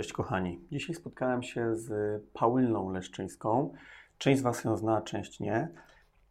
[0.00, 0.60] Cześć kochani.
[0.72, 1.92] Dzisiaj spotkałem się z
[2.32, 3.72] Pauliną Leszczyńską.
[4.18, 5.68] Część z Was ją zna, część nie.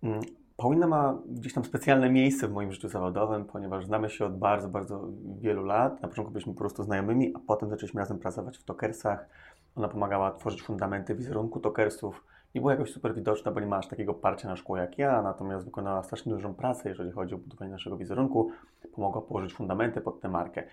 [0.04, 0.20] Mm,
[0.58, 4.70] Paulina ma gdzieś tam specjalne miejsce w moim życiu zawodowym, ponieważ znamy się od bardzo,
[4.70, 5.08] bardzo
[5.40, 6.02] wielu lat.
[6.02, 9.30] Na początku byliśmy po prostu znajomymi, a potem zaczęliśmy razem pracować w Tokersach.
[9.76, 12.24] Ona pomagała tworzyć fundamenty wizerunku Tokersów.
[12.56, 15.22] Nie była jakoś super widoczna, bo nie ma aż takiego parcia na szkło jak ja,
[15.22, 18.52] natomiast wykonała strasznie dużą pracę, jeżeli chodzi o budowanie naszego wizerunku.
[18.96, 20.64] Pomogła położyć fundamenty pod tę markę.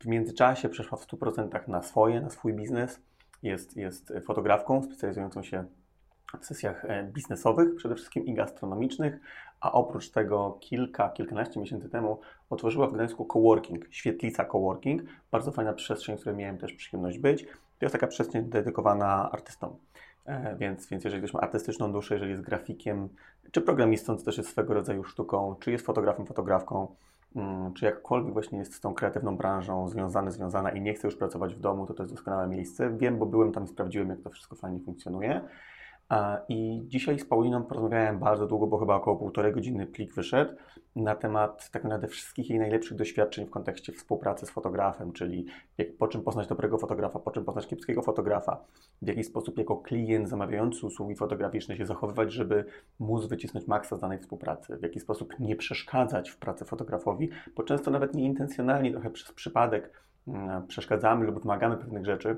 [0.00, 3.00] W międzyczasie przeszła w 100% na swoje, na swój biznes.
[3.42, 5.64] Jest, jest fotografką specjalizującą się
[6.40, 9.20] w sesjach e, biznesowych przede wszystkim i gastronomicznych,
[9.60, 12.20] a oprócz tego kilka, kilkanaście miesięcy temu
[12.50, 17.44] otworzyła w Gdańsku coworking, świetlica coworking, bardzo fajna przestrzeń, w której miałem też przyjemność być.
[17.44, 19.76] To jest taka przestrzeń dedykowana artystom.
[20.24, 23.08] E, więc, więc jeżeli ktoś ma artystyczną duszę, jeżeli jest grafikiem,
[23.50, 26.94] czy programistą, co też jest swego rodzaju sztuką, czy jest fotografem, fotografką,
[27.74, 31.54] czy jakkolwiek właśnie jest z tą kreatywną branżą związany, związana i nie chce już pracować
[31.54, 32.90] w domu, to to jest doskonałe miejsce.
[32.96, 35.40] Wiem, bo byłem tam i sprawdziłem, jak to wszystko fajnie funkcjonuje.
[36.48, 40.54] I dzisiaj z Pauliną porozmawiałem bardzo długo, bo chyba około półtorej godziny plik wyszedł,
[40.96, 45.46] na temat tak naprawdę wszystkich jej najlepszych doświadczeń w kontekście współpracy z fotografem, czyli
[45.78, 48.64] jak, po czym poznać dobrego fotografa, po czym poznać kiepskiego fotografa,
[49.02, 52.64] w jaki sposób jako klient zamawiający usługi fotograficzne się zachowywać, żeby
[52.98, 57.62] móc wycisnąć maksa z danej współpracy, w jaki sposób nie przeszkadzać w pracy fotografowi, bo
[57.62, 59.92] często nawet nieintencjonalnie, trochę przez przypadek
[60.28, 62.36] mm, przeszkadzamy lub wymagamy pewnych rzeczy,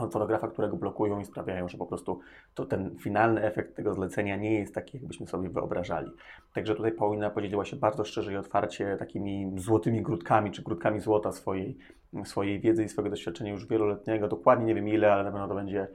[0.00, 2.20] fotografa, którego blokują i sprawiają, że po prostu
[2.54, 6.10] to ten finalny efekt tego zlecenia nie jest taki, jakbyśmy sobie wyobrażali.
[6.54, 11.32] Także tutaj Paulina podzieliła się bardzo szczerze i otwarcie takimi złotymi grudkami, czy grudkami złota
[11.32, 11.78] swojej,
[12.24, 14.28] swojej wiedzy i swojego doświadczenia już wieloletniego.
[14.28, 15.88] Dokładnie nie wiem ile, ale na pewno to będzie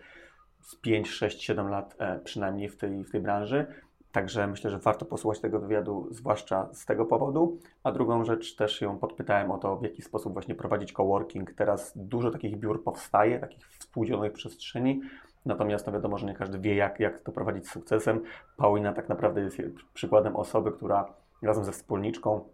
[0.61, 3.65] z 5, 6, 7 lat e, przynajmniej w tej, w tej branży.
[4.13, 7.57] Także myślę, że warto posłuchać tego wywiadu, zwłaszcza z tego powodu.
[7.83, 11.53] A drugą rzecz też ją podpytałem o to, w jaki sposób właśnie prowadzić coworking.
[11.53, 15.01] Teraz dużo takich biur powstaje, takich współdzielonych przestrzeni.
[15.45, 18.21] Natomiast no wiadomo, że nie każdy wie, jak, jak to prowadzić z sukcesem.
[18.57, 19.57] Paulina tak naprawdę jest
[19.93, 22.49] przykładem osoby, która razem ze wspólniczką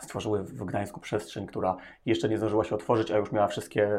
[0.00, 1.76] stworzyły w Gdańsku przestrzeń, która
[2.06, 3.90] jeszcze nie zdążyła się otworzyć, a już miała wszystkie,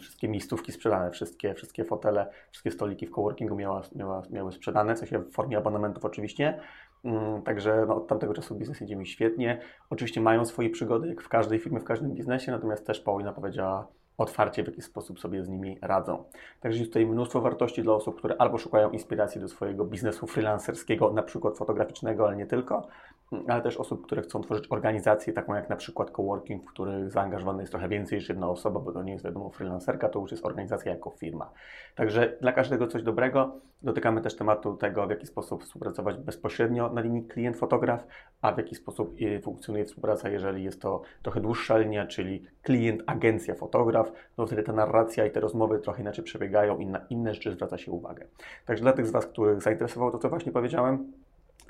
[0.00, 5.06] wszystkie miejscówki sprzedane, wszystkie, wszystkie fotele, wszystkie stoliki w coworkingu miała, miała, miały sprzedane, co
[5.06, 6.60] się w formie abonamentów oczywiście.
[7.44, 9.60] Także no, od tamtego czasu biznes idzie mi świetnie.
[9.90, 13.88] Oczywiście mają swoje przygody, jak w każdej firmie, w każdym biznesie, natomiast też Paulina powiedziała
[14.18, 16.24] otwarcie, w jaki sposób sobie z nimi radzą.
[16.60, 21.12] Także jest tutaj mnóstwo wartości dla osób, które albo szukają inspiracji do swojego biznesu freelancerskiego,
[21.12, 22.88] na przykład fotograficznego, ale nie tylko,
[23.48, 27.60] ale też osób, które chcą tworzyć organizację, taką jak na przykład coworking, w których zaangażowana
[27.60, 30.46] jest trochę więcej niż jedna osoba, bo to nie jest wiadomo freelancerka, to już jest
[30.46, 31.50] organizacja jako firma.
[31.94, 33.60] Także dla każdego coś dobrego.
[33.82, 37.98] Dotykamy też tematu tego, w jaki sposób współpracować bezpośrednio na linii klient-fotograf,
[38.42, 44.12] a w jaki sposób y, funkcjonuje współpraca, jeżeli jest to trochę dłuższa linia, czyli klient-agencja-fotograf,
[44.38, 47.78] no wtedy ta narracja i te rozmowy trochę inaczej przebiegają i na inne rzeczy zwraca
[47.78, 48.26] się uwagę.
[48.66, 51.12] Także dla tych z Was, których zainteresowało to, co właśnie powiedziałem,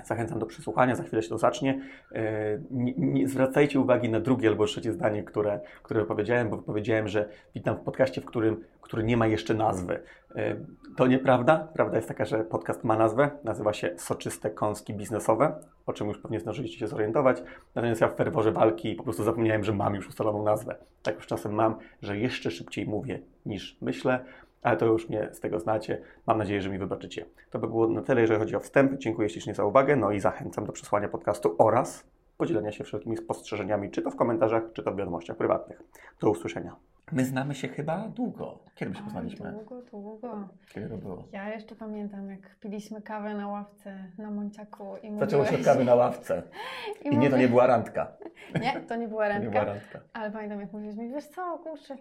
[0.05, 1.81] Zachęcam do przesłuchania, za chwilę się to zacznie.
[2.13, 7.09] E, nie, nie, zwracajcie uwagi na drugie albo trzecie zdanie, które, które powiedziałem, bo powiedziałem,
[7.09, 10.03] że witam w podcaście, w którym, który nie ma jeszcze nazwy.
[10.37, 10.57] E,
[10.97, 11.69] to nieprawda.
[11.75, 13.31] Prawda jest taka, że podcast ma nazwę.
[13.45, 15.55] Nazywa się Soczyste Kąski Biznesowe,
[15.87, 17.43] o czym już pewnie zdążyliście się zorientować.
[17.75, 20.77] Natomiast ja w ferworze walki po prostu zapomniałem, że mam już ustaloną nazwę.
[21.03, 24.25] Tak już czasem mam, że jeszcze szybciej mówię niż myślę
[24.63, 26.03] ale to już mnie z tego znacie.
[26.27, 27.25] Mam nadzieję, że mi wybaczycie.
[27.51, 28.99] To by było na tyle, jeżeli chodzi o wstęp.
[28.99, 32.05] Dziękuję ślicznie za uwagę, no i zachęcam do przesłania podcastu oraz
[32.37, 35.83] podzielenia się wszelkimi spostrzeżeniami, czy to w komentarzach, czy to w wiadomościach prywatnych.
[36.21, 36.77] Do usłyszenia.
[37.13, 38.59] My znamy się chyba długo.
[38.75, 39.53] Kiedy my się poznaliśmy?
[39.53, 40.49] Długo, długo.
[40.69, 41.25] Kiedy to było?
[41.33, 45.85] Ja jeszcze pamiętam, jak piliśmy kawę na ławce na Monciaku i Zaczęło się od kawy
[45.85, 46.43] na ławce.
[47.05, 48.13] I, I nie, to nie była randka.
[48.61, 49.45] Nie, to nie była randka.
[49.45, 50.01] Nie była randka.
[50.13, 51.97] Ale pamiętam, jak mówiliśmy, wiesz co, kurczę,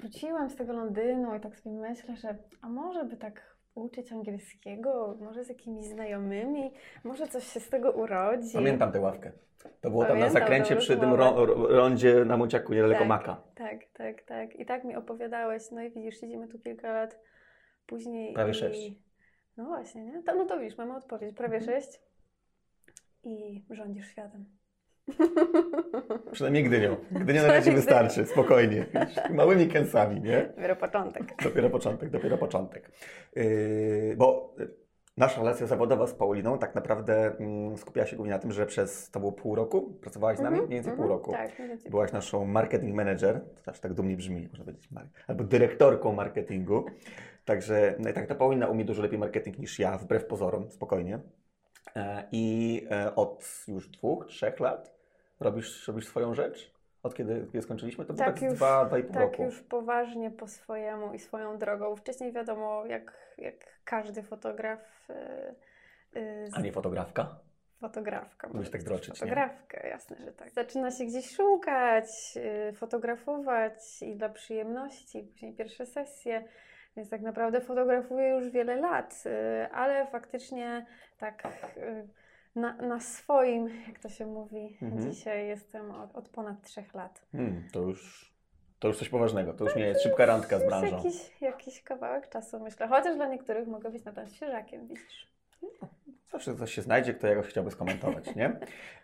[0.00, 5.18] wróciłam z tego Londynu i tak sobie myślę, że a może by tak uczyć angielskiego,
[5.20, 6.72] może z jakimiś znajomymi,
[7.04, 8.54] może coś się z tego urodzi.
[8.54, 9.32] Pamiętam tę ławkę.
[9.80, 13.42] To było tam na zakręcie przy tym ro, rondzie na Muciaku, niedaleko tak, Maka.
[13.54, 14.56] Tak, tak, tak.
[14.56, 17.20] I tak mi opowiadałeś, no i widzisz, siedzimy tu kilka lat
[17.86, 18.34] później.
[18.34, 18.54] Prawie i...
[18.54, 18.92] sześć.
[19.56, 20.22] No właśnie, nie?
[20.22, 21.80] To, no to widzisz, mamy odpowiedź, prawie mhm.
[21.80, 22.00] sześć
[23.24, 24.44] i rządzisz światem.
[26.32, 26.96] Przynajmniej Gdynią.
[27.10, 28.86] Gdynia na razie wystarczy, spokojnie.
[29.30, 30.52] Małymi kęsami, nie?
[30.56, 31.42] Dopiero początek.
[31.44, 32.90] Dopiero początek, dopiero początek.
[33.36, 34.54] Yy, bo
[35.16, 39.10] nasza relacja zawodowa z Pauliną tak naprawdę mm, skupiała się głównie na tym, że przez,
[39.10, 40.56] to było pół roku, pracowałaś z nami?
[40.56, 41.32] Mm -hmm, mniej więcej mm -hmm, pół roku.
[41.32, 41.62] Tak.
[41.90, 44.88] Byłaś naszą marketing manager, to też tak dumnie brzmi, można powiedzieć,
[45.26, 46.84] albo dyrektorką marketingu.
[47.44, 51.18] Także no tak, ta Paulina umie dużo lepiej marketing niż ja, wbrew pozorom, spokojnie.
[51.96, 54.94] E, I e, od już dwóch, trzech lat
[55.40, 56.72] robisz, robisz swoją rzecz?
[57.02, 58.04] Od kiedy, kiedy skończyliśmy?
[58.04, 59.42] To było tak, tak już, dwa, dwa i pół tak roku.
[59.42, 61.96] już poważnie po swojemu i swoją drogą.
[61.96, 65.08] Wcześniej wiadomo, jak, jak każdy fotograf.
[66.14, 67.38] Yy, yy, A nie fotografka?
[67.80, 68.48] Fotografka.
[68.48, 69.90] Musisz tak droczyć, Fotografkę, nie?
[69.90, 70.50] jasne, że tak.
[70.50, 76.44] Zaczyna się gdzieś szukać, yy, fotografować i dla przyjemności, później pierwsze sesje.
[76.96, 80.86] Więc tak naprawdę fotografuję już wiele lat, yy, ale faktycznie
[81.18, 82.08] tak yy,
[82.54, 85.12] na, na swoim, jak to się mówi, mhm.
[85.12, 87.26] dzisiaj jestem od, od, ponad trzech lat.
[87.32, 88.32] Hmm, to już.
[88.78, 90.96] To już coś poważnego, to już nie jest szybka randka z branżą.
[90.96, 92.88] Jakiś, jakiś kawałek czasu, myślę.
[92.88, 95.32] Chociaż dla niektórych mogę być na ten świeżakiem, widzisz.
[95.62, 95.88] No,
[96.32, 98.56] zawsze ktoś się znajdzie, kto jakoś chciałby skomentować, nie?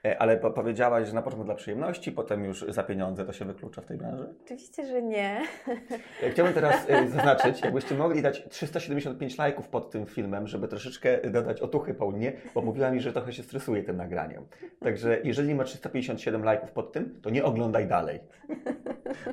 [0.05, 3.45] E, ale po powiedziałaś, że na początku dla przyjemności, potem już za pieniądze to się
[3.45, 4.35] wyklucza w tej branży?
[4.45, 5.41] Oczywiście, że nie.
[6.23, 11.31] E, chciałbym teraz e, zaznaczyć, jakbyście mogli dać 375 lajków pod tym filmem, żeby troszeczkę
[11.31, 14.47] dodać otuchy Paulinie, bo mówiła mi, że trochę się stresuje tym nagraniem.
[14.81, 18.21] Także jeżeli ma 357 lajków pod tym, to nie oglądaj dalej.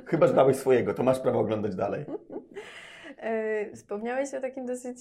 [0.06, 2.06] Chyba, że dałeś swojego, to masz prawo oglądać dalej.
[3.74, 4.98] Wspomniałeś o takim dosyć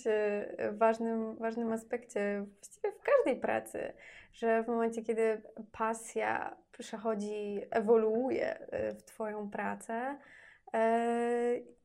[0.73, 3.93] ważnym, ważnym aspekcie właściwie w każdej pracy,
[4.33, 5.43] że w momencie, kiedy
[5.73, 8.59] pasja przechodzi, ewoluuje
[8.99, 10.19] w Twoją pracę,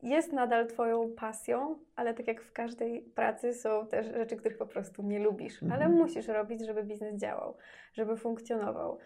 [0.03, 4.67] jest nadal Twoją pasją, ale tak jak w każdej pracy są też rzeczy, których po
[4.67, 5.81] prostu nie lubisz, mhm.
[5.81, 7.57] ale musisz robić, żeby biznes działał,
[7.93, 8.97] żeby funkcjonował.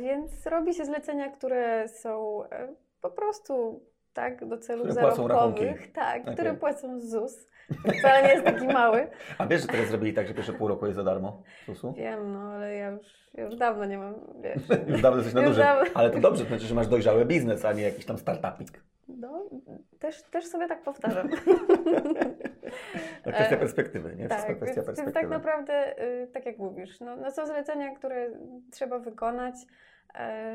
[0.00, 2.42] Więc robi się zlecenia, które są
[3.00, 3.82] po prostu
[4.12, 6.34] tak, do celów które zarobkowych, tak, okay.
[6.34, 7.46] które płacą ZUS.
[7.98, 9.06] Wcale nie jest taki mały.
[9.38, 11.92] A wiesz, że teraz zrobili tak, że pierwsze pół roku jest za darmo ZUS-u?
[11.92, 14.62] Wiem, no ale ja już, ja już dawno nie mam, wiesz.
[14.88, 15.64] już dawno jesteś na dużym,
[15.94, 18.82] ale to dobrze, to znaczy, że masz dojrzały biznes, a nie jakiś tam startupik.
[19.08, 19.44] No,
[19.98, 21.28] też, też sobie tak powtarzam.
[23.22, 24.28] To kwestia perspektywy, nie?
[24.28, 25.04] Wszystko tak, kwestia perspektywy.
[25.04, 28.30] Więc tak naprawdę, y, tak jak mówisz, no, no są zlecenia, które
[28.70, 29.97] trzeba wykonać, E,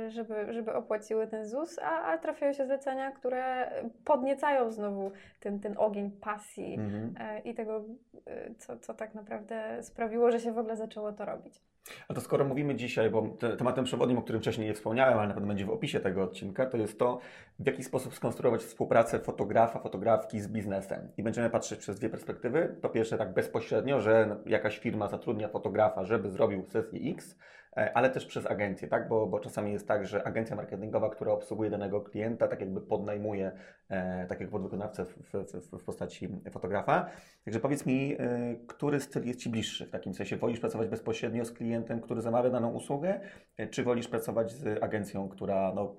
[0.10, 3.72] żeby, żeby opłaciły ten ZUS, a, a trafiają się zlecenia, które
[4.06, 7.16] podniecają znowu ten, ten ogień pasji mhm.
[7.20, 7.84] E, i tego,
[8.26, 11.62] e, co, co tak naprawdę sprawiło, że się w ogóle zaczęło to robić.
[12.08, 15.28] A to skoro mówimy dzisiaj, bo te, tematem przewodnim, o którym wcześniej nie wspomniałem, ale
[15.28, 17.20] na pewno będzie w opisie tego odcinka, to jest to,
[17.60, 21.12] w jaki sposób skonstruować współpracę fotografa, fotografki z biznesem.
[21.18, 22.76] I będziemy patrzeć przez dwie perspektywy.
[22.82, 28.10] Po pierwsze tak bezpośrednio, że jakaś firma zatrudnia fotografa, żeby zrobił sesję X, E, ale
[28.10, 29.08] też przez agencję, tak?
[29.08, 33.52] Bo, bo czasami jest tak, że agencja marketingowa, która obsługuje danego klienta, tak jakby podnajmuje
[33.90, 37.10] e, takiego podwykonawcę w, w, w, postaci fotografa.
[37.46, 40.38] Także powiedz mi, e, który styl jest Ci bliższy w takim sensie?
[40.38, 43.20] Wolisz pracować bezpośrednio z klientem, który zamawia daną usługę,
[43.58, 45.96] e, czy wolisz pracować z agencją, która no,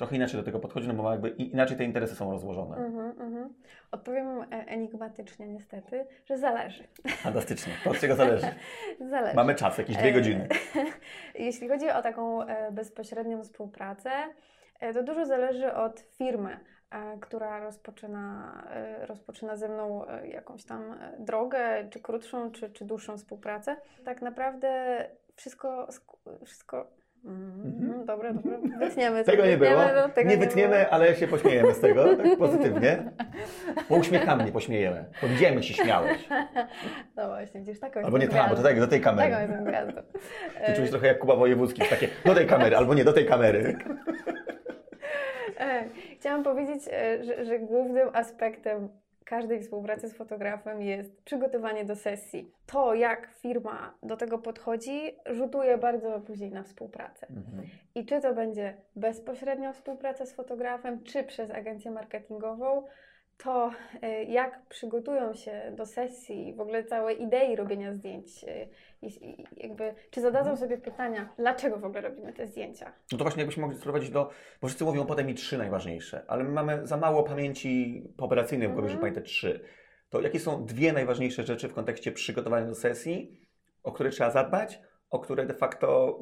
[0.00, 2.76] trochę inaczej do tego podchodzi, no bo jakby inaczej te interesy są rozłożone.
[2.76, 3.48] Mm -hmm.
[3.90, 6.84] Odpowiem e, enigmatycznie niestety, że zależy.
[7.08, 7.72] Fantastycznie.
[7.84, 8.46] To od czego zależy?
[9.10, 9.36] zależy.
[9.36, 10.48] Mamy czas, jakieś dwie godziny.
[11.34, 14.10] Jeśli chodzi o taką e, bezpośrednią współpracę,
[14.80, 16.60] e, to dużo zależy od firmy,
[17.20, 18.62] która rozpoczyna,
[19.00, 23.76] rozpoczyna ze mną jakąś tam drogę, czy krótszą, czy, czy dłuższą współpracę.
[24.04, 25.06] Tak naprawdę
[25.36, 25.88] wszystko,
[26.44, 28.06] wszystko Mhm.
[28.06, 28.58] Dobra, dobra,
[28.88, 29.24] wytniemy.
[29.24, 29.80] Tego nie było.
[29.96, 30.90] No, tego nie, nie wytniemy, było.
[30.90, 33.12] ale się pośmiejemy z tego, tak pozytywnie.
[33.88, 35.04] Bo uśmiechamy, pośmiejemy.
[35.22, 36.28] Bo widzimy, się śmiałeś.
[37.16, 39.30] No właśnie, gdzieś taką Albo nie tam, bo to tak, do tej kamery.
[39.30, 40.02] Taką jestem gwiazdą.
[40.66, 43.76] Ty trochę jak Kuba Wojewódzki, takie do tej kamery, albo nie do tej kamery.
[46.20, 48.88] Chciałam powiedzieć, e, że, że głównym aspektem
[49.30, 52.52] każdej współpracy z fotografem jest przygotowanie do sesji.
[52.66, 57.26] To, jak firma do tego podchodzi, rzutuje bardzo później na współpracę.
[57.30, 57.66] Mhm.
[57.94, 62.86] I czy to będzie bezpośrednia współpraca z fotografem, czy przez agencję marketingową,
[63.42, 63.70] to
[64.04, 68.68] y, jak przygotują się do sesji, w ogóle całej idei robienia zdjęć, y,
[69.56, 72.92] jakby, czy zadadzą sobie pytania, dlaczego w ogóle robimy te zdjęcia?
[73.12, 74.30] No to właśnie jakbyśmy mogli sprowadzić do,
[74.60, 78.72] bo wszyscy mówią potem mi trzy najważniejsze, ale my mamy za mało pamięci operacyjnej w
[78.72, 79.14] głowie, żeby mhm.
[79.14, 79.64] pamiętać trzy.
[80.10, 83.40] To jakie są dwie najważniejsze rzeczy w kontekście przygotowania do sesji,
[83.82, 86.18] o które trzeba zadbać, o które de facto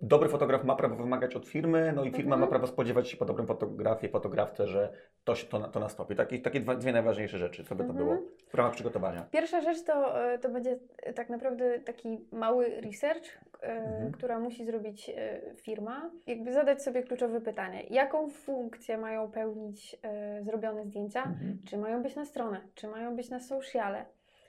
[0.00, 2.40] dobry fotograf ma prawo wymagać od firmy, no i firma mhm.
[2.40, 4.92] ma prawo spodziewać się po dobrym fotografie, fotografce, że
[5.24, 6.16] to, to, to nastąpi.
[6.16, 8.06] Takie, takie dwie najważniejsze rzeczy, co by to mhm.
[8.06, 9.22] było w ramach przygotowania.
[9.30, 10.78] Pierwsza rzecz to, e, to będzie
[11.14, 13.26] tak naprawdę taki mały research,
[13.62, 14.12] e, mhm.
[14.12, 16.10] która musi zrobić e, firma.
[16.26, 19.98] Jakby zadać sobie kluczowe pytanie, jaką funkcję mają pełnić
[20.40, 21.58] zrobione zdjęcia, mhm.
[21.64, 24.04] czy mają być na stronę, czy mają być na sociale,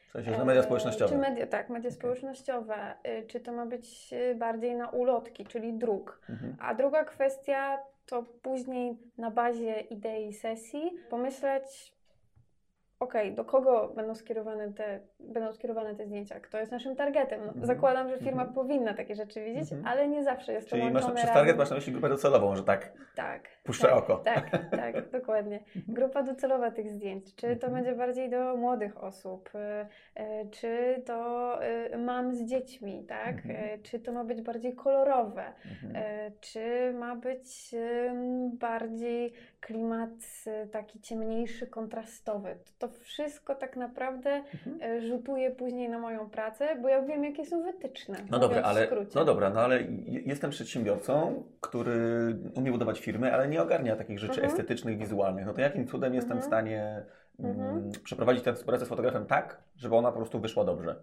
[0.10, 1.10] w sensie, że media społecznościowe.
[1.10, 2.94] Czy media, tak, media społecznościowe.
[3.08, 6.22] Y, czy to ma być y, bardziej na ulotki, czyli druk.
[6.30, 6.56] Mhm.
[6.60, 11.94] A druga kwestia to później na bazie idei sesji pomyśleć,
[13.00, 17.39] okej, do kogo będą skierowane, te, będą skierowane te zdjęcia, kto jest naszym targetem.
[17.41, 17.65] No, Mhm.
[17.65, 18.53] Zakładam, że firma Mhm.
[18.53, 19.88] powinna takie rzeczy widzieć, Mhm.
[19.88, 21.39] ale nie zawsze jest Czyli to masz, łączone przez razem.
[21.41, 23.41] target masz na myśli grupę docelową, że tak Tak.
[23.63, 24.15] puszczę tak, oko.
[24.18, 25.60] Tak, tak, dokładnie.
[25.88, 27.36] Grupa docelowa tych zdjęć.
[27.36, 27.74] Czy to Mhm.
[27.74, 31.60] będzie bardziej do młodych osób, y, y, czy to
[31.94, 33.36] y, mam z dziećmi, tak?
[33.36, 33.82] Mhm.
[33.84, 35.44] Czy to ma być bardziej kolorowe,
[35.84, 36.32] Mhm.
[36.41, 37.75] czy ma być
[38.53, 40.10] bardziej klimat
[40.72, 42.58] taki ciemniejszy, kontrastowy.
[42.79, 44.91] To to wszystko tak naprawdę Mhm.
[44.98, 48.17] y, rzutuje później na moją pracę, bo ja wiem, jakie są wytyczne.
[48.31, 52.00] No dobra, ale, no dobra, no ale je- jestem przedsiębiorcą, który
[52.55, 54.48] umie budować firmy, ale nie ogarnia takich rzeczy Mhm.
[54.51, 55.46] estetycznych, wizualnych.
[55.46, 56.50] No to jakim cudem jestem w Mhm.
[56.50, 57.05] stanie
[57.39, 57.91] mm, Mhm.
[58.03, 60.96] przeprowadzić tę współpracę z fotografem tak, żeby ona po prostu wyszła dobrze?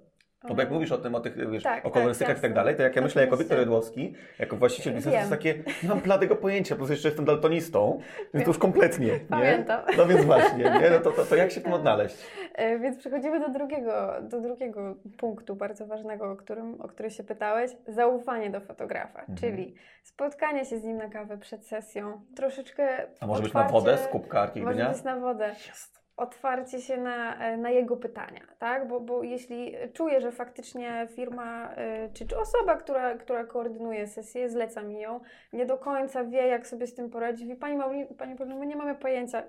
[0.45, 2.51] No bo jak mówisz o tym, o tych, wiesz, Tak, o kolorystykach tak, i tak
[2.51, 2.55] jasne.
[2.63, 3.37] dalej, to jak ja myślę jako.
[3.37, 7.25] Wiktor Jedłowski, jako właściciel biznesu, to jest takie, nie mam bladego pojęcia, plus jeszcze jestem
[7.25, 8.01] daltonistą,
[8.35, 9.21] więc to już kompletnie, nie?
[9.21, 9.81] Pamiętam.
[9.97, 10.91] No więc właśnie, nie?
[10.91, 12.17] No to, to, to jak się w tym odnaleźć?
[12.55, 17.25] E, Więc przechodzimy do drugiego, do drugiego punktu bardzo ważnego, o którym, o który się
[17.25, 17.71] pytałeś.
[17.89, 19.39] Zaufanie do fotografa, Mhm.
[19.39, 23.73] czyli spotkanie się z nim na kawę przed sesją, troszeczkę A może być na otwarcie-
[23.73, 25.49] wodę z kubka Może być na wodę.
[25.69, 26.06] Jest.
[26.17, 28.89] Otwarcie się na, e, na jego pytania, tak?
[28.89, 34.51] Bo, bo jeśli czuję, że faktycznie firma e, czy, czy osoba, która, która koordynuje sesję,
[34.51, 35.21] zleca mi ją,
[35.53, 37.47] nie do końca wie, jak sobie z tym poradzić.
[37.47, 39.43] Mówi, Pani Mauli, Pani Paulino, my nie mamy pojęcia.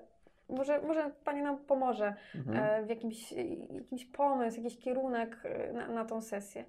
[0.50, 2.58] Może, może Pani nam pomoże Mhm.
[2.58, 3.32] e, w jakimś,
[3.70, 5.44] jakimś pomysł, jakiś kierunek
[5.74, 6.66] na, na tą sesję.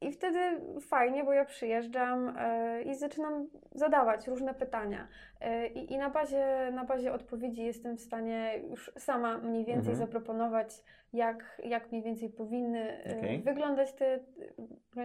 [0.00, 0.38] I wtedy
[0.80, 5.08] fajnie, bo ja przyjeżdżam e, i zaczynam zadawać różne pytania.
[5.40, 9.92] E, I, i na, bazie, na bazie odpowiedzi jestem w stanie już sama mniej więcej
[9.92, 9.96] Mhm.
[9.96, 10.68] zaproponować,
[11.12, 13.42] jak, jak mniej więcej powinny e, Okej.
[13.42, 14.18] wyglądać, te,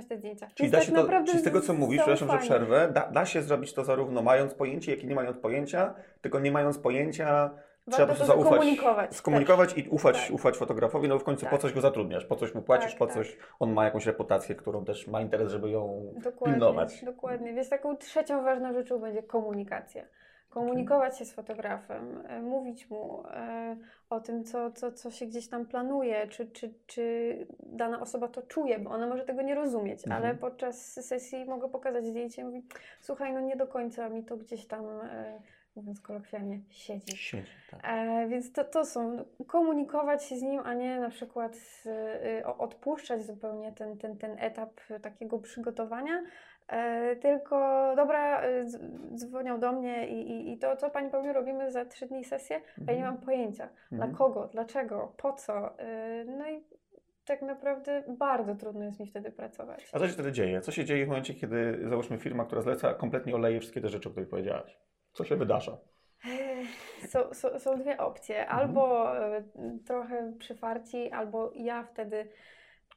[0.09, 0.47] te zdjęcia.
[0.55, 2.49] Czyli, tak się to, czyli z tego, co mówisz, przepraszam, że zaufanie.
[2.49, 6.39] przerwę, da, da się zrobić to zarówno mając pojęcie, jak i nie mając pojęcia, tylko
[6.39, 7.51] nie mając pojęcia
[7.89, 10.31] trzeba po prostu zaufać, skomunikować skomunikować i ufać, Tak.
[10.35, 11.61] ufać fotografowi, no w końcu po Tak.
[11.61, 13.15] coś go zatrudniasz, po coś mu płacisz, Tak, po tak.
[13.15, 17.05] coś on ma jakąś reputację, którą też ma interes, żeby ją Dokładnie, pilnować.
[17.05, 17.53] dokładnie.
[17.53, 20.03] Więc taką trzecią ważną rzeczą będzie komunikacja.
[20.49, 23.77] Komunikować się z fotografem, e, mówić mu e,
[24.09, 28.41] o tym, co, co, co się gdzieś tam planuje, czy, czy, czy dana osoba to
[28.41, 30.23] czuje, bo ona może tego nie rozumieć, Mhm.
[30.23, 32.65] ale podczas sesji mogę pokazać zdjęcie i mówić,
[33.01, 35.39] słuchaj, no nie do końca mi to gdzieś tam, e,
[35.75, 37.17] mówiąc kolokwialnie, siedzi.
[37.17, 37.79] Siedzi, tak.
[37.83, 41.55] E, więc to, to są, komunikować się z nim, a nie na przykład
[42.39, 46.23] y, o- odpuszczać zupełnie ten, ten, ten etap takiego przygotowania,
[46.67, 47.57] e, tylko
[47.95, 51.85] dobra, y, dz- dzwonią do mnie i, i, i to, co Pani Paulino robimy za
[51.85, 54.09] trzy dni sesję, a ja nie mam pojęcia, Mhm.
[54.11, 56.63] dla kogo, dlaczego, po co, y, no i
[57.25, 59.89] tak naprawdę bardzo trudno jest mi wtedy pracować.
[59.93, 60.61] A co się wtedy dzieje?
[60.61, 64.09] Co się dzieje w momencie, kiedy załóżmy firma, która zleca, kompletnie oleje wszystkie te rzeczy,
[64.09, 64.77] o których powiedziałaś?
[65.13, 65.77] Co się wydarza?
[67.07, 68.47] Są, są, są dwie opcje.
[68.47, 69.43] Albo e,
[69.85, 72.27] trochę przyfarci, albo ja wtedy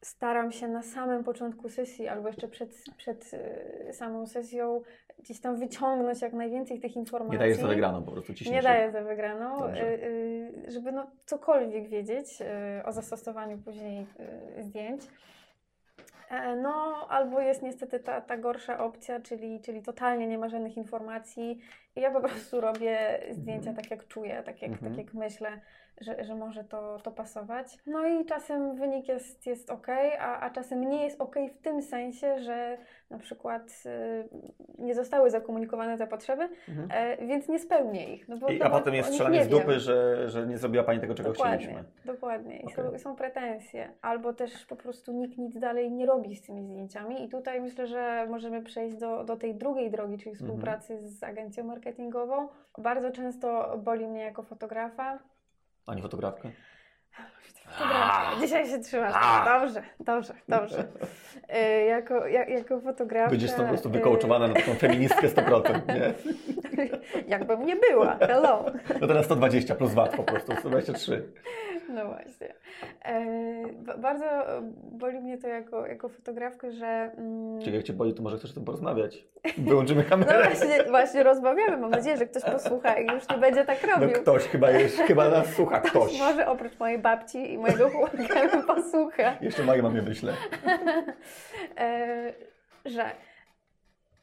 [0.03, 4.83] staram się na samym początku sesji, albo jeszcze przed, przed e, samą sesją
[5.19, 7.33] gdzieś tam wyciągnąć jak najwięcej tych informacji.
[7.33, 8.57] Nie dajesz za wygraną, po prostu ciśniesz.
[8.57, 9.99] Nie daję za wygraną, e,
[10.69, 12.39] żeby no cokolwiek wiedzieć
[12.85, 14.07] o zastosowaniu później
[14.61, 15.03] zdjęć.
[16.31, 20.77] E, No, albo jest niestety ta, ta gorsza opcja, czyli, czyli totalnie nie ma żadnych
[20.77, 21.59] informacji
[21.97, 23.77] i ja po prostu robię zdjęcia Mhm.
[23.77, 24.93] tak jak czuję, tak jak, Mhm.
[24.97, 25.61] tak jak myślę,
[26.01, 27.67] że, że może to, to pasować.
[27.87, 29.87] No i czasem wynik jest, jest ok,
[30.21, 32.79] a, a czasem nie jest ok w tym sensie, że
[33.11, 34.29] na przykład y,
[34.79, 36.89] nie zostały zakomunikowane te potrzeby, Mhm.
[36.93, 38.29] e, więc nie spełnię ich.
[38.29, 39.79] No bo I, a potem jest strzelanie nie z dupy, wiem.
[39.81, 41.85] że, że nie zrobiła Pani tego, czego Dokładnie, chcieliśmy.
[42.05, 42.61] dokładnie.
[42.61, 42.99] I są, Okej.
[42.99, 43.89] są pretensje.
[44.03, 47.25] Albo też po prostu nikt nic dalej nie robi z tymi zdjęciami.
[47.25, 50.49] I tutaj myślę, że możemy przejść do, do tej drugiej drogi, czyli Mhm.
[50.51, 52.49] współpracy z agencją marketingową.
[52.79, 55.19] Bardzo często boli mnie jako fotografa.
[55.87, 56.51] A nie fotografkę?
[57.79, 58.41] Fotografa.
[58.41, 59.15] Dzisiaj się trzymasz.
[59.17, 59.61] A.
[59.61, 60.85] Dobrze, dobrze, dobrze.
[61.55, 63.31] Y, jako, ja, jako fotografka...
[63.31, 66.15] Będziesz po prostu y, wykołczowana na taką feministkę 100%, nie?
[67.35, 68.17] Jakbym nie była.
[68.17, 68.65] Hello.
[69.01, 71.33] No teraz 120 plus VAT po prostu, 123.
[71.89, 72.55] No właśnie.
[73.05, 73.25] E,
[73.73, 74.25] ba- bardzo
[74.83, 76.87] boli mnie to jako, jako fotografkę, że.
[77.17, 79.25] Mm, Czyli jak Cię boli, to może chcesz o tym porozmawiać.
[79.59, 80.45] Wyłączymy no kamerę.
[80.45, 81.77] właśnie, właśnie rozmawiamy.
[81.77, 84.23] Mam nadzieję, że ktoś posłucha i już nie będzie tak No robił.
[84.23, 86.19] ktoś chyba jest, chyba nas słucha, ktoś.
[86.19, 89.37] Może oprócz mojej babci i mojego chłopaka posłucha.
[89.41, 90.33] Jeszcze mojej mamie wyślę.
[91.79, 92.33] e,
[92.85, 93.05] że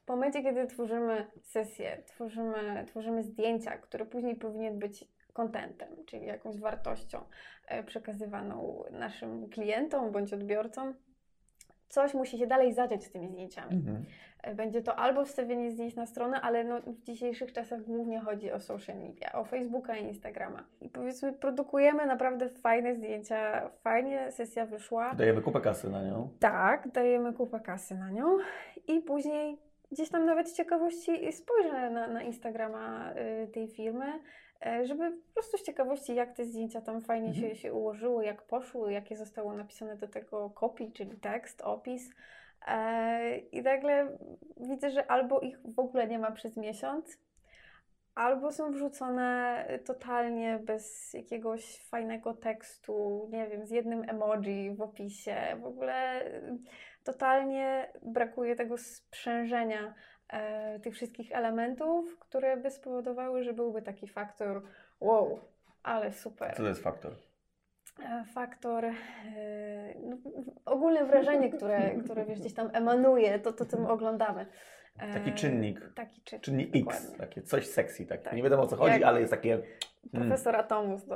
[0.05, 6.59] w momencie, kiedy tworzymy sesję, tworzymy, tworzymy zdjęcia, które później powinien być kontentem, czyli jakąś
[6.59, 7.19] wartością
[7.67, 10.93] e, przekazywaną naszym klientom bądź odbiorcom,
[11.91, 13.75] coś musi się dalej zadziać z tymi zdjęciami.
[13.75, 14.05] Mhm.
[14.43, 18.51] E, Będzie to albo wstawienie zdjęć na stronę, ale no, w dzisiejszych czasach głównie chodzi
[18.51, 20.63] o social media, o Facebooka i Instagrama.
[20.81, 25.13] I powiedzmy, produkujemy naprawdę fajne zdjęcia, fajnie sesja wyszła.
[25.15, 26.29] Dajemy kupę kasy na nią.
[26.39, 28.37] Tak, dajemy kupę kasy na nią
[28.87, 29.57] i później
[29.91, 34.05] gdzieś tam nawet z ciekawości spojrzę na, na Instagrama y, tej firmy,
[34.83, 37.49] żeby po prostu z ciekawości, jak te zdjęcia tam fajnie Mhm.
[37.49, 42.09] się, się ułożyły, jak poszły, jakie zostało napisane do tego copy, czyli tekst, opis.
[42.67, 44.17] E, I nagle
[44.57, 47.17] widzę, że albo ich w ogóle nie ma przez miesiąc,
[48.15, 55.35] albo są wrzucone totalnie bez jakiegoś fajnego tekstu, nie wiem, z jednym emoji w opisie.
[55.61, 56.23] W ogóle
[57.03, 59.93] totalnie brakuje tego sprzężenia
[60.31, 64.63] e, tych wszystkich elementów, które by spowodowały, że byłby taki faktor
[64.99, 65.39] wow,
[65.83, 66.55] ale super.
[66.55, 67.15] Co to jest faktor?
[67.99, 68.93] E, faktor, e,
[70.03, 70.17] no,
[70.65, 74.45] ogólne wrażenie, które, które wiesz, gdzieś tam emanuje, to, to tym oglądamy.
[75.13, 75.93] Taki czynnik.
[75.95, 76.43] Taki czynnik.
[76.43, 77.17] Czynnik X, dokładnie.
[77.17, 78.21] takie coś sexy, tak.
[78.21, 78.33] Tak.
[78.33, 79.61] Nie wiadomo o co chodzi, Jak- ale jest takie...
[80.11, 81.15] Profesor Atomus do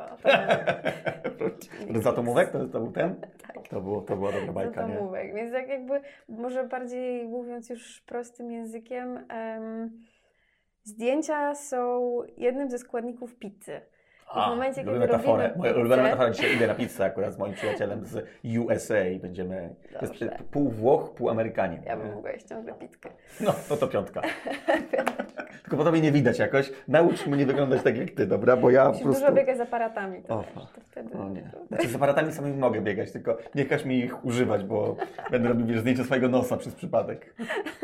[1.89, 2.01] Mm.
[2.01, 3.15] Z atomówek to, to był ten?
[3.48, 3.68] Tak.
[3.68, 4.94] To, było, to była dobra bajka, nie?
[4.94, 5.36] Zatomówek.
[5.36, 10.04] Więc jak jakby, może bardziej mówiąc już prostym językiem, em,
[10.84, 13.82] zdjęcia są jednym ze składników pizzy.
[14.29, 15.44] A, momencie, lubię kiedy metaforę.
[15.44, 18.25] robimy Moja ulubiona pizzę- metafora dzisiaj idę na pizzę akurat z moim przyjacielem z
[18.65, 19.75] USA i będziemy...
[19.94, 20.38] To jest Dobrze.
[20.51, 21.84] pół Włoch, pół Amerykanin.
[21.86, 23.10] Ja bym mogła jeść ciągle pizzkę.
[23.41, 24.22] No, no to piątka.
[25.62, 26.72] Tylko po tobie nie widać jakoś.
[26.88, 28.58] Naucz mnie nie wyglądać tak jak ty, dobra?
[28.58, 29.22] Bo ja po Musisz prostu...
[29.22, 30.24] dużo biegać z aparatami.
[30.24, 31.17] To, O, wiesz, to wtedy...
[31.17, 31.51] O nie.
[31.67, 34.96] Znaczy z aparatami samym mogę biegać, tylko nie każ mi ich używać, bo
[35.32, 37.34] będę robił wiesz, zdjęcie swojego nosa przez przypadek.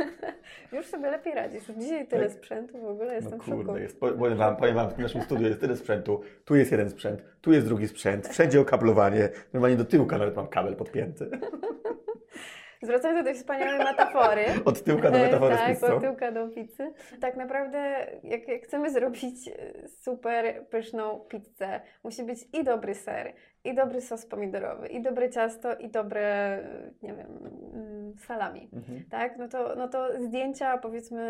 [0.74, 1.64] Już sobie lepiej radzisz.
[1.78, 2.32] Dzisiaj tyle Tak.
[2.38, 3.58] sprzętu, w ogóle No jestem w szoku.
[3.58, 6.72] kurde, jest, po- powiem wam, powiem wam, w naszym studiu jest tyle sprzętu, tu jest
[6.72, 11.30] jeden sprzęt, tu jest drugi sprzęt, wszędzie okablowanie, normalnie do tyłka nawet mam kabel podpięty.
[12.84, 14.46] Zwracając do tej wspaniałej metafory.
[14.66, 15.96] Od tyłka do metafory z tak, pizzą.
[15.96, 16.94] od tyłka do pizzy.
[17.20, 23.34] Tak naprawdę, jak, jak chcemy zrobić e, super pyszną pizzę, musi być i dobry ser,
[23.64, 27.28] i dobry sos pomidorowy, i dobre ciasto, i dobre, e, nie wiem,
[27.74, 28.70] mm, salami.
[28.74, 29.04] Mhm.
[29.10, 31.22] Tak, no to, no to zdjęcia powiedzmy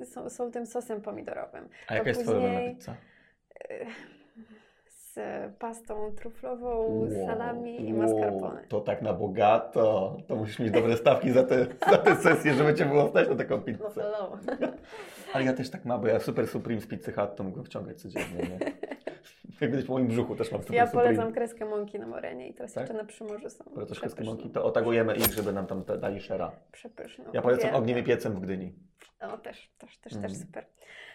[0.00, 1.68] e, są, są tym sosem pomidorowym.
[1.88, 2.96] A jaka To jest twoja później- pizza?
[5.14, 6.68] Z pastą truflową,
[7.00, 8.64] Wow, salami i wow, mascarpone.
[8.68, 10.16] To tak na bogato.
[10.26, 13.34] To musisz mieć dobre stawki za te, za te sesje, żeby cię było stać na
[13.34, 13.84] taką No pizzę.
[13.94, 14.38] hello.
[15.34, 18.00] Ale ja też tak mam, bo ja super Supreme z Pizzy Hut to mogłem wciągać
[18.00, 18.58] codziennie, nie?
[19.60, 21.04] Jak widać po moim brzuchu też mam super Ja Supreme.
[21.08, 22.82] polecam kreskę mąki na Morenie i teraz Tak?
[22.82, 24.24] jeszcze na Przymorzu są wszystkie przepyszne.
[24.24, 26.52] mąki, to otagujemy ich, żeby nam tam dali szera.
[26.72, 27.24] Przepyszne.
[27.32, 28.74] Ja polecam ogniem i piecem w Gdyni.
[29.22, 30.22] No też, też, też, Mm.
[30.28, 30.64] też super.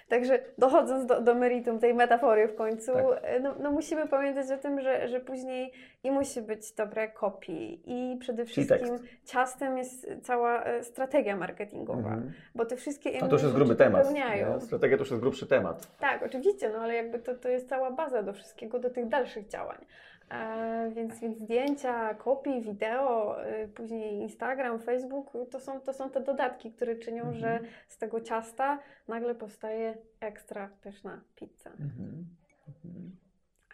[0.10, 3.04] Także dochodząc do, do meritum tej metafory w końcu, Tak.
[3.22, 5.72] e, no, no musimy pamiętać o tym, że, że później
[6.04, 8.96] i musi być dobre kopii i przede wszystkim
[9.26, 12.32] ciastem jest cała e, strategia marketingowa, Mhm.
[12.56, 14.14] bo te wszystkie A inne to już jest gruby temat.
[14.14, 14.46] nie?
[14.60, 15.98] Strategia to już jest grubszy temat.
[16.00, 19.48] Tak, oczywiście, no ale jakby to, to jest cała baza do wszystkiego, do tych dalszych
[19.48, 19.86] działań.
[20.32, 26.22] E, więc, więc zdjęcia, kopii, wideo, e, później Instagram, Facebook, to są, to są te
[26.22, 27.36] dodatki, które czynią, Mhm.
[27.40, 31.70] że z tego ciasta nagle powstaje ekstra pyszna pizza.
[31.70, 32.26] Mhm.
[32.68, 33.12] Mhm.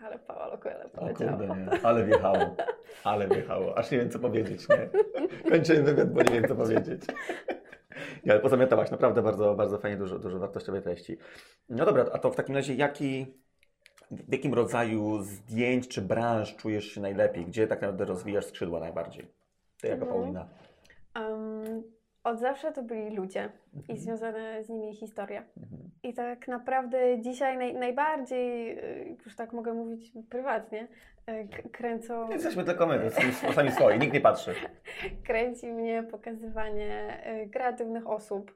[0.05, 1.29] Ale Paolo Coelho O powiedział.
[1.37, 1.85] kurde, nie.
[1.85, 2.55] Ale wjechało.
[3.03, 3.77] Ale wjechało.
[3.77, 4.89] Aż nie wiem, co powiedzieć, nie?
[5.51, 7.01] Kończymy wywiad, bo nie wiem, co powiedzieć.
[8.25, 8.91] Nie, ale pozamiatałaś.
[8.91, 11.17] Naprawdę bardzo, bardzo fajnie, dużo, dużo wartościowej treści.
[11.69, 13.33] No dobra, a to w takim razie jaki,
[14.11, 17.45] w jakim rodzaju zdjęć czy branż czujesz się najlepiej?
[17.45, 19.27] Gdzie tak naprawdę rozwijasz skrzydła najbardziej?
[19.81, 20.13] Ty jako Mhm.
[20.21, 20.47] Paulina.
[21.15, 21.83] Em,
[22.23, 23.99] od zawsze to byli ludzie i Mhm.
[23.99, 25.43] związane z nimi historie.
[25.57, 25.81] Mhm.
[26.03, 30.87] I tak naprawdę dzisiaj naj, najbardziej, y, już tak mogę mówić prywatnie,
[31.25, 33.09] k- kręcą, Jesteśmy tylko my,
[33.55, 34.53] sami swoi, nikt nie patrzy.
[35.23, 38.55] kręci mnie pokazywanie y, kreatywnych osób.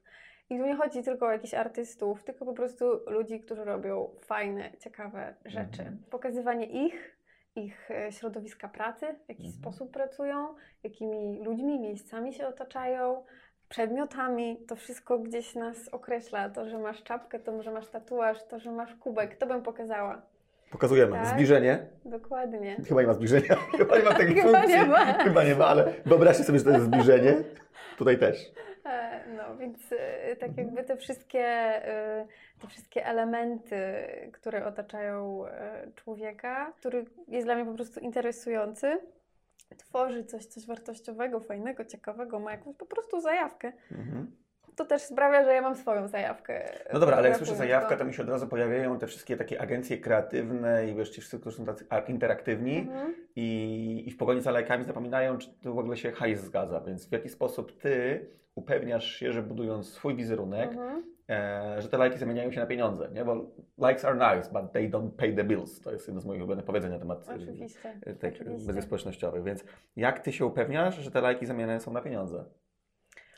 [0.49, 4.71] I tu nie chodzi tylko o jakichś artystów, tylko po prostu ludzi, którzy robią fajne,
[4.79, 5.81] ciekawe rzeczy.
[5.81, 5.97] Mhm.
[6.09, 7.15] Pokazywanie ich,
[7.55, 9.61] ich e, środowiska pracy, w jaki Mhm.
[9.61, 13.23] sposób pracują, jakimi ludźmi, miejscami się otaczają,
[13.69, 14.57] przedmiotami.
[14.67, 16.49] To wszystko gdzieś nas określa.
[16.49, 19.35] To, że masz czapkę, to, że masz tatuaż, to, że masz kubek.
[19.37, 20.21] To bym pokazała.
[20.71, 21.11] Pokazujemy.
[21.11, 21.27] Tak.
[21.27, 21.87] Zbliżenie.
[22.05, 22.75] Dokładnie.
[22.87, 23.55] Chyba nie ma zbliżenia.
[23.77, 24.75] Chyba nie ma takiej Chyba funkcji.
[24.79, 25.05] nie ma.
[25.23, 27.43] Chyba nie ma, ale wyobraźcie sobie, że to jest zbliżenie.
[27.97, 28.51] Tutaj też.
[28.89, 30.67] E, No, więc e, tak Mhm.
[30.67, 32.27] jakby te wszystkie, e,
[32.61, 33.77] te wszystkie elementy,
[34.33, 35.43] które otaczają
[35.95, 38.99] człowieka, który jest dla mnie po prostu interesujący,
[39.77, 44.35] tworzy coś, coś wartościowego, fajnego, ciekawego, ma jakąś po prostu zajawkę, Mhm.
[44.79, 46.69] To też sprawia, że ja mam swoją zajawkę.
[46.93, 47.97] No dobra, ale jak słyszę go.
[47.97, 51.39] to mi się od razu pojawiają te wszystkie takie agencje kreatywne i wiesz, ci wszyscy,
[51.39, 53.15] którzy są tacy interaktywni Mhm.
[53.35, 56.81] i, i w pogoni za lajkami zapominają, czy to w ogóle się hajs zgadza.
[56.81, 61.03] Więc w jaki sposób ty upewniasz się, że budując swój wizerunek, Mhm.
[61.29, 63.25] e, że te lajki zamieniają się na pieniądze, nie?
[63.25, 63.35] Bo
[63.89, 65.81] likes are nice, but they don't pay the bills.
[65.81, 67.93] To jest jedno z moich ulubionych powiedzeń na temat e, Oczywiście.
[68.19, 69.43] tych mediów społecznościowych.
[69.43, 69.63] Więc
[69.95, 72.45] jak ty się upewniasz, że te lajki zamieniane są na pieniądze?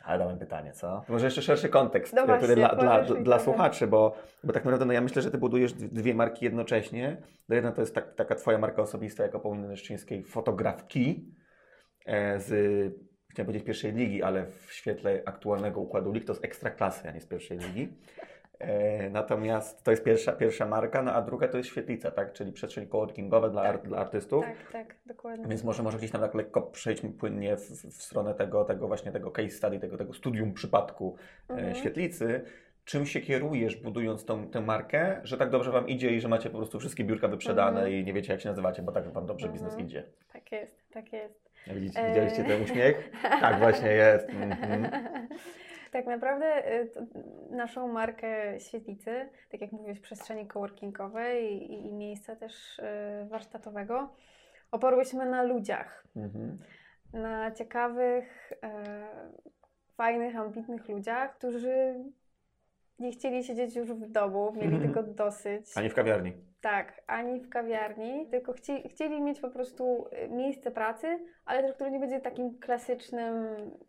[0.04, 1.04] Ale dałem pytanie, co?
[1.10, 4.66] Może jeszcze szerszy kontekst No e, właśnie, który dla, dla, dla słuchaczy, bo, bo tak
[4.66, 7.18] naprawdę no ja myślę, że ty budujesz dwie marki jednocześnie.
[7.48, 11.36] To jedna to jest tak, taka twoja marka osobista jako Pauliny Leszczyńskiej fotografki
[12.06, 12.50] e, z,
[13.32, 17.22] chciałem powiedzieć pierwszej ligi, ale w świetle aktualnego układu lig to z ekstraklasy, a nie
[17.22, 17.98] z pierwszej ligi.
[18.62, 22.34] E, natomiast to jest pierwsza, pierwsza marka, no a druga to jest świetlica, tak?
[22.34, 24.46] Czyli przestrzeń coworkingowa dla, ar, dla artystów.
[24.46, 25.48] Tak, tak, dokładnie.
[25.48, 29.12] Więc może, może gdzieś tam tak lekko przejdźmy płynnie w, w stronę tego, tego właśnie
[29.12, 31.16] tego case study, tego, tego studium przypadku
[31.50, 31.76] e, Mhm.
[31.76, 32.42] świetlicy.
[32.86, 36.50] Czym się kierujesz, budując tą, tę markę, że tak dobrze Wam idzie i że macie
[36.50, 37.94] po prostu wszystkie biurka wyprzedane Mhm.
[37.98, 39.88] i nie wiecie, jak się nazywacie, bo tak Wam dobrze biznes Mhm.
[39.88, 40.04] idzie.
[40.34, 41.52] Tak jest, tak jest.
[41.68, 42.10] Widzicie, E.
[42.10, 43.12] widzieliście ten uśmiech?
[43.42, 44.30] Tak właśnie jest.
[44.30, 44.88] Mhm.
[45.92, 46.92] Tak naprawdę y,
[47.50, 52.84] naszą markę świetlicy, tak jak mówisz, przestrzeni coworkingowej i, i miejsca też y,
[53.30, 54.16] warsztatowego,
[54.72, 56.04] oparłyśmy na ludziach.
[56.16, 56.58] Mhm.
[57.14, 59.08] Na ciekawych, e,
[59.98, 61.96] fajnych, ambitnych ludziach, którzy
[63.00, 64.94] nie chcieli siedzieć już w domu, mieli Mhm.
[64.94, 65.66] tego dosyć.
[65.76, 66.34] A nie w kawiarni.
[66.62, 71.76] Tak, ani w kawiarni, tylko chci, chcieli mieć po prostu y, miejsce pracy, ale też,
[71.76, 73.34] które nie będzie takim klasycznym,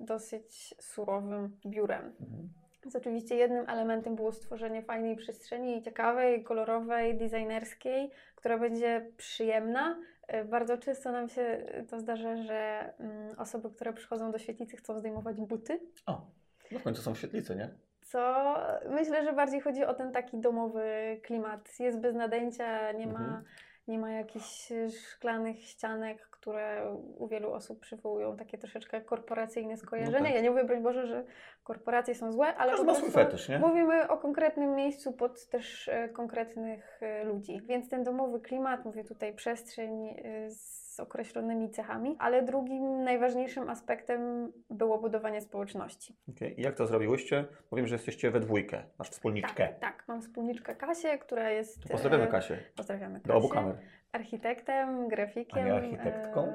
[0.01, 2.13] dosyć surowym biurem.
[2.21, 2.49] Mhm.
[2.85, 9.99] Więc oczywiście jednym elementem było stworzenie fajnej przestrzeni, ciekawej, kolorowej, designerskiej, która będzie przyjemna.
[10.35, 11.43] Y, Bardzo często nam się
[11.81, 16.27] y, to zdarza, że mm, osoby, które przychodzą do świetlicy chcą zdejmować buty, O,
[16.73, 17.71] no w końcu są świetlice, nie?
[18.13, 18.55] Co
[18.89, 20.85] myślę, że bardziej chodzi o ten taki domowy
[21.23, 21.81] klimat.
[21.81, 23.45] Jest bez nadęcia, nie ma, Mhm.
[23.89, 24.73] nie ma jakichś
[25.13, 30.25] szklanych ścianek, które u wielu osób przywołują takie troszeczkę korporacyjne skojarzenia.
[30.25, 30.35] tak.
[30.35, 31.25] Ja nie mówię, broń Boże, że
[31.65, 33.59] korporacje są złe, ale Każdy po ma swój prostu fetysz, nie?
[33.59, 37.61] mówimy o konkretnym miejscu pod też e, konkretnych e, ludzi.
[37.65, 40.51] Więc ten domowy klimat, mówię tutaj przestrzeń e,
[40.93, 46.17] z określonymi cechami, ale drugim najważniejszym aspektem było budowanie społeczności.
[46.29, 46.61] Okej.
[46.61, 47.45] I jak to zrobiłyście?
[47.71, 48.83] Powiem, że jesteście we dwójkę.
[48.99, 49.69] Masz wspólniczkę.
[49.69, 50.05] Tak, tak.
[50.09, 51.83] Mam wspólniczkę Kasię, która jest.
[51.83, 52.59] To pozdrawiamy e, Kasię.
[52.77, 53.29] Pozdrawiamy Kasię.
[53.29, 53.79] Do obu kamer.
[54.13, 55.63] Architektem, grafikiem.
[55.63, 56.53] A nie architektką?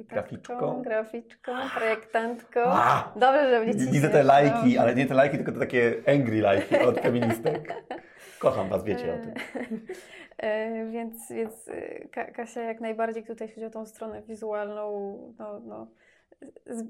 [0.00, 0.82] E, Graficzką?
[0.82, 2.60] graficzką, projektantką.
[2.64, 3.12] A!
[3.16, 6.78] Dobrze, że ci Widzę te lajki, ale nie te lajki, tylko te takie angry lajki
[6.78, 7.74] od feministek.
[8.38, 9.34] Kocham Was, wiecie o tym.
[10.38, 15.60] E, więc więc e, Ka- Kasia jak najbardziej tutaj, chodzi o tą stronę wizualną, no,
[15.60, 15.86] no,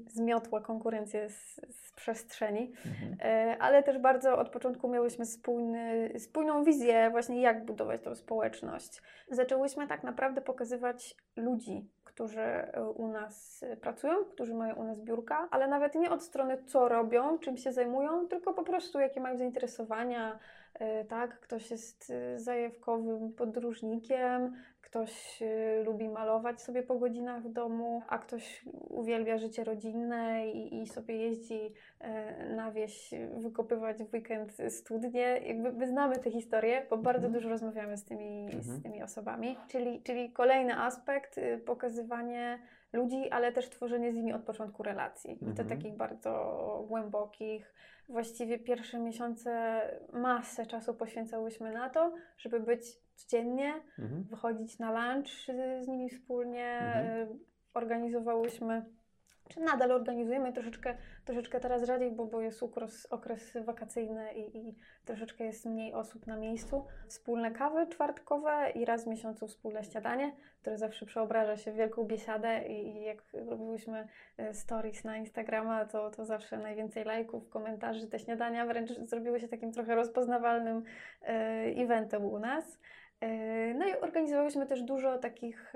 [0.07, 2.73] zmiotła konkurencję z, z przestrzeni.
[2.85, 3.17] Mhm.
[3.21, 9.01] E, ale też bardzo od początku miałyśmy spójny, spójną wizję właśnie jak budować tą społeczność.
[9.31, 11.89] Zaczęłyśmy tak naprawdę pokazywać ludzi,
[12.21, 16.23] którzy e, u nas e, pracują, którzy mają u nas biurka, ale nawet nie od
[16.23, 20.39] strony co robią, czym się zajmują, tylko po prostu jakie mają zainteresowania,
[20.73, 24.55] E, tak, ktoś jest zajawkowym podróżnikiem,
[24.95, 30.81] ktoś e, lubi malować sobie po godzinach w domu, a ktoś uwielbia życie rodzinne i,
[30.81, 35.21] i sobie jeździ e, na wieś wykopywać w weekend studnie.
[35.45, 37.33] Jakby my znamy te historie, bo bardzo Mhm.
[37.33, 38.61] dużo rozmawiamy z tymi, Mhm.
[38.63, 39.57] z tymi osobami.
[39.67, 42.59] Czyli, czyli kolejny aspekt, y, pokazywanie
[42.93, 45.33] ludzi, ale też tworzenie z nimi od początku relacji.
[45.35, 45.69] I to Mhm.
[45.69, 47.73] takich bardzo głębokich.
[48.09, 49.81] Właściwie pierwsze miesiące
[50.13, 52.81] masę czasu poświęcałyśmy na to, żeby być
[53.21, 54.23] codziennie, Mhm.
[54.23, 56.79] wychodzić na lunch y, z nimi wspólnie.
[56.79, 57.39] Mhm.
[57.73, 58.85] Organizowałyśmy,
[59.49, 64.75] czy nadal organizujemy troszeczkę, troszeczkę teraz rzadziej, bo, bo jest okres, okres wakacyjny i, i
[65.05, 66.85] troszeczkę jest mniej osób na miejscu.
[67.07, 72.03] Wspólne kawy czwartkowe i raz w miesiącu wspólne śniadanie, które zawsze przeobraża się w wielką
[72.03, 74.07] biesiadę i, i jak robiłyśmy
[74.37, 79.47] e, stories na Instagrama, to, to zawsze najwięcej lajków, komentarzy, te śniadania wręcz zrobiły się
[79.47, 80.83] takim trochę rozpoznawalnym
[81.21, 81.27] e,
[81.77, 82.79] eventem u nas.
[83.21, 85.73] E, No i organizowałyśmy też dużo takich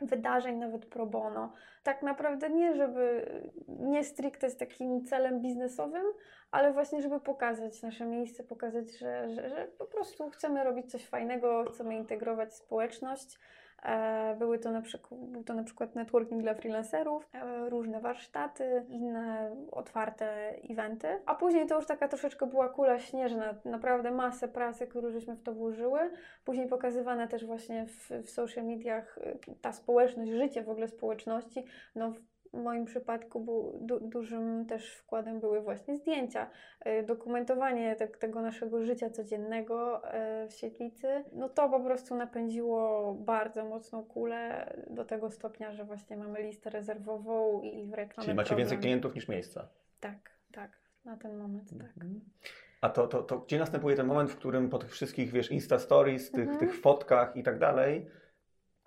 [0.00, 1.52] wydarzeń, nawet pro bono.
[1.82, 3.26] Tak naprawdę nie, żeby
[3.68, 6.04] nie stricte z takim celem biznesowym,
[6.50, 11.06] ale właśnie, żeby pokazać nasze miejsce, pokazać, że, że, że po prostu chcemy robić coś
[11.06, 13.38] fajnego, chcemy integrować społeczność.
[13.82, 18.84] E, Były to na przykład, był to na przykład networking dla freelancerów, e, różne warsztaty,
[18.88, 21.08] inne otwarte eventy.
[21.26, 25.42] A później to już taka troszeczkę była kula śnieżna, naprawdę masę pracy, którą żeśmy w
[25.42, 26.10] to włożyły.
[26.44, 31.64] Później pokazywane też właśnie w, w social mediach y, ta społeczność, życie w ogóle społeczności.
[31.94, 32.12] No,
[32.52, 36.50] w- w moim przypadku był du dużym też wkładem były właśnie zdjęcia,
[36.86, 40.02] y, dokumentowanie te tego naszego życia codziennego
[40.44, 41.24] y, w świetlicy.
[41.32, 46.70] No to po prostu napędziło bardzo mocną kulę do tego stopnia, że właśnie mamy listę
[46.70, 48.58] rezerwową i wręcz mamy Czyli macie program.
[48.58, 49.68] więcej klientów niż miejsca.
[50.00, 50.70] Tak, tak,
[51.04, 51.88] na ten moment, tak.
[51.96, 52.20] Mhm.
[52.80, 55.78] A to, to, to gdzie następuje ten moment, w którym po tych wszystkich, wiesz, Insta
[55.78, 56.58] Stories, tych, Mhm.
[56.58, 58.06] tych fotkach i tak dalej,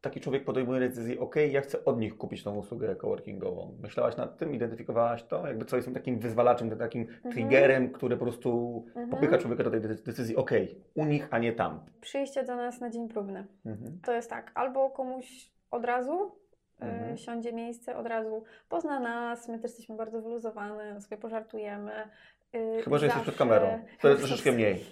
[0.02, 3.78] taki człowiek podejmuje decyzję, ok, ja chcę od nich kupić tą usługę coworkingową.
[3.82, 5.48] Myślałaś nad tym, identyfikowałaś to?
[5.48, 7.34] Jakby co jest takim wyzwalaczem, takim Mhm.
[7.34, 9.10] triggerem, który po prostu Mhm.
[9.10, 10.52] popycha człowieka do tej de- decyzji, ok,
[10.96, 11.80] u nich, a nie tam.
[12.02, 13.48] Przyjście do nas na dzień próbny.
[13.66, 14.00] Mhm.
[14.06, 16.32] To jest tak, albo komuś od razu
[16.82, 17.18] y, Mhm.
[17.18, 21.92] siądzie miejsce, od razu pozna nas, my też jesteśmy bardzo wyluzowane, sobie pożartujemy.
[22.56, 23.80] Y, Chyba, że jesteś przed kamerą.
[24.02, 24.86] To jest troszeczkę mniej.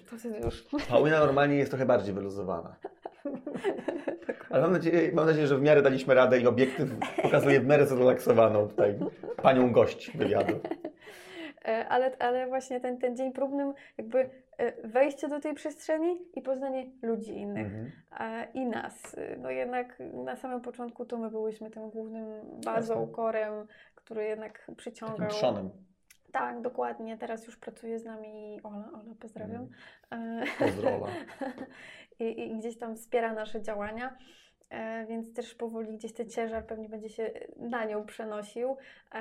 [0.89, 2.75] Paulina normalnie jest trochę bardziej wyluzowana.
[4.49, 6.89] Ale mam nadzieję, mam nadzieję, że w miarę daliśmy radę i obiektyw
[7.21, 8.99] pokazuje w miarę zrelaksowaną tutaj
[9.43, 10.59] panią gość wywiadu.
[11.65, 16.41] E, ale, ale właśnie ten, ten dzień próbny, jakby e, wejście do tej przestrzeni i
[16.41, 17.67] poznanie ludzi innych.
[17.67, 17.91] Mhm.
[18.53, 19.15] i nas.
[19.37, 22.25] No jednak na samym początku to my byłyśmy tym głównym
[22.65, 25.29] bazą, korem, który jednak Takim przyciągał.
[25.29, 25.69] trzonem.
[26.31, 27.17] Tak, dokładnie.
[27.17, 28.89] Teraz już pracuje z nami Ola.
[28.93, 29.67] Ola, pozdrawiam.
[30.59, 31.07] Pozdrowa.
[32.19, 34.17] I, I gdzieś tam wspiera nasze działania.
[34.69, 38.77] E, więc też powoli gdzieś ten ciężar pewnie będzie się na nią przenosił,
[39.11, 39.15] e,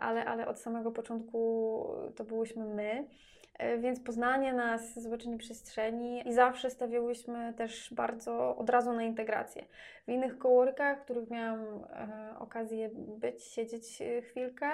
[0.00, 3.08] ale, ale od samego początku to byłyśmy my.
[3.78, 9.64] Więc poznanie nas, zobaczenie przestrzeni i zawsze stawiałyśmy też bardzo od razu na integrację.
[10.06, 11.84] W innych coworkach, w których miałam
[12.38, 14.70] okazję być, siedzieć chwilkę,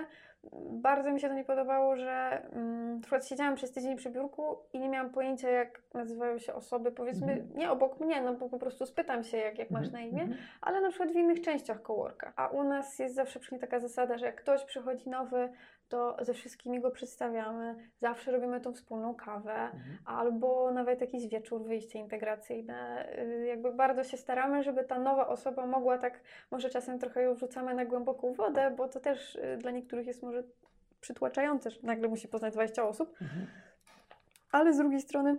[0.71, 4.59] bardzo mi się to nie podobało, że mm, na przykład siedziałam przez tydzień przy biurku
[4.73, 7.57] i nie miałam pojęcia, jak nazywają się osoby, powiedzmy, Mhm.
[7.59, 10.39] nie obok mnie, no bo po prostu spytam się, jak, jak masz na imię, Mhm.
[10.61, 12.33] ale na przykład w innych częściach coworka.
[12.37, 15.49] A u nas jest zawsze przynajmniej taka zasada, że jak ktoś przychodzi nowy,
[15.91, 19.99] to ze wszystkimi go przedstawiamy, zawsze robimy tą wspólną kawę, Mhm.
[20.05, 23.09] albo nawet jakiś wieczór, wyjście integracyjne.
[23.19, 27.35] Y, Jakby bardzo się staramy, żeby ta nowa osoba mogła tak, może czasem trochę ją
[27.35, 30.43] wrzucamy na głęboką wodę, bo to też y, dla niektórych jest może
[31.01, 33.47] przytłaczające, że nagle musi poznać 20 osób, Mhm.
[34.53, 35.37] ale z drugiej strony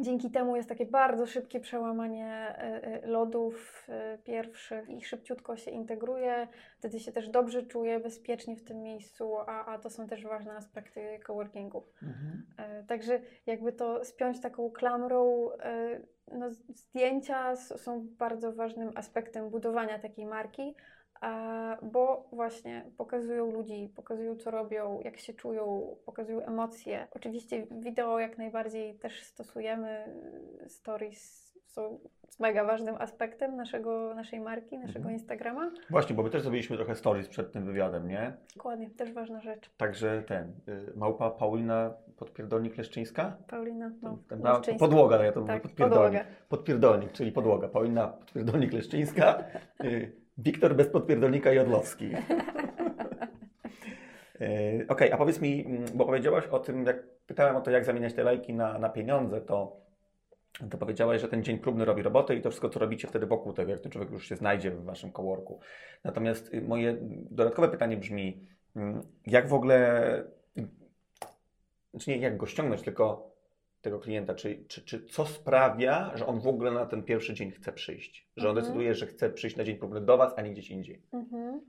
[0.00, 2.54] dzięki temu jest takie bardzo szybkie przełamanie
[3.02, 8.56] y, y, lodów y, pierwszych i szybciutko się integruje, wtedy się też dobrze czuje, bezpiecznie
[8.56, 11.86] w tym miejscu, a, a to są też ważne aspekty coworkingu.
[12.02, 12.46] Mhm.
[12.58, 16.00] E, Także jakby to spiąć taką klamrą, e,
[16.32, 20.74] no, zdjęcia są bardzo ważnym aspektem budowania takiej marki, e,
[21.82, 27.06] bo właśnie pokazują ludzi, pokazują co robią, jak się czują, pokazują emocje.
[27.10, 30.04] Oczywiście wideo jak najbardziej też stosujemy,
[30.66, 31.98] stories są
[32.40, 35.14] mega ważnym aspektem naszego, naszej marki, naszego Mhm.
[35.14, 35.70] Instagrama.
[35.90, 38.32] Właśnie, bo my też zrobiliśmy trochę stories przed tym wywiadem, nie?
[38.56, 39.70] Dokładnie, też ważna rzecz.
[39.76, 43.36] Także ten, y, małpa Paulina podpierdolnik Leszczyńska?
[43.48, 44.78] Paulina, no, Leszczyńska.
[44.86, 46.20] podłoga, ja to mówię, Tak, podpierdolnik.
[46.22, 46.36] podłoga.
[46.48, 47.68] Podpierdolnik, czyli podłoga.
[47.68, 49.44] Paulina podpierdolnik Leszczyńska,
[49.84, 52.10] y, Wiktor bez podpierdolnika Jodlowski.
[54.40, 57.84] Y, Okej, a powiedz mi, mm, bo powiedziałaś o tym, jak pytałem o to, jak
[57.84, 59.76] zamieniać te lajki na, na pieniądze, to,
[60.70, 63.52] to powiedziałaś, że ten dzień próbny robi robotę i to wszystko, co robicie wtedy wokół
[63.52, 65.60] tego, jak ten człowiek już się znajdzie w waszym coworku.
[66.04, 66.96] Natomiast y, moje
[67.30, 70.24] dodatkowe pytanie brzmi, mm, jak w ogóle,
[71.90, 73.31] znaczy nie jak go ściągnąć, tylko
[73.82, 77.50] tego klienta, czy, czy, czy co sprawia, że on w ogóle na ten pierwszy dzień
[77.50, 78.28] chce przyjść?
[78.36, 78.66] Że on Mhm.
[78.66, 81.02] decyduje, że chce przyjść na dzień próbny do Was, a nie gdzieś indziej.
[81.12, 81.60] Mhm.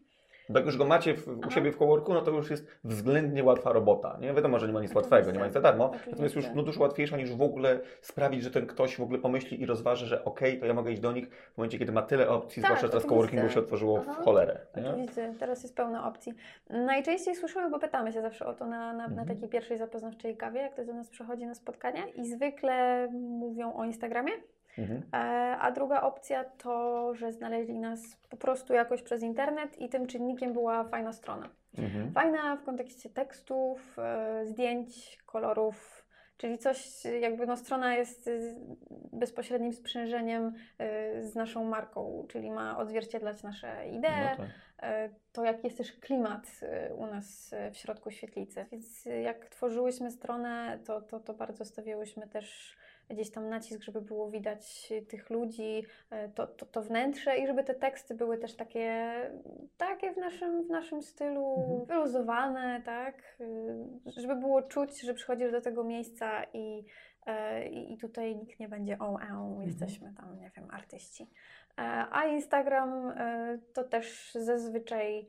[0.49, 3.43] Bo jak już go macie w, u siebie w coworku, no to już jest względnie
[3.43, 4.17] łatwa robota.
[4.21, 5.15] Nie wiadomo, że nie ma nic Oczywiście.
[5.15, 5.85] łatwego, nie ma nic za darmo.
[5.85, 6.11] Oczywiście.
[6.11, 9.61] Natomiast już no, dużo łatwiejsza niż w ogóle sprawić, że ten ktoś w ogóle pomyśli
[9.61, 12.29] i rozważy, że okej, to ja mogę iść do nich w momencie, kiedy ma tyle
[12.29, 14.21] opcji, Tak, zwłaszcza, teraz coworkingu się otworzyło w Aha.
[14.23, 14.59] cholerę.
[14.77, 14.89] Nie?
[14.89, 16.33] Oczywiście, teraz jest pełno opcji.
[16.69, 19.27] Najczęściej słyszymy, bo pytamy się zawsze o to na, na, na Mhm.
[19.27, 23.85] takiej pierwszej zapoznawczej kawie, jak ktoś do nas przychodzi na spotkania i zwykle mówią o
[23.85, 24.31] Instagramie.
[24.77, 25.03] Mhm.
[25.13, 25.17] E,
[25.59, 30.53] a druga opcja to, że znaleźli nas po prostu jakoś przez internet i tym czynnikiem
[30.53, 31.49] była fajna strona.
[31.77, 32.11] Mhm.
[32.11, 36.03] Fajna w kontekście tekstów, e, zdjęć, kolorów,
[36.37, 38.29] czyli coś jakby no strona jest
[39.11, 44.49] bezpośrednim sprzężeniem y, z naszą marką, czyli ma odzwierciedlać nasze idee, No tak.
[44.81, 48.65] e, to jaki jest też klimat e, u nas e, w środku świetlicy.
[48.71, 52.75] Więc e, jak tworzyłyśmy stronę, to, to, to bardzo stawiałyśmy też
[53.09, 57.47] gdzieś tam nacisk, żeby było widać e, tych ludzi, e, to, to, to wnętrze i
[57.47, 59.13] żeby te teksty były też takie,
[59.77, 61.85] takie w naszym, w naszym stylu, Mhm.
[61.85, 63.37] wyluzowane, tak?
[63.41, 66.85] E, Żeby było czuć, że przychodzisz do tego miejsca i,
[67.25, 71.29] e, i i tutaj nikt nie będzie o, e, jesteśmy tam, nie wiem, artyści.
[71.77, 73.13] E, A Instagram
[73.73, 75.27] to też zazwyczaj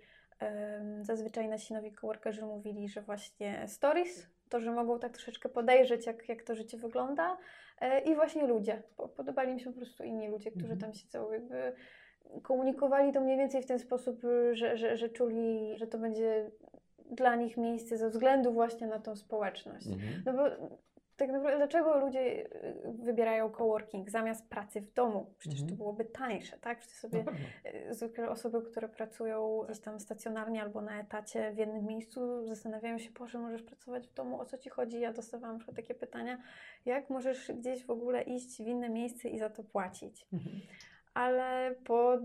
[1.00, 6.28] zazwyczaj nasi nowi coworkerzy mówili, że właśnie stories, to, że mogą tak troszeczkę podejrzeć, jak,
[6.28, 7.36] jak to życie wygląda
[8.04, 8.82] i właśnie ludzie.
[8.96, 10.80] Po- Podobali mi się po prostu inni ludzie, którzy Mhm.
[10.80, 11.72] tam siedzą, jakby
[12.42, 14.20] komunikowali to mniej więcej w ten sposób,
[14.52, 16.50] że, że, że czuli, że to będzie
[17.10, 19.86] dla nich miejsce ze względu właśnie na tą społeczność.
[19.86, 20.22] Mhm.
[20.26, 20.42] No bo
[21.16, 25.34] tak naprawdę dlaczego ludzie y, wybierają coworking zamiast pracy w domu?
[25.38, 25.70] Przecież Mhm.
[25.70, 26.78] to byłoby tańsze, tak?
[26.78, 27.24] Przecież sobie
[27.90, 32.98] y, zwykle osoby, które pracują gdzieś tam stacjonarnie albo na etacie w jednym miejscu zastanawiają
[32.98, 35.00] się, Boże, możesz pracować w domu, o co Ci chodzi?
[35.00, 36.38] Ja dostawałam na takie pytania,
[36.84, 40.26] jak możesz gdzieś w ogóle iść w inne miejsce i za to płacić?
[40.32, 40.56] Mhm.
[41.14, 42.18] ale po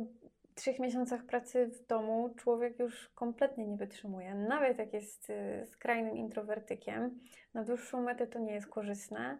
[0.59, 4.35] trzech miesiącach pracy w domu człowiek już kompletnie nie wytrzymuje.
[4.35, 7.19] Nawet jak jest y, skrajnym introwertykiem,
[7.53, 9.37] na dłuższą metę to nie jest korzystne.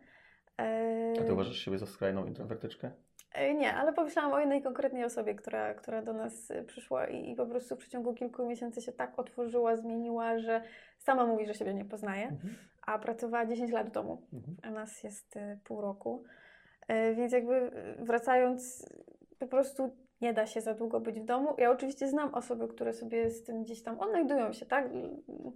[1.19, 2.91] A ty uważasz siebie za skrajną introwertyczkę?
[3.33, 7.31] e, Nie, ale pomyślałam o jednej konkretnej osobie, która, która do nas y, przyszła i,
[7.31, 10.61] i po prostu w przeciągu kilku miesięcy się tak otworzyła, zmieniła, że
[10.97, 12.55] sama mówi, że siebie nie poznaje, Mhm.
[12.87, 14.57] a pracowała 10 lat w domu Mhm.
[14.63, 16.23] a nas jest y, pół roku.
[17.11, 17.71] Y, Więc jakby y,
[18.05, 18.89] wracając,
[19.39, 21.55] po prostu nie da się za długo być w domu.
[21.57, 24.89] Ja oczywiście znam osoby, które sobie z tym gdzieś tam odnajdują się, tak?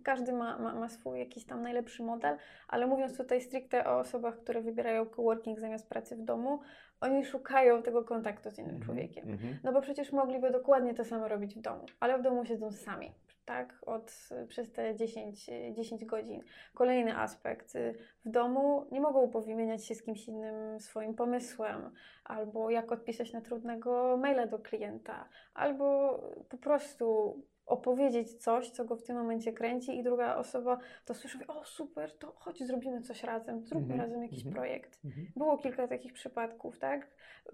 [0.04, 4.38] Każdy ma, ma, ma swój jakiś tam najlepszy model, ale mówiąc tutaj stricte o osobach,
[4.38, 6.60] które wybierają coworking zamiast pracy w domu,
[7.02, 8.86] oni szukają tego kontaktu z innym Mhm.
[8.86, 9.30] człowiekiem.
[9.30, 9.58] Mhm.
[9.63, 13.12] No bo przecież mogliby dokładnie to samo robić w domu, ale w domu siedzą sami,
[13.46, 13.80] tak?
[13.86, 16.44] Od, przez te 10, y, 10 godzin.
[16.74, 17.76] Kolejny aspekt.
[17.76, 21.92] y, W domu nie mogą powymieniać się z kimś innym swoim pomysłem,
[22.24, 28.96] albo jak odpisać na trudnego maila do klienta, albo po prostu opowiedzieć coś, co go
[28.96, 33.02] w tym momencie kręci i druga osoba to słyszy, mówi, o super, to chodź zrobimy
[33.02, 34.56] coś razem, zróbmy Mhm, razem jakiś mhm.
[34.56, 35.00] projekt.
[35.06, 35.28] Mhm.
[35.36, 37.08] Było kilka takich przypadków, tak?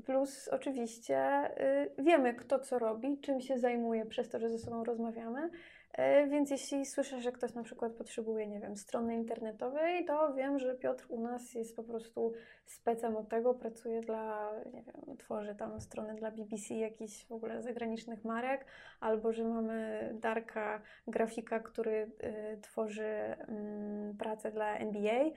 [0.05, 1.49] Plus oczywiście
[1.97, 5.49] y, wiemy, kto co robi, czym się zajmuje przez to, że ze sobą rozmawiamy.
[5.97, 10.59] Y, więc jeśli słyszę, że ktoś na przykład potrzebuje, nie wiem, strony internetowej, to wiem,
[10.59, 12.33] że Piotr u nas jest po prostu
[12.65, 17.61] specem od tego, pracuje dla, nie wiem, tworzy tam strony dla BBC, jakichś w ogóle
[17.61, 18.65] zagranicznych marek,
[18.99, 23.05] albo że mamy Darka, grafika, który y, tworzy
[23.47, 25.23] mm, pracę dla NBA.
[25.23, 25.31] Y,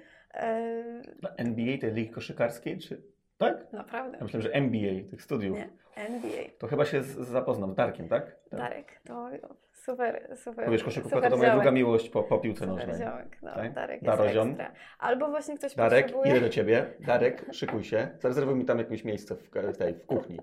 [1.23, 3.03] Na NBA, tej ligi koszykarskiej, czy...
[3.43, 3.73] Tak?
[3.73, 4.19] naprawdę.
[4.19, 5.57] Ja myślałem, że MBA, tych studiów.
[5.59, 6.31] Nie, NBA.
[6.59, 8.37] To chyba się z- zapoznam z Darkiem, tak?
[8.51, 8.61] tak.
[8.61, 9.29] Darek, to
[9.73, 10.65] super, super.
[10.67, 12.97] Bo wiesz, koszykówka super to moja druga miłość po, po piłce Super nożnej.
[13.09, 13.73] ziołek, no, Tak?
[13.73, 14.73] Darek jest ekstra.
[14.99, 16.31] Albo właśnie ktoś Darek, potrzebuje...
[16.31, 16.87] idę do ciebie.
[17.01, 18.09] Darek, szykuj się.
[18.21, 20.41] Zarezerwuj mi tam jakieś miejsce w, w tej, w kuchni.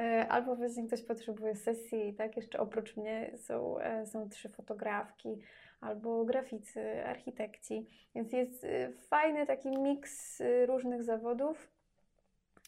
[0.00, 2.36] E, Albo właśnie ktoś potrzebuje sesji, tak?
[2.36, 5.38] Jeszcze oprócz mnie są, e, są trzy fotografki,
[5.80, 7.88] albo graficy, architekci.
[8.14, 11.71] Więc jest e, fajny taki miks różnych zawodów.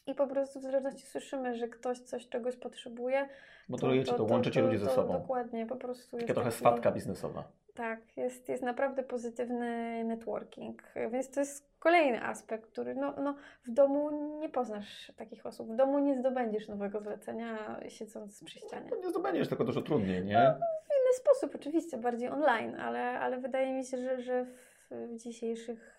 [0.07, 3.29] I po prostu w zależności słyszymy, że ktoś coś czegoś potrzebuje.
[3.69, 5.13] Modulujecie to, łączycie ludzi ze sobą.
[5.13, 7.43] Dokładnie, po prostu Taka trochę taki- swatka biznesowa.
[7.75, 13.71] Tak, jest, jest naprawdę pozytywny networking, więc to jest kolejny aspekt, który no, no, w
[13.71, 15.71] domu nie poznasz takich osób.
[15.71, 18.87] W domu nie zdobędziesz nowego zlecenia siedząc przy ścianie.
[18.91, 20.55] No nie zdobędziesz, tylko dużo trudniej, nie?
[20.83, 25.94] W inny sposób oczywiście, bardziej online, ale, ale wydaje mi się, że, że w, dzisiejszych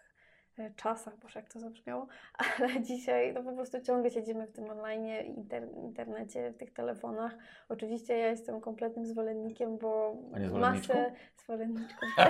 [0.77, 2.07] czasach, boże jak to zabrzmiało,
[2.59, 7.37] ale dzisiaj no po prostu ciągle siedzimy w tym online, inter, internecie, w tych telefonach.
[7.69, 10.17] Oczywiście ja jestem kompletnym zwolennikiem, bo
[10.53, 12.07] masę zwolenniczką.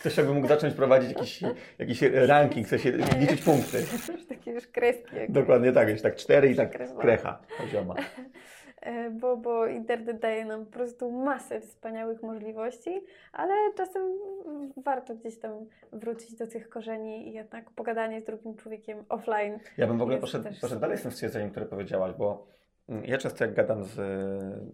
[0.00, 1.40] Ktoś jakby mógł zacząć prowadzić jakiś,
[1.78, 3.78] jakiś ranking, w sensie liczyć punkty.
[4.12, 5.16] Już takie już kreski.
[5.16, 5.30] jakieś.
[5.30, 7.94] Dokładnie tak, już tak cztery i tak krecha pozioma.
[8.88, 13.00] E, Bo, bo internet daje nam po prostu masę wspaniałych możliwości,
[13.32, 14.02] ale czasem
[14.76, 15.52] warto gdzieś tam
[15.92, 19.58] wrócić do tych korzeni i jednak pogadanie z drugim człowiekiem offline.
[19.76, 22.46] Ja bym w ogóle poszedł, też poszedł dalej z tym stwierdzeniem, które powiedziałaś, bo
[23.04, 23.94] ja często jak gadam z,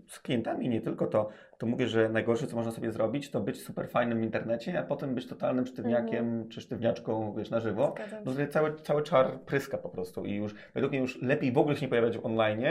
[0.07, 3.63] z klientami, nie tylko to, to mówię, że najgorsze, co można sobie zrobić, to być
[3.63, 7.95] super fajnym w internecie, a potem być totalnym sztywniakiem czy sztywniaczką, wiesz, na żywo.
[7.97, 11.53] Zgadzam No wtedy cały, cały czar pryska po prostu i już według mnie już lepiej
[11.53, 12.63] w ogóle się nie pojawiać w online,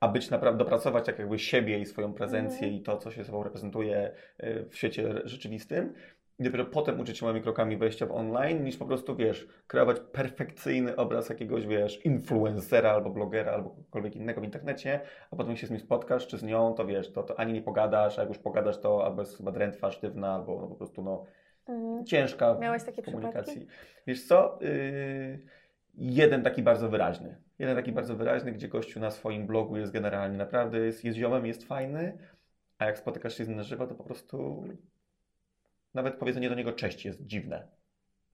[0.00, 2.72] a być naprawdę, dopracować tak jakby siebie i swoją prezencję Mhm.
[2.72, 4.12] i to, co się sobą reprezentuje
[4.44, 5.94] y, w świecie rzeczywistym.
[6.40, 10.00] I dopiero potem uczyć się małymi krokami wejścia w online, niż po prostu, wiesz, kreować
[10.12, 15.00] perfekcyjny obraz jakiegoś, wiesz, influencera albo blogera albo kogokolwiek innego w internecie,
[15.30, 17.52] a potem jak się z nim spotkasz czy z nią, to wiesz, to, to ani
[17.52, 20.74] nie pogadasz, a jak już pogadasz, to albo jest chyba drętwa, sztywna, albo no, po
[20.74, 21.24] prostu, no,
[21.68, 22.04] Mhm.
[22.06, 23.56] ciężka Miałeś takie komunikacji.
[23.56, 23.76] przypadki?
[24.06, 24.58] Wiesz co?
[24.60, 25.38] Yy,
[25.94, 27.36] jeden taki bardzo wyraźny.
[27.58, 31.46] Jeden taki bardzo wyraźny, gdzie gościu na swoim blogu jest generalnie naprawdę, jest, jest ziomem,
[31.46, 32.18] jest fajny,
[32.78, 34.64] a jak spotykasz się z nim na żywo, to po prostu
[35.94, 37.68] nawet powiedzenie do niego cześć jest dziwne.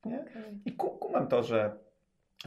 [0.04, 0.20] Nie?
[0.20, 0.60] Okej.
[0.64, 1.78] I ku- kumam to, że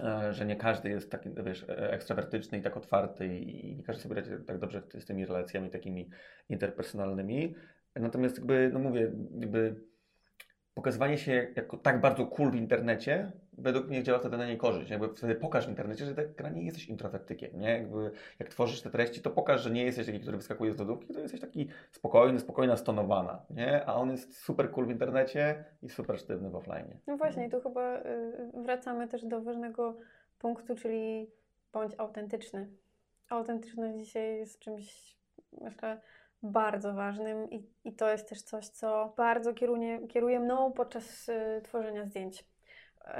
[0.04, 4.02] e, że nie każdy jest taki, wiesz, e, ekstrawertyczny i tak otwarty i nie każdy
[4.04, 6.10] sobie radzi tak dobrze z tymi relacjami takimi
[6.50, 7.56] interpersonalnymi.
[7.96, 9.76] Natomiast jakby, no mówię, jakby
[10.80, 14.92] pokazywanie się jako tak bardzo cool w internecie, według mnie działa wtedy na niej korzyść.
[14.92, 17.70] Jakby wtedy pokaż w internecie, że tak nie jesteś introwertykiem, nie?
[17.70, 21.14] Jakby jak tworzysz te treści, to pokaż, że nie jesteś taki, który wyskakuje z lodówki,
[21.14, 23.86] to jesteś taki spokojny, spokojna, stonowana, nie?
[23.86, 26.98] A on jest super cool w internecie i super sztywny w offline.
[27.08, 28.04] No właśnie, tu chyba y,
[28.64, 29.98] wracamy też do ważnego
[30.40, 31.32] punktu, czyli
[31.74, 32.70] bądź autentyczny.
[33.30, 35.18] Autentyczność dzisiaj jest czymś,
[35.62, 36.02] myślę,
[36.44, 41.62] bardzo ważnym i, i to jest też coś, co bardzo kieruje, kieruje mną podczas y,
[41.64, 42.46] tworzenia zdjęć.
[43.08, 43.14] Y,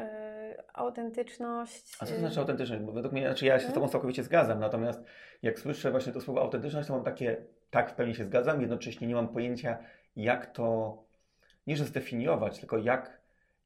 [0.74, 1.98] autentyczność.
[2.00, 2.84] A co to znaczy autentyczność?
[2.84, 3.92] Bo według mnie, znaczy ja się z Tobą mhm.
[3.92, 5.04] całkowicie zgadzam, natomiast
[5.42, 9.08] jak słyszę właśnie to słowo autentyczność, to mam takie, tak, w pełni się zgadzam, jednocześnie
[9.08, 9.78] nie mam pojęcia,
[10.16, 10.98] jak to,
[11.68, 13.22] nie że zdefiniować, tylko jak,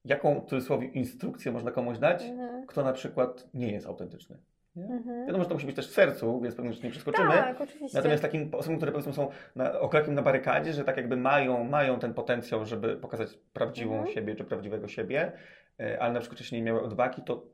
[0.06, 2.66] jaką w cudzysłowie instrukcję można komuś dać, mhm.
[2.66, 4.38] kto na przykład nie jest autentyczny.
[4.78, 5.26] Mhm.
[5.26, 7.30] Wiadomo, że to musi być też w sercu, więc pewnie nie przeskoczymy.
[7.30, 7.98] Tak, oczywiście.
[7.98, 9.74] Natomiast takim osobom, które powiedzmy są na,
[10.08, 14.14] na barykadzie, że tak jakby mają, mają ten potencjał, żeby pokazać prawdziwą mhm.
[14.14, 15.32] siebie czy prawdziwego siebie,
[15.80, 17.46] e, ale na przykład wcześniej nie miały odwagi, to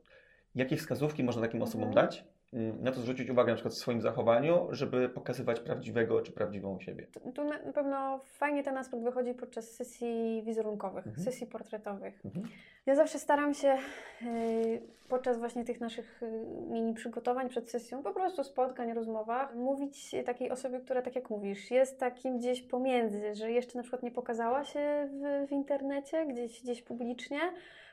[0.54, 2.06] jakie wskazówki można takim osobom mhm.
[2.06, 2.24] dać?
[2.52, 6.80] Mm, na to zwrócić uwagę na przykład w swoim zachowaniu, żeby pokazywać prawdziwego czy prawdziwą
[6.80, 7.06] siebie.
[7.34, 11.24] Tu na pewno fajnie ten aspekt wychodzi podczas sesji wizerunkowych, mhm.
[11.24, 12.24] sesji portretowych.
[12.24, 12.48] Mhm.
[12.86, 13.78] Ja zawsze staram się
[14.22, 20.14] yy, podczas właśnie tych naszych yy, mini przygotowań przed sesją, po prostu spotkań, rozmowach, mówić
[20.26, 24.10] takiej osobie, która tak jak mówisz, jest takim gdzieś pomiędzy, że jeszcze na przykład nie
[24.10, 27.40] pokazała się w, w internecie, gdzieś, gdzieś publicznie,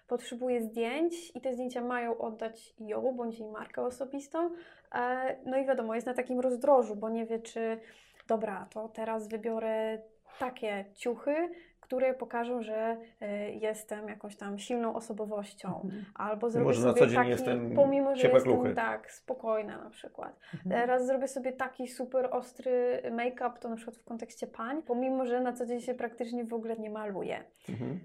[0.08, 4.50] potrzebuje zdjęć i te zdjęcia mają oddać ją bądź jej markę osobistą.
[4.96, 7.80] E, no i wiadomo, jest na takim rozdrożu, bo nie wie, czy
[8.28, 10.02] dobra, to teraz wybiorę
[10.40, 11.50] takie ciuchy,
[11.88, 15.82] które pokażą, że y, jestem jakąś tam silną osobowością.
[15.84, 16.06] Mhm.
[16.16, 18.74] Albo zrobię Może sobie na co dzień taki, jestem pomimo, że jestem kluchy.
[18.76, 20.40] tak, spokojna na przykład.
[20.54, 20.82] Mhm.
[20.82, 25.40] Teraz zrobię sobie taki super ostry make-up, to na przykład w kontekście pań, pomimo, że
[25.40, 27.44] na co dzień się praktycznie w ogóle nie maluję.
[27.70, 28.00] Mhm.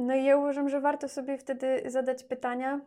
[0.00, 2.80] No i ja uważam, że warto sobie wtedy zadać pytania,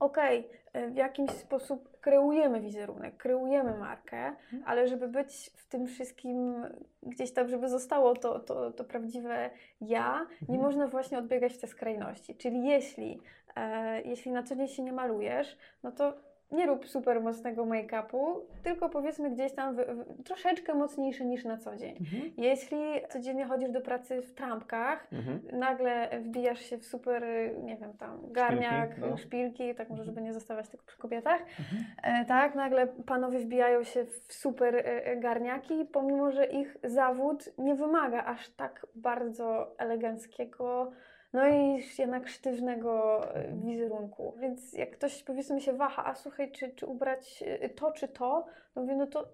[0.00, 4.62] okej, okay, w jakiś sposób kreujemy wizerunek, kreujemy markę, mhm.
[4.66, 6.54] ale żeby być w tym wszystkim
[7.02, 10.60] gdzieś tam, żeby zostało to, to, to prawdziwe ja, nie mhm.
[10.60, 12.34] można właśnie odbiegać w te skrajności.
[12.34, 13.20] Czyli jeśli,
[13.56, 16.14] e, jeśli na co dzień się nie malujesz, no to
[16.54, 21.56] nie rób super mocnego make-upu, tylko powiedzmy gdzieś tam w, w, troszeczkę mocniejszy niż na
[21.56, 21.96] co dzień.
[22.00, 22.32] Mhm.
[22.36, 22.78] Jeśli
[23.10, 25.40] codziennie chodzisz do pracy w trampkach, mhm.
[25.52, 27.22] nagle wbijasz się w super,
[27.62, 29.16] nie wiem, tam garniak, szpilki, no.
[29.16, 30.14] szpilki tak może, mhm.
[30.14, 31.84] żeby nie zostawać tylko przy kobietach, mhm.
[32.02, 37.48] e, tak, nagle panowie wbijają się w super e, e, garniaki, pomimo, że ich zawód
[37.58, 40.92] nie wymaga aż tak bardzo eleganckiego,
[41.34, 44.34] no i jednak sztywnego e, wizerunku.
[44.40, 48.46] Więc jak ktoś powiedzmy się waha, a słuchaj, czy, czy ubrać e, to czy to,
[48.76, 49.28] no mówię, no to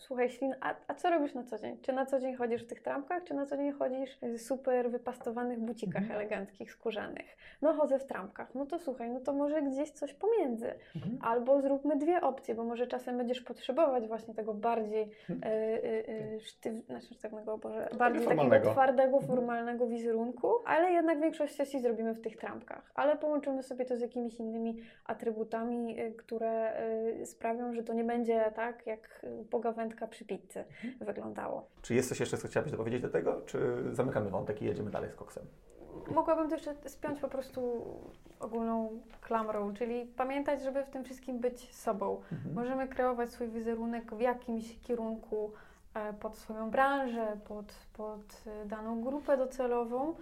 [0.00, 1.78] Słuchaj, Ślin, a, a co robisz na co dzień?
[1.82, 4.90] Czy na co dzień chodzisz w tych trampkach, czy na co dzień chodzisz w super
[4.90, 6.20] wypastowanych bucikach mhm.
[6.20, 7.36] eleganckich, skórzanych?
[7.62, 8.54] No chodzę w trampkach.
[8.54, 10.74] No to słuchaj, no to może gdzieś coś pomiędzy.
[10.96, 11.18] Mhm.
[11.20, 15.52] Albo zróbmy dwie opcje, bo może czasem będziesz potrzebować właśnie tego bardziej mhm.
[15.52, 19.26] y, y, sztyw, znaczy sztywnego, Boże, bardziej takiego twardego, mhm.
[19.26, 22.92] formalnego wizerunku, ale jednak większość sesji zrobimy w tych trampkach.
[22.94, 26.82] Ale połączymy sobie to z jakimiś innymi atrybutami, które
[27.20, 30.94] y, sprawią, że to nie będzie tak, jak pogawędka przy pizzy mhm.
[31.00, 31.68] wyglądało.
[31.82, 33.58] Czy jest coś jeszcze, co chciałabyś dopowiedzieć do tego, czy
[33.92, 35.46] zamykamy wątek i jedziemy dalej z koksem?
[36.10, 37.84] Mogłabym to jeszcze spiąć po prostu
[38.40, 42.22] ogólną klamrą, czyli pamiętać, żeby w tym wszystkim być sobą.
[42.32, 42.54] Mhm.
[42.54, 45.52] Możemy kreować swój wizerunek w jakimś kierunku
[45.94, 50.14] e, pod swoją branżę, pod, pod e, daną grupę docelową,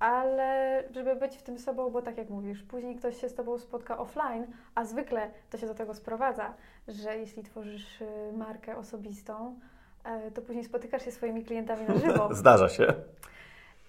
[0.00, 3.58] ale żeby być w tym sobą, bo tak jak mówisz, później ktoś się z Tobą
[3.58, 6.54] spotka offline, a zwykle to się do tego sprowadza,
[6.88, 9.58] że jeśli tworzysz y, markę osobistą,
[10.04, 12.28] e, to później spotykasz się swoimi klientami na żywo.
[12.34, 12.94] Zdarza się.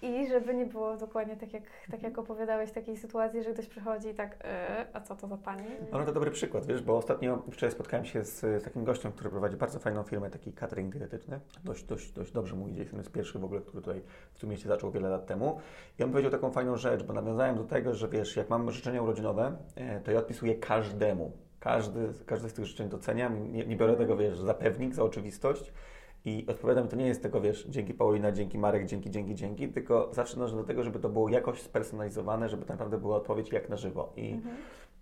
[0.02, 4.08] I żeby nie było dokładnie tak jak, tak jak opowiadałeś takiej sytuacji, że ktoś przychodzi
[4.08, 5.64] i tak, e, a co to za pani?
[5.92, 9.30] No to dobry przykład, wiesz, bo ostatnio wczoraj spotkałem się z, z takim gościem, który
[9.30, 11.40] prowadzi bardzo fajną firmę, taki catering dietetyczny.
[11.64, 14.02] Dość, dość, dość dobrze mu idzie, jest pierwszy w ogóle, który tutaj
[14.34, 15.60] w tym mieście zaczął wiele lat temu.
[16.00, 19.02] I on powiedział taką fajną rzecz, bo nawiązałem do tego, że wiesz, jak mam życzenia
[19.02, 21.32] urodzinowe, e, to ja odpisuję każdemu.
[21.60, 25.74] Każdy, każdy z tych życzeń doceniam, nie, nie biorę tego, wiesz, za pewnik, za oczywistość.
[26.26, 30.10] I odpowiadam, to nie jest tego, wiesz, dzięki Paulina, dzięki Marek, dzięki, dzięki, dzięki, tylko
[30.14, 33.70] zawsze dążę do tego, żeby to było jakoś spersonalizowane, żeby tak naprawdę była odpowiedź jak
[33.70, 34.14] na żywo.
[34.16, 34.56] I, mhm.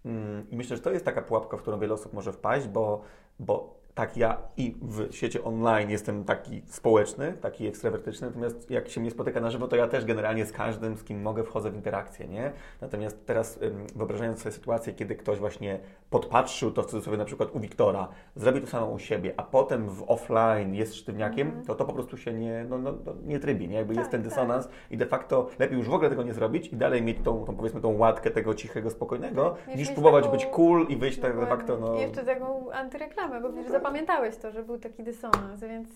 [0.06, 3.02] mm, I myślę, że to jest taka pułapka, w którą wiele osób może wpaść, bo,
[3.40, 9.02] bo tak, ja i w świecie online jestem taki społeczny, taki ekstrawertyczny, natomiast jak się
[9.02, 11.76] mnie spotyka na żywo, to ja też generalnie z każdym, z kim mogę, wchodzę w
[11.76, 12.52] interakcję, nie?
[12.82, 13.60] Natomiast teraz
[13.96, 15.80] wyobrażając sobie sytuację, kiedy ktoś właśnie
[16.10, 19.90] podpatrzył to w cudzysłowie na przykład u Wiktora, zrobi to samo u siebie, a potem
[19.90, 23.40] w offline jest sztywniakiem, mm to to po prostu się nie, no, no, no nie
[23.40, 23.76] trybi, nie?
[23.76, 24.30] Jakby tak, jest ten tak.
[24.30, 24.76] dysonans tak.
[24.92, 27.56] i de facto lepiej już w ogóle tego nie zrobić i dalej mieć tą, tą
[27.56, 30.38] powiedzmy tą łatkę tego cichego, spokojnego, tak, niż próbować taką...
[30.38, 31.94] być cool i wyjść tak de facto, no...
[31.94, 35.90] Jeszcze taką antyreklamę, bo no, zapamiętałeś to, że był taki dysonans, więc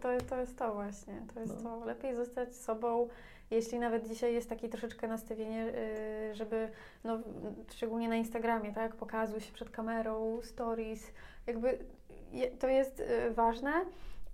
[0.00, 1.14] to, to jest to właśnie.
[1.34, 1.78] To jest no.
[1.80, 1.84] to.
[1.84, 3.08] Lepiej zostać sobą,
[3.50, 5.72] jeśli nawet dzisiaj jest takie troszeczkę nastawienie,
[6.30, 6.68] y, żeby,
[7.04, 7.18] no,
[7.72, 11.12] szczególnie na Instagramie, tak, pokazuj się przed kamerą, stories,
[11.46, 11.78] jakby
[12.58, 13.72] to jest y, ważne,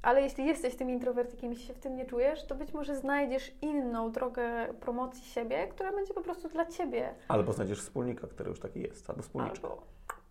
[0.03, 3.53] ale jeśli jesteś tym introwertykiem i się w tym nie czujesz, to być może znajdziesz
[3.63, 7.15] inną drogę promocji siebie, która będzie po prostu dla Ciebie.
[7.29, 9.69] Albo znajdziesz wspólnika, który już taki jest, albo wspólniczkę.
[9.69, 9.83] Albo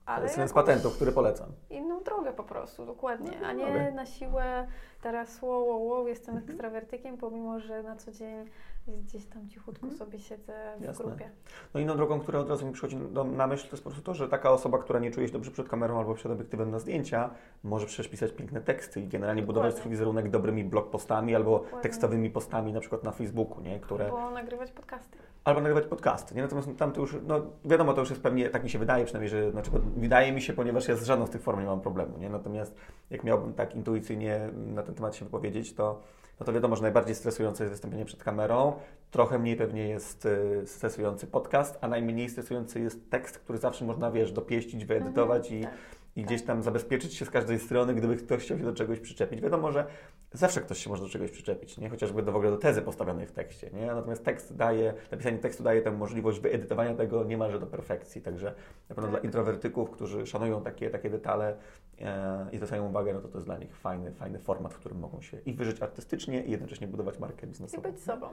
[0.06, 1.48] ale z patentów, który polecam.
[1.70, 3.32] Inną drogę po prostu, dokładnie.
[3.42, 4.68] No, a nie na siłę
[5.02, 6.52] teraz wow, wow, wow, jestem mhm.
[6.52, 8.46] ekstrawertykiem, pomimo, że na co dzień
[8.88, 10.00] gdzieś tam cichutko mhm.
[10.00, 11.06] sobie siedzę w Jasne.
[11.06, 11.30] grupie.
[11.74, 14.06] No inną drogą, która od razu mi przychodzi do, na myśl, to jest po prostu
[14.06, 16.80] to, że taka osoba, która nie czuje się dobrze przed kamerą albo przed obiektywem na
[16.80, 17.30] zdjęcia,
[17.64, 19.62] może przecież pisać piękne teksty i generalnie Dokładnie.
[19.62, 21.82] budować swój wizerunek dobrymi blog postami albo Dokładnie.
[21.82, 23.80] tekstowymi postami na przykład na Facebooku, nie?
[23.80, 24.06] Które...
[24.06, 25.18] Albo nagrywać podcasty.
[25.46, 26.42] Albo nagrywać podcasty, nie?
[26.42, 29.30] Natomiast tam to już, no wiadomo, to już jest pewnie, tak mi się wydaje przynajmniej,
[29.30, 32.18] że, znaczy, wydaje mi się, ponieważ ja z żadną z tych form nie mam problemu,
[32.18, 32.30] nie?
[32.30, 32.76] Natomiast
[33.10, 36.02] jak miałbym tak intuicyjnie na ten temat się wypowiedzieć, to
[36.40, 38.74] no to wiadomo, że najbardziej stresujące jest wystąpienie przed kamerą,
[39.12, 44.12] trochę mniej pewnie jest y, stresujący podcast, a najmniej stresujący jest tekst, który zawsze można,
[44.12, 48.16] wiesz, dopieścić, wyedytować mhm, i, tak i gdzieś tam zabezpieczyć się z każdej strony, gdyby
[48.16, 49.42] ktoś chciał się do czegoś przyczepić.
[49.42, 49.86] Wiadomo, że
[50.34, 51.90] zawsze ktoś się może do czegoś przyczepić, nie?
[51.90, 53.70] chociażby do, w ogóle do tezy postawionej w tekście.
[53.74, 53.86] Nie?
[53.86, 58.22] Natomiast tekst daje, napisanie tekstu daje tę możliwość wyedytowania tego niemalże do perfekcji.
[58.22, 58.56] Także
[58.90, 59.12] na pewno tak.
[59.12, 61.56] dla introwertyków, którzy szanują takie, takie detale
[62.02, 65.00] e, i zwracają uwagę, no to to jest dla nich fajny, fajny format, w którym
[65.00, 67.90] mogą się i wyżyć artystycznie i jednocześnie budować markę biznesową.
[67.90, 68.28] I być sobą.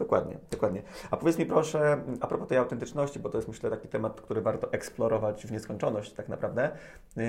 [0.00, 0.82] Dokładnie, dokładnie.
[1.10, 4.40] A powiedz mi proszę, a propos tej autentyczności, bo to jest myślę taki temat, który
[4.40, 6.70] warto eksplorować w nieskończoność tak naprawdę.
[7.16, 7.22] Yy,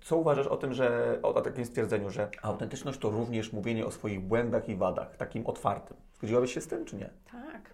[0.00, 3.90] co uważasz o tym, że o, o takim stwierdzeniu, że autentyczność to również mówienie o
[3.90, 5.96] swoich błędach i wadach, takim otwartym?
[6.14, 7.10] Zgodziłabyś się z tym, czy nie?
[7.32, 7.70] Tak,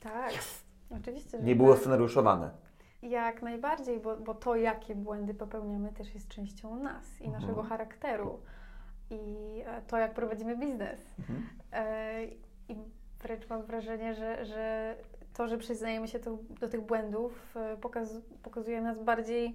[0.00, 0.32] tak.
[1.00, 1.38] Oczywiście.
[1.42, 1.80] nie było tak.
[1.80, 2.50] scenariuszowane.
[3.02, 7.42] Jak najbardziej, bo, bo to, jakie błędy popełniamy, też jest częścią nas i mhm.
[7.42, 8.40] naszego charakteru.
[9.10, 11.00] I e, to, jak prowadzimy biznes.
[11.18, 11.46] Mhm.
[11.72, 12.24] E,
[12.68, 12.76] I
[13.24, 14.94] wręcz mam wrażenie, że, że
[15.34, 19.54] to, że przyznajemy się to, do tych błędów, e, pokaz, pokazuje nas bardziej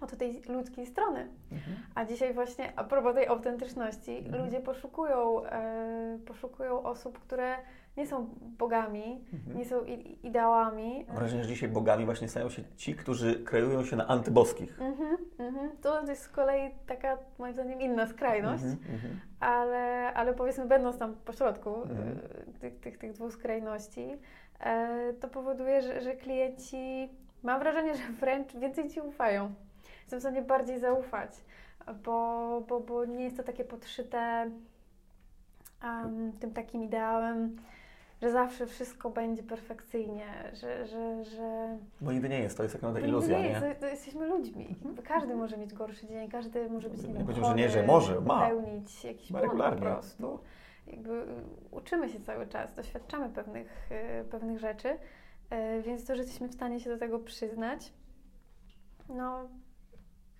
[0.00, 1.28] od tej ludzkiej strony.
[1.52, 1.76] Mhm.
[1.94, 4.44] A dzisiaj właśnie, a propos tej autentyczności, mhm.
[4.44, 7.56] ludzie poszukują, e, poszukują osób, które
[7.96, 8.28] nie są
[8.58, 9.58] bogami, mhm.
[9.58, 9.84] nie są
[10.22, 11.04] ideałami.
[11.08, 14.80] Mam wrażenie, że dzisiaj bogami właśnie stają się ci, którzy kreują się na antyboskich.
[14.80, 15.70] Mhm, mhm.
[15.82, 19.20] To jest z kolei taka, moim zdaniem, inna skrajność, mhm, mhm.
[19.40, 22.08] ale, ale powiedzmy, będąc tam pośrodku mhm.
[22.08, 24.18] e, tych, tych, tych dwóch skrajności,
[24.60, 27.08] e, to powoduje, że, że klienci,
[27.42, 29.54] mam wrażenie, że wręcz więcej Ci ufają
[30.12, 31.30] jestem w stanie bardziej zaufać,
[32.04, 34.50] bo, bo, bo nie jest to takie podszyte
[35.84, 37.56] um, tym takim ideałem,
[38.22, 40.86] że zawsze wszystko będzie perfekcyjnie, że...
[40.86, 41.78] że, że...
[42.00, 43.60] Bo nigdy nie jest, to jest jak naprawdę iluzja, nie?
[43.80, 43.88] Nie?
[43.88, 44.76] Jesteśmy ludźmi.
[45.04, 48.20] Każdy może mieć gorszy dzień, każdy może być, nie wiem, chory, że nie, że może,
[48.20, 48.48] ma.
[48.48, 50.38] Pełnić jakiś błąd po prostu.
[50.86, 51.26] Jakby y,
[51.70, 53.88] uczymy się cały czas, doświadczamy pewnych,
[54.20, 57.92] y, pewnych rzeczy, y, więc to, że jesteśmy w stanie się do tego przyznać,
[59.08, 59.48] no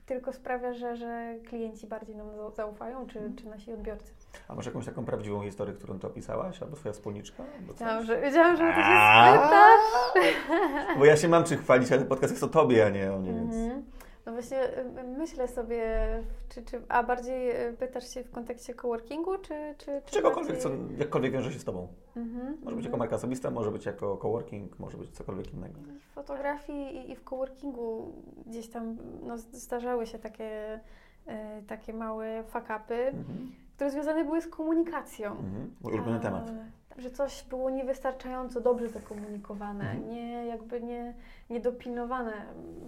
[0.07, 2.27] tylko sprawia, że, że klienci bardziej nam
[2.57, 3.37] zaufają, czy, mhm.
[3.37, 4.13] czy nasi odbiorcy.
[4.49, 7.43] A masz jakąś taką prawdziwą historię, którą ty opisałaś, albo twoja wspólniczka?
[7.69, 8.99] Wiedziałam, że, wiedziałam, że to się
[9.33, 10.19] spytasz.
[10.99, 13.33] Bo ja się mam czym chwalić, ale podcast jest o tobie, a nie o mnie,
[13.33, 13.55] więc...
[13.55, 13.83] Mhm.
[14.27, 14.85] No właśnie y,
[15.19, 16.07] myślę sobie,
[16.49, 19.75] czy, czy, a bardziej y, pytasz się w kontekście coworkingu, czy...
[19.79, 20.87] czy, czy Czegokolwiek, bardziej...
[20.89, 21.89] co jakkolwiek wiąże się z Tobą.
[22.17, 25.81] Mhm, może być jako marka osobista, może być jako coworking, może być cokolwiek innego.
[26.11, 28.13] W fotografii i, i w coworkingu
[28.47, 30.81] gdzieś tam no, zdarzały się takie,
[31.29, 31.31] y,
[31.67, 33.53] takie małe fakapy, mhm.
[33.81, 35.31] Które związane były z komunikacją.
[35.31, 35.75] Mhm.
[35.81, 36.51] Mój ulubiony a, temat
[36.99, 40.11] że coś było niewystarczająco dobrze zakomunikowane, mhm.
[40.11, 41.15] nie jakby nie,
[41.51, 42.33] niedopilnowane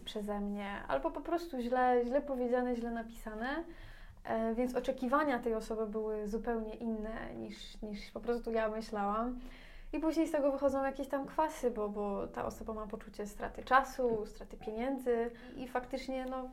[0.05, 3.65] przeze mnie, albo po prostu źle, źle powiedziane, źle napisane.
[4.25, 9.39] E, więc oczekiwania tej osoby były zupełnie inne niż, niż po prostu ja myślałam.
[9.93, 13.65] I później z tego wychodzą jakieś tam kwasy, bo, bo ta osoba ma poczucie straty
[13.65, 16.51] czasu, straty pieniędzy i faktycznie no,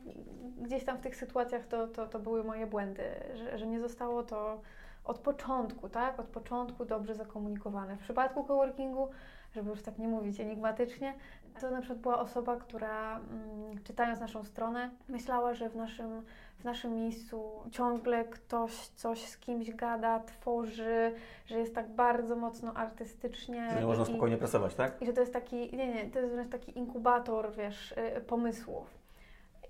[0.62, 3.04] gdzieś tam w tych sytuacjach to, to, to były moje błędy,
[3.36, 4.62] że, że nie zostało to
[5.04, 6.20] od początku, tak?
[6.20, 7.98] Od początku dobrze zakomunikowane.
[7.98, 9.10] W przypadku coworkingu
[9.56, 11.14] żeby już tak nie mówić enigmatycznie.
[11.62, 16.24] To na przykład była osoba, która mm, czytając naszą stronę, myślała, że w naszym,
[16.60, 21.14] w naszym miejscu ciągle ktoś coś z kimś gada, tworzy,
[21.45, 23.70] że jest tak bardzo mocno artystycznie.
[23.74, 25.01] Że nie można i- spokojnie pracować, tak?
[25.01, 28.88] i że to jest taki, nie, nie, to jest wręcz taki inkubator, wiesz, y, pomysłów.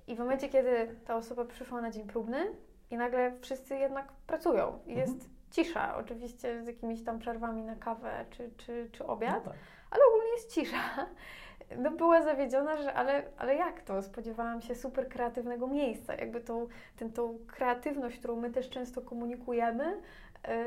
[0.08, 2.52] I w momencie, kiedy ta osoba przyszła na dzień próbny
[2.92, 4.80] i nagle wszyscy jednak pracują.
[4.88, 9.52] I jest cisza, oczywiście z jakimiś tam przerwami na kawę czy, czy, czy obiad, No
[9.52, 9.60] tak.
[9.92, 10.78] ale ogólnie jest cisza.
[11.78, 14.02] No była zawiedziona, że ale, ale jak to?
[14.02, 16.16] Spodziewałam się super kreatywnego miejsca.
[16.16, 20.02] Jakby tą, ten, tą kreatywność, którą my też często komunikujemy,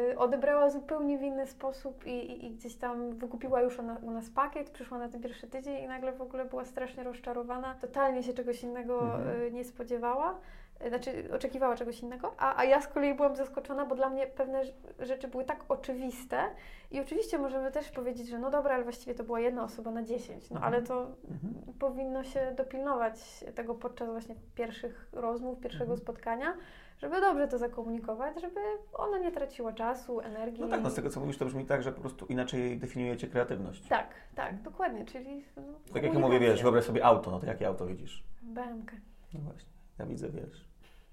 [0.09, 4.11] yy, odebrała zupełnie w inny sposób i, i, i gdzieś tam wykupiła już ona, u
[4.11, 7.74] nas pakiet, przyszła na ten pierwszy tydzień i nagle w ogóle była strasznie rozczarowana.
[7.80, 9.42] Totalnie się czegoś innego Mhm.
[9.42, 10.40] yy, nie spodziewała.
[10.89, 14.62] Znaczy, oczekiwała czegoś innego, a, a ja z kolei byłam zaskoczona, bo dla mnie pewne
[14.64, 14.72] rz-
[15.07, 16.43] rzeczy były tak oczywiste,
[16.91, 20.03] i oczywiście możemy też powiedzieć, że no dobra, ale właściwie to była jedna osoba na
[20.03, 20.74] 10, no Mhm.
[20.74, 21.55] ale to Mhm.
[21.78, 26.01] powinno się dopilnować tego podczas właśnie pierwszych rozmów, pierwszego Mhm.
[26.01, 26.55] spotkania,
[26.99, 28.61] żeby dobrze to zakomunikować, żeby
[28.93, 30.61] ona nie traciła czasu, energii.
[30.61, 33.26] No tak, no z tego co mówisz, to brzmi tak, że po prostu inaczej definiujecie
[33.28, 33.89] kreatywność.
[33.89, 35.62] tak, tak, dokładnie, czyli no,
[35.95, 38.24] Tak jak ja mówię, wiesz, wyobraź sobie auto, no to jakie auto widzisz?
[38.43, 38.93] BMK.
[39.35, 40.68] No właśnie, ja widzę, wiesz,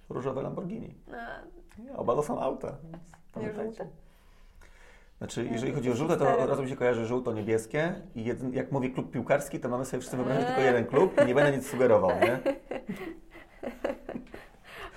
[0.10, 0.96] różowe Lamborghini.
[1.80, 2.76] Nie, oba to są auta.
[3.38, 3.88] Nie żółte?
[5.18, 6.42] Znaczy, jeżeli chodzi o żółte, to cztery.
[6.44, 10.18] od razu mi się kojarzy żółto-niebieskie i jak mówi klub piłkarski, to mamy sobie wszyscy
[10.18, 10.48] wyobrazić Eee.
[10.48, 12.40] tylko jeden klub i nie będę nic sugerował, nie?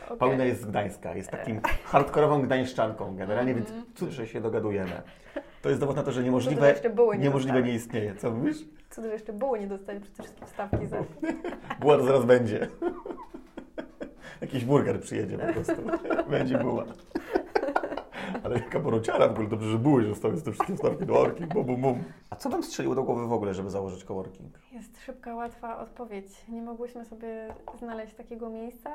[0.06, 0.18] okej.
[0.18, 3.86] Paulina jest z Gdańska, jest takim hardkorową gdańszczanką generalnie, więc Mhm.
[3.94, 5.02] cud, że się dogadujemy.
[5.62, 8.14] To jest dowód na to, że niemożliwe, buły nie niemożliwe nie istnieje.
[8.14, 8.56] Co mówisz?
[8.90, 10.96] Cud, że jeszcze było nie dostali przede wszystkim stawki za...
[11.80, 12.68] Buła to zaraz będzie.
[14.40, 15.82] Jakiś burger przyjedzie po prostu.
[16.30, 16.84] Będzie buła.
[18.44, 21.46] Ale jaka borociara w ogóle, dobrze, że buły zostały z te wszystkie stawki do orki,
[21.46, 22.04] bum, bum, bum.
[22.30, 24.58] A co Wam strzeliło do głowy w ogóle, żeby założyć coworking?
[24.72, 26.44] Jest szybka, łatwa odpowiedź.
[26.48, 28.90] Nie mogłyśmy sobie znaleźć takiego miejsca,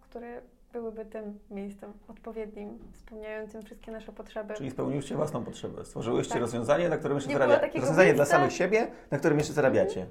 [0.00, 4.54] które byłyby tym miejscem odpowiednim, spełniającym wszystkie nasze potrzeby.
[4.54, 5.84] Czyli spełniłyście własną potrzebę.
[5.84, 6.40] Stworzyłyście Tak.
[6.42, 7.66] rozwiązanie, na którym jeszcze zarabiacie.
[7.80, 8.36] Rozwiązanie dla miejsca.
[8.36, 10.06] samych siebie, na którym jeszcze zarabiacie.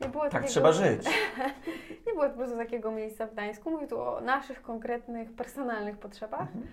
[0.00, 1.04] Nie było Tak takiego, trzeba żyć.
[2.06, 3.70] Nie było po prostu takiego miejsca w Gdańsku.
[3.70, 6.40] Mówię tu o naszych konkretnych, personalnych potrzebach.
[6.40, 6.66] Mhm.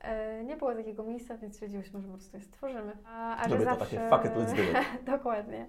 [0.00, 2.92] E, Nie było takiego miejsca, więc stwierdziłyśmy, że po prostu je stworzymy.
[3.06, 3.96] A, a że Lubię to zawsze...
[3.96, 4.86] takie fuck it, let's do it.
[5.16, 5.66] Dokładnie.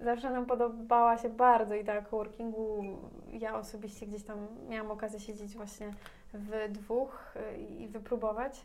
[0.00, 2.84] Zawsze nam podobała się bardzo idea coworkingu.
[3.32, 5.90] Ja osobiście gdzieś tam miałam okazję siedzieć właśnie
[6.34, 8.64] w dwóch y, i wypróbować,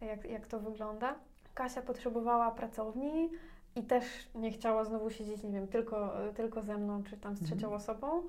[0.00, 1.14] jak, jak to wygląda.
[1.54, 3.30] Kasia potrzebowała pracowni
[3.76, 4.04] i też
[4.34, 7.66] nie chciała znowu siedzieć, nie wiem, tylko, y, tylko ze mną, czy tam z trzecią
[7.66, 7.72] Mhm.
[7.72, 8.22] osobą.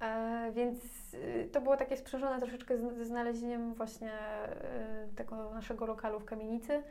[0.00, 0.78] E, więc
[1.14, 6.24] y, to było takie sprzężone troszeczkę z, ze znalezieniem właśnie y, tego naszego lokalu w
[6.24, 6.82] kamienicy,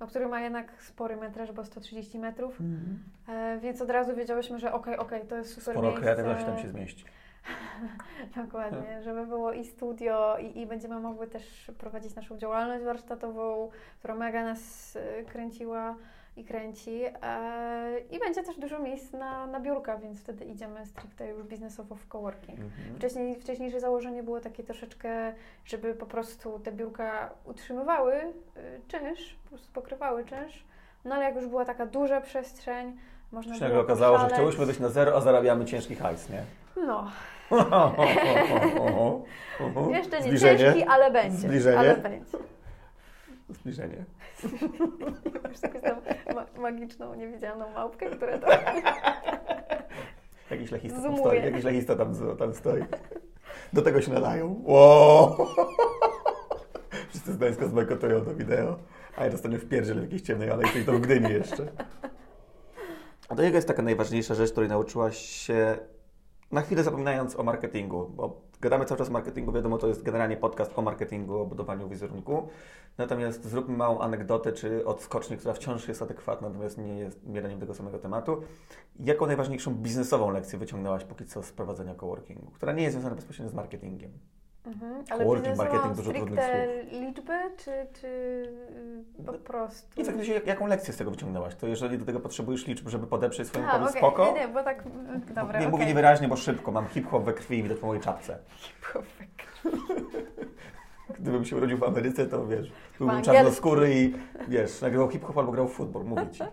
[0.00, 2.58] no, który ma jednak spory metraż, bo 130 metrów.
[3.28, 6.02] E, więc od razu wiedziałyśmy, że okej, okej, to jest super Sporo miejsce.
[6.02, 7.04] kreatywności tam się zmieści.
[8.44, 14.14] Dokładnie, żeby było i studio, i, i będziemy mogły też prowadzić naszą działalność warsztatową, która
[14.14, 15.96] mega nas e, kręciła
[16.36, 17.02] i kręci.
[17.22, 21.94] E, I będzie też dużo miejsc na, na biurka, więc wtedy idziemy stricte już biznesowo
[21.94, 22.60] w coworking.
[22.60, 22.96] Mhm.
[22.96, 25.32] Wcześniej, wcześniejsze założenie było takie troszeczkę,
[25.64, 28.32] żeby po prostu te biurka utrzymywały y,
[28.88, 30.64] czynsz, po prostu pokrywały czynsz.
[31.04, 32.96] No ale jak już była taka duża przestrzeń,
[33.32, 36.42] można Się było nagle okazało, że chciałyśmy wyjść na zero, a zarabiamy ciężki hajs, nie?
[36.86, 37.10] No,
[39.90, 40.58] jeszcze nie Zbliżenie.
[40.58, 41.38] ciężki, ale będzie.
[41.38, 41.78] Zbliżenie.
[41.78, 42.38] Ale będzie.
[43.48, 44.04] Zbliżenie.
[45.34, 45.72] Jakąś tam
[46.34, 48.46] ma- magiczną, niewidzialną małpkę, która to...
[50.50, 51.36] Jakiś lechista tam stoi.
[51.36, 52.84] Jakiś lechista tam, tam stoi.
[53.72, 54.62] Do tego się nadają.
[54.64, 55.36] Wow!
[57.08, 58.76] Wszyscy z Gdańska zbojkotują to wideo,
[59.16, 61.66] a ja dostanę w pierdziel w jakiejś ciemnej alejce i to w Gdyni jeszcze.
[63.28, 65.78] A to jaka jest taka najważniejsza rzecz, której nauczyłaś się,
[66.54, 70.36] na chwilę zapominając o marketingu, bo gadamy cały czas o marketingu, wiadomo, to jest generalnie
[70.36, 72.48] podcast o marketingu, o budowaniu wizerunku.
[72.98, 77.74] Natomiast zróbmy małą anegdotę czy odskocznię, która wciąż jest adekwatna, natomiast nie jest miereniem tego
[77.74, 78.42] samego tematu.
[79.00, 83.50] Jaką najważniejszą biznesową lekcję wyciągnęłaś póki co z prowadzenia coworkingu, która nie jest związana bezpośrednio
[83.50, 84.10] z marketingiem?
[84.66, 85.04] Mhm.
[85.10, 88.42] Ale Coworking, marketing, dużo trudnych stricte liczby, czy, czy
[89.26, 90.00] po prostu...
[90.00, 91.54] I w jak- jaką lekcję z tego wyciągnęłaś?
[91.54, 94.26] To jeżeli do tego potrzebujesz liczb, żeby podeprzeć swoją pomysł, okej, spoko?
[94.26, 94.84] Nie, nie, bo tak...
[95.34, 95.86] Dobra, nie mówię okej.
[95.86, 96.72] niewyraźnie, bo szybko.
[96.72, 98.38] Mam hip-hop we krwi i widać po mojej czapce.
[101.20, 104.14] Gdybym się urodził w Ameryce, to wiesz, byłbym czarnoskóry i
[104.48, 106.42] wiesz, nagrywał hip-hop albo grał w futbol, mówię ci.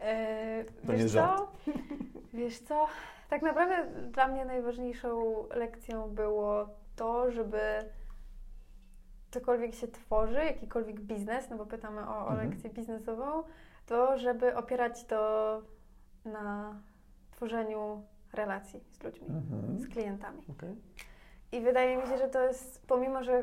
[0.00, 1.48] E, To wiesz nie co?
[2.34, 2.86] Wiesz co?
[3.30, 7.60] Tak naprawdę dla mnie najważniejszą lekcją było to, żeby
[9.30, 12.50] cokolwiek się tworzy, jakikolwiek biznes, no bo pytamy o, o Mhm.
[12.50, 13.42] lekcję biznesową,
[13.86, 15.62] to żeby opierać to
[16.24, 16.74] na
[17.30, 19.78] tworzeniu relacji z ludźmi, Mhm.
[19.78, 20.42] z klientami.
[20.58, 20.76] Okej.
[21.52, 23.42] I wydaje mi się, że to jest, pomimo że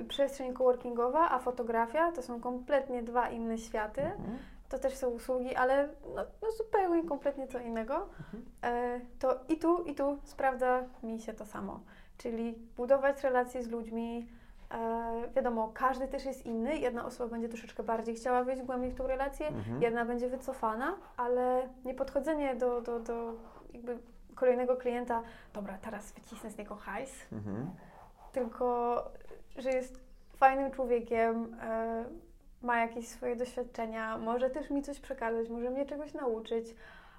[0.00, 4.38] y, przestrzeń coworkingowa, a fotografia to są kompletnie dwa inne światy, Mhm.
[4.68, 8.08] to też są usługi, ale no, no zupełnie kompletnie co innego,
[8.62, 11.80] e, to i tu, i tu sprawdza mi się to samo.
[12.18, 14.26] Czyli budować relacje z ludźmi.
[14.70, 16.78] E, wiadomo, każdy też jest inny.
[16.78, 19.82] Jedna osoba będzie troszeczkę bardziej chciała wejść głębiej w tą relację, Mhm.
[19.82, 23.32] jedna będzie wycofana, ale nie podchodzenie do, do, do
[23.72, 23.98] jakby
[24.34, 25.22] kolejnego klienta,
[25.54, 27.70] dobra, teraz wycisnę z niego hajs, Mhm.
[28.32, 28.96] tylko
[29.58, 30.00] że jest
[30.36, 32.04] fajnym człowiekiem, e,
[32.62, 36.66] ma jakieś swoje doświadczenia, może też mi coś przekazać, może mnie czegoś nauczyć,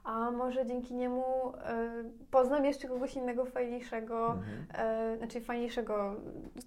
[0.06, 1.24] a może dzięki niemu
[1.58, 1.90] e,
[2.32, 4.66] poznam jeszcze kogoś innego fajniejszego, Mhm.
[5.14, 6.16] e, znaczy fajniejszego,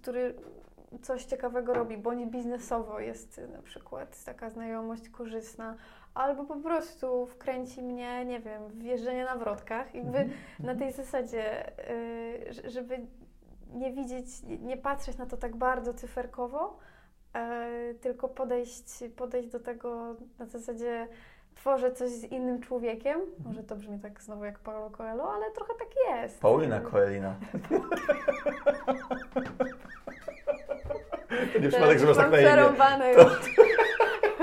[0.01, 0.33] który
[1.01, 5.75] coś ciekawego robi, bądź biznesowo jest na przykład taka znajomość korzystna,
[6.13, 10.29] albo po prostu wkręci mnie, nie wiem, w jeżdżenie na wrotkach, jakby Mhm.
[10.59, 12.99] na tej zasadzie, y, żeby
[13.73, 16.77] nie widzieć, nie- patrzeć na to tak bardzo cyferkowo,
[18.01, 21.07] tylko podejść, podejść do tego na zasadzie
[21.59, 23.19] tworzę coś z innym człowiekiem.
[23.45, 26.39] Może to brzmi tak znowu jak Paulo Coelho, ale trochę tak jest.
[26.39, 27.35] Paulina Koelina.
[31.53, 32.49] To nie przypadek, że masz tak na imię.
[33.15, 33.29] To-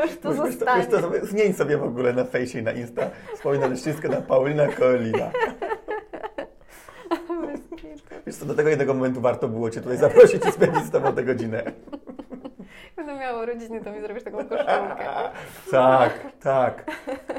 [0.02, 0.16] już.
[0.22, 0.86] To zostanie.
[0.86, 3.10] to sobie, zmień sobie w ogóle na fejsie i na Insta.
[3.34, 5.30] Wspomina Leszczyńska na Paulina Koelina.
[8.26, 11.12] Wiesz co, do tego jednego momentu warto było Cię tutaj zaprosić i spędzić z Tobą
[11.14, 11.62] tę godzinę.
[13.06, 14.66] Będę miała urodziny, to mi zrobisz taką koszulkę.
[15.70, 16.84] Tak, tak.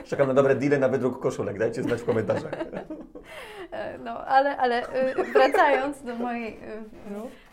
[0.05, 1.59] Czekam na dobre deale na wydruk koszulek.
[1.59, 2.51] Dajcie znać w komentarzach.
[3.71, 6.83] E, No, ale, ale y, wracając do mojej y,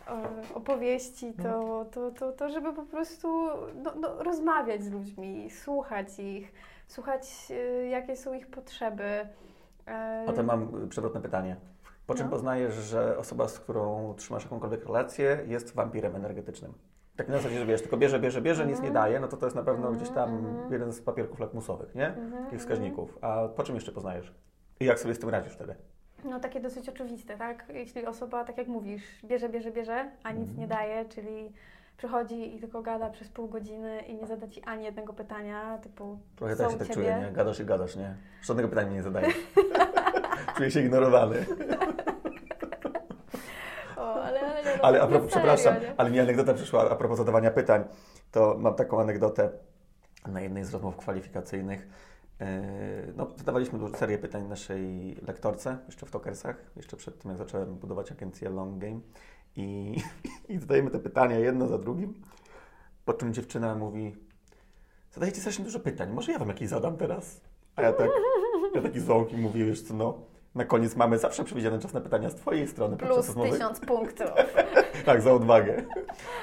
[0.08, 3.28] o- opowieści, to, to, to, to żeby po prostu
[3.74, 6.52] no, no, rozmawiać z ludźmi, słuchać ich,
[6.86, 7.52] słuchać
[7.90, 9.26] jakie są ich potrzeby.
[9.86, 11.56] E, Potem mam przewrotne pytanie.
[12.06, 12.30] Po czym No.
[12.30, 16.72] poznajesz, że osoba, z którą trzymasz jakąkolwiek relację, jest wampirem energetycznym?
[17.16, 18.94] Tak na zasadzie, że wiesz, tylko bierze, bierze, bierze, nic nie Mhm.
[18.94, 20.72] daje, no to to jest na pewno gdzieś tam mhm.
[20.72, 22.06] jeden z papierków lakmusowych, nie?
[22.06, 23.18] Mhm, Takich wskaźników.
[23.20, 24.34] A po czym jeszcze poznajesz?
[24.80, 25.74] I jak sobie z tym radzisz wtedy?
[26.24, 27.64] No takie dosyć oczywiste, tak?
[27.74, 31.52] Jeśli osoba, tak jak mówisz, bierze, bierze, bierze, a nic nie daje, czyli
[31.96, 36.18] przychodzi i tylko gada przez pół godziny i nie zada Ci ani jednego pytania, typu
[36.36, 37.32] Trochę tak się tak czuję, nie?
[37.32, 38.14] Gadasz i gadasz, nie?
[38.42, 39.34] Żadnego pytania nie zadajesz.
[40.56, 41.46] czuję się ignorowany.
[44.04, 45.94] O, ale, ale, nie, no, Ale a propos, przepraszam, nie?
[45.96, 47.84] ale mi anegdota przyszła a propos zadawania pytań.
[48.30, 49.50] To mam taką anegdotę
[50.26, 51.88] na jednej z rozmów kwalifikacyjnych.
[52.40, 52.46] Yy,
[53.16, 57.74] No, zadawaliśmy dużo- serię pytań naszej lektorce, jeszcze w Tokersach, jeszcze przed tym, jak zacząłem
[57.74, 59.00] budować agencję Long Game.
[59.56, 59.96] I,
[60.48, 62.14] I zadajemy te pytania jedno za drugim,
[63.04, 64.16] po czym dziewczyna mówi,
[65.12, 67.40] zadajecie strasznie dużo pytań, może ja Wam jakieś zadam teraz?
[67.76, 68.10] A ja tak,
[68.74, 69.00] ja taki
[69.32, 70.18] i mówię, wiesz co, no,
[70.54, 74.30] na koniec mamy zawsze przewidziany czas na pytania z Twojej strony Plus tysiąc punktów.
[75.04, 75.82] Tak, za odwagę.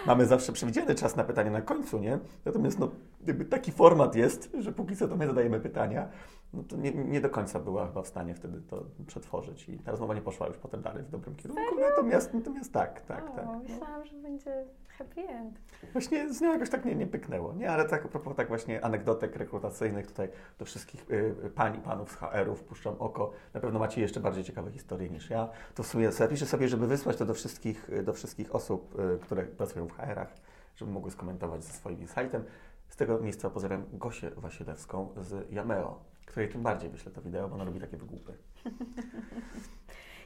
[0.05, 2.19] Mamy zawsze przewidziany czas na pytanie na końcu, nie?
[2.45, 2.89] Natomiast no,
[3.27, 6.09] jakby taki format jest, że póki co to my zadajemy pytania,
[6.53, 9.91] no to nie, nie do końca była chyba w stanie wtedy to przetworzyć i ta
[9.91, 11.61] rozmowa nie poszła już potem dalej w dobrym kierunku.
[11.79, 13.47] Natomiast, natomiast tak, tak, o, tak.
[13.69, 14.65] Myślałam, że będzie
[15.01, 15.59] happy end.
[15.93, 17.71] Właśnie z nią jakoś tak nie, nie pyknęło, nie?
[17.71, 20.29] Ale tak a propos tak właśnie anegdotek rekrutacyjnych tutaj
[20.59, 23.31] do wszystkich y, pań i panów z HR-ów puszczam oko.
[23.53, 25.49] Na pewno macie jeszcze bardziej ciekawe historie niż ja.
[25.75, 29.19] To w sumie zapiszę sobie, żeby wysłać to do wszystkich, y, do wszystkich osób, y,
[29.19, 30.33] które pracują w HR-ach,
[30.75, 32.43] żeby mogły skomentować ze swoim insightem.
[32.89, 37.55] Z tego miejsca pozdrawiam Gosię Wasilewską z Yameo, której tym bardziej wyślę to wideo, bo
[37.55, 38.33] ona robi takie wygłupy.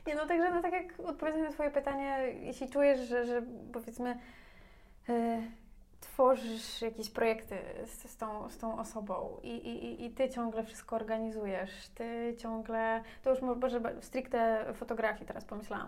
[0.08, 3.42] Nie, no także no, tak jak odpowiadając na Twoje pytanie, jeśli czujesz, że, że
[3.74, 4.18] powiedzmy
[6.00, 10.96] tworzysz jakieś projekty z, z, tą, z tą osobą i, i, i Ty ciągle wszystko
[10.96, 15.88] organizujesz, Ty ciągle, to już może stricte fotografii teraz pomyślałam,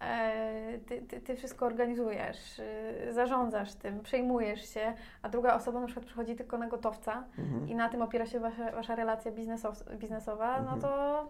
[0.00, 4.92] e, ty, ty, ty wszystko organizujesz, y, zarządzasz tym, przejmujesz się,
[5.22, 7.68] a druga osoba na przykład przychodzi tylko na gotowca, Mhm.
[7.68, 10.64] i na tym opiera się wasza, wasza relacja biznesow, biznesowa, Mhm.
[10.80, 11.26] no to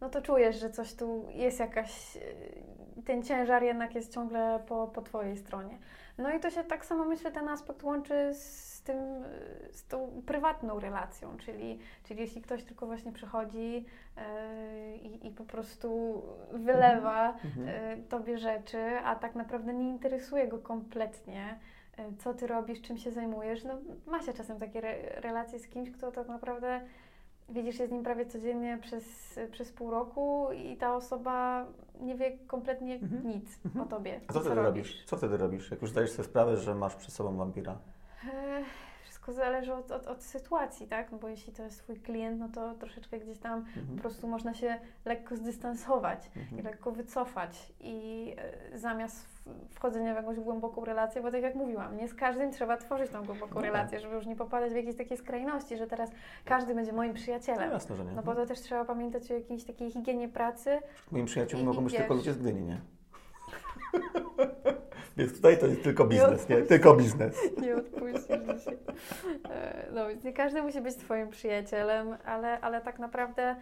[0.00, 4.86] no to czujesz, że coś tu jest jakaś, y, ten ciężar jednak jest ciągle po,
[4.88, 5.78] po Twojej stronie.
[6.20, 8.96] No i to się tak samo, myślę, ten aspekt łączy z tym,
[9.72, 13.84] z tą prywatną relacją, czyli, czyli jeśli ktoś tylko właśnie przychodzi
[14.18, 14.96] y,
[15.26, 17.68] i, po prostu wylewa Mhm.
[17.98, 21.58] y, Tobie rzeczy, a tak naprawdę nie interesuje go kompletnie,
[21.98, 23.64] y, co Ty robisz, czym się zajmujesz.
[23.64, 23.74] No,
[24.06, 26.80] ma się czasem takie re, relacje z kimś, kto tak naprawdę
[27.50, 29.04] widzisz się z nim prawie codziennie przez,
[29.52, 31.66] przez pół roku i ta osoba
[32.00, 33.28] nie wie kompletnie Mhm.
[33.28, 33.84] nic Mhm.
[33.86, 34.20] o Tobie.
[34.28, 35.04] A co wtedy robisz?
[35.04, 37.78] Co wtedy robisz, jak już zdajesz sobie sprawę, że masz przed sobą wampira?
[38.34, 38.62] E,
[39.20, 41.12] wszystko zależy od, od, od sytuacji, tak?
[41.12, 43.86] No bo jeśli to jest Twój klient, no to troszeczkę gdzieś tam Mhm.
[43.96, 46.64] po prostu można się lekko zdystansować i Mhm.
[46.64, 48.34] lekko wycofać i
[48.72, 49.26] e, zamiast
[49.70, 53.24] wchodzenia w jakąś głęboką relację, bo tak jak mówiłam, nie z każdym trzeba tworzyć tą
[53.24, 53.64] głęboką No tak.
[53.64, 56.10] relację, żeby już nie popadać w jakieś takie skrajności, że teraz
[56.44, 57.70] każdy będzie moim No przyjacielem.
[57.70, 58.12] jasne, że nie.
[58.12, 60.78] No bo to też trzeba pamiętać o jakiejś takiej higienie pracy.
[61.10, 62.80] Moim przyjaciółmi I- mogą i być tylko ludzie z Gdyni, nie?
[65.20, 66.36] Więc tutaj to jest tylko biznes, nie?
[66.56, 66.68] odpuścisz.
[66.68, 67.36] Tylko biznes.
[67.62, 68.78] Nie odpuścisz dzisiaj.
[69.50, 73.56] E, No więc nie każdy musi być Twoim przyjacielem, ale, ale tak naprawdę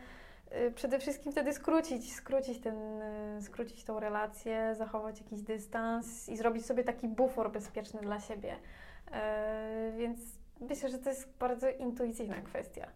[0.67, 3.03] y, przede wszystkim wtedy skrócić, skrócić, ten,
[3.39, 8.57] y, skrócić tą relację, zachować jakiś dystans i zrobić sobie taki bufor bezpieczny dla siebie.
[9.13, 10.19] E, Więc
[10.61, 12.87] myślę, że to jest bardzo intuicyjna kwestia.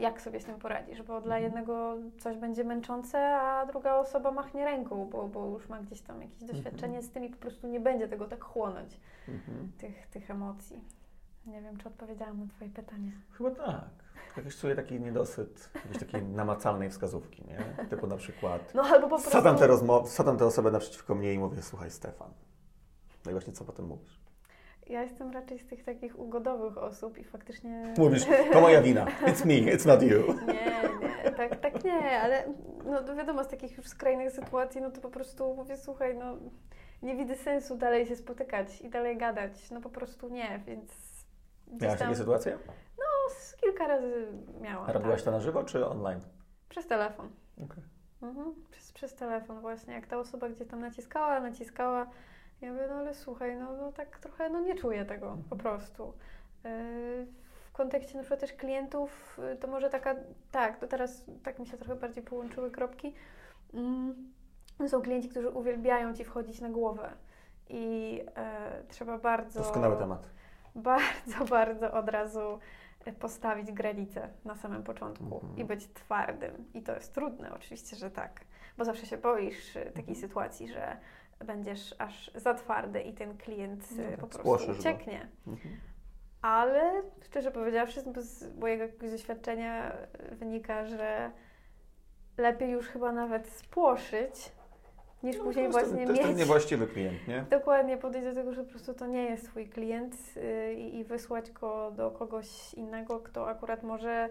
[0.00, 1.42] Jak sobie z tym poradzisz, bo dla Mhm.
[1.42, 6.22] jednego coś będzie męczące, a druga osoba machnie ręką, bo, bo już ma gdzieś tam
[6.22, 6.56] jakieś Mhm.
[6.62, 9.72] doświadczenie z tym i po prostu nie będzie tego tak chłonąć Mhm.
[9.78, 10.84] tych, tych emocji.
[11.46, 13.12] Nie wiem, czy odpowiedziałam na Twoje pytanie.
[13.32, 13.84] Chyba tak.
[14.36, 17.86] Jakiś czuję taki niedosyt jakiejś takiej namacalnej wskazówki, nie?
[17.86, 19.30] Typu na przykład No albo po prostu.
[19.30, 22.30] Sadam tę, rozmo- osobę naprzeciwko mnie i mówię, słuchaj Stefan.
[23.24, 24.19] No i właśnie co potem mówisz?
[24.90, 27.94] Ja jestem raczej z tych takich ugodowych osób i faktycznie.
[27.98, 28.22] Mówisz,
[28.52, 29.04] to moja wina.
[29.04, 30.34] It's me, it's not you.
[30.54, 32.44] Nie, nie, tak, tak nie, ale
[32.84, 36.36] no wiadomo, z takich już skrajnych sytuacji, no to po prostu mówię, słuchaj, no
[37.02, 39.70] nie widzę sensu dalej się spotykać i dalej gadać.
[39.70, 40.92] No po prostu nie, więc.
[41.66, 42.58] Miałaś tam- takie sytuacje?
[42.98, 44.26] No, kilka razy
[44.60, 44.90] miałam.
[44.90, 45.24] A robiłaś tak.
[45.24, 46.20] to na żywo czy online?
[46.68, 47.30] Przez telefon.
[47.64, 47.82] Okej.
[48.22, 52.06] Mhm, przez, przez telefon właśnie, jak ta osoba gdzieś tam naciskała, naciskała,
[52.60, 56.12] ja mówię, no ale słuchaj, no, no tak trochę, no nie czuję tego po prostu.
[56.64, 57.26] Yy,
[57.64, 60.14] W kontekście na przykład też klientów, yy, to może taka,
[60.50, 63.14] tak, to teraz tak mi się trochę bardziej połączyły kropki.
[63.74, 64.32] Mm,
[64.88, 67.12] Są klienci, którzy uwielbiają Ci wchodzić na głowę
[67.68, 69.60] i e, trzeba bardzo...
[69.60, 70.30] Doskonały temat.
[70.74, 72.58] bardzo, bardzo od razu
[73.20, 75.58] postawić granicę na samym początku Mhm.
[75.58, 76.64] i być twardym.
[76.74, 78.40] I to jest trudne, oczywiście, że tak,
[78.78, 80.16] bo zawsze się boisz y, takiej Mhm.
[80.16, 80.96] sytuacji, że
[81.44, 85.28] będziesz aż za twardy i ten klient y, No tak, po prostu ucieknie.
[85.46, 85.76] Mhm.
[86.42, 89.92] Ale szczerze powiedziawszy, z mojego doświadczenia
[90.32, 91.30] y, wynika, że
[92.38, 94.52] lepiej już chyba nawet spłoszyć,
[95.22, 97.44] niż No, później właśnie To jest ten mieć niewłaściwy klient, nie?
[97.50, 100.16] Dokładnie, podejść do tego, że po prostu to nie jest Twój klient
[100.76, 104.28] i, i wysłać go do kogoś innego, kto akurat może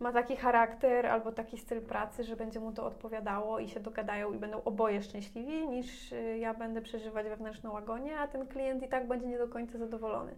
[0.00, 4.32] ma taki charakter albo taki styl pracy, że będzie mu to odpowiadało i się dogadają
[4.32, 8.88] i będą oboje szczęśliwi, niż yy, ja będę przeżywać wewnętrzną agonię, a ten klient i
[8.88, 10.32] tak będzie nie do końca zadowolony.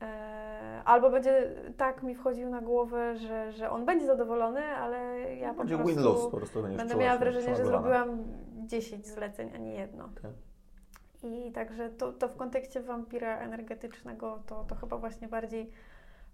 [0.00, 0.06] Yy,
[0.84, 4.98] Albo będzie tak mi wchodził na głowę, że, że on będzie zadowolony, ale
[5.36, 6.62] ja po Będzie prostu win-lose po prostu.
[6.62, 8.24] Będę miała wrażenie, że zrobiłam
[8.66, 10.08] 10 zleceń, a nie jedno.
[10.22, 10.30] Tak.
[11.22, 15.70] I także to, to w kontekście wampira energetycznego to, to chyba właśnie bardziej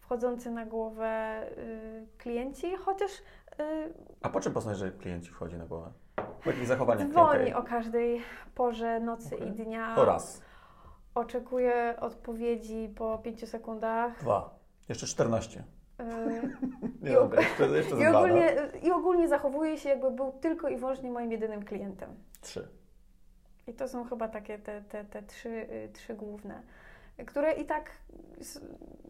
[0.05, 3.93] wchodzący na głowę y, klienci, chociaż y,
[4.23, 5.93] A po czym poznać, że klient ci wchodzi na głowę?
[6.45, 7.59] Po jakich zachowaniach dzwoni klienta?
[7.59, 8.23] o każdej
[8.55, 9.49] porze nocy Okej.
[9.49, 9.95] i dnia.
[9.95, 10.43] To raz.
[11.15, 14.21] Oczekuje odpowiedzi po 5 sekundach.
[14.21, 14.59] Dwa.
[14.89, 15.65] Jeszcze 14.
[16.01, 16.05] y,
[17.03, 20.69] Nie I dobra, og- jeszcze, jeszcze I ogólnie, I ogólnie zachowuje się, jakby był tylko
[20.69, 22.11] i wyłącznie moim jedynym klientem.
[22.41, 22.69] Trzy.
[23.67, 26.63] I to są chyba takie te, te, te trzy, y, trzy główne,
[27.27, 27.91] które i tak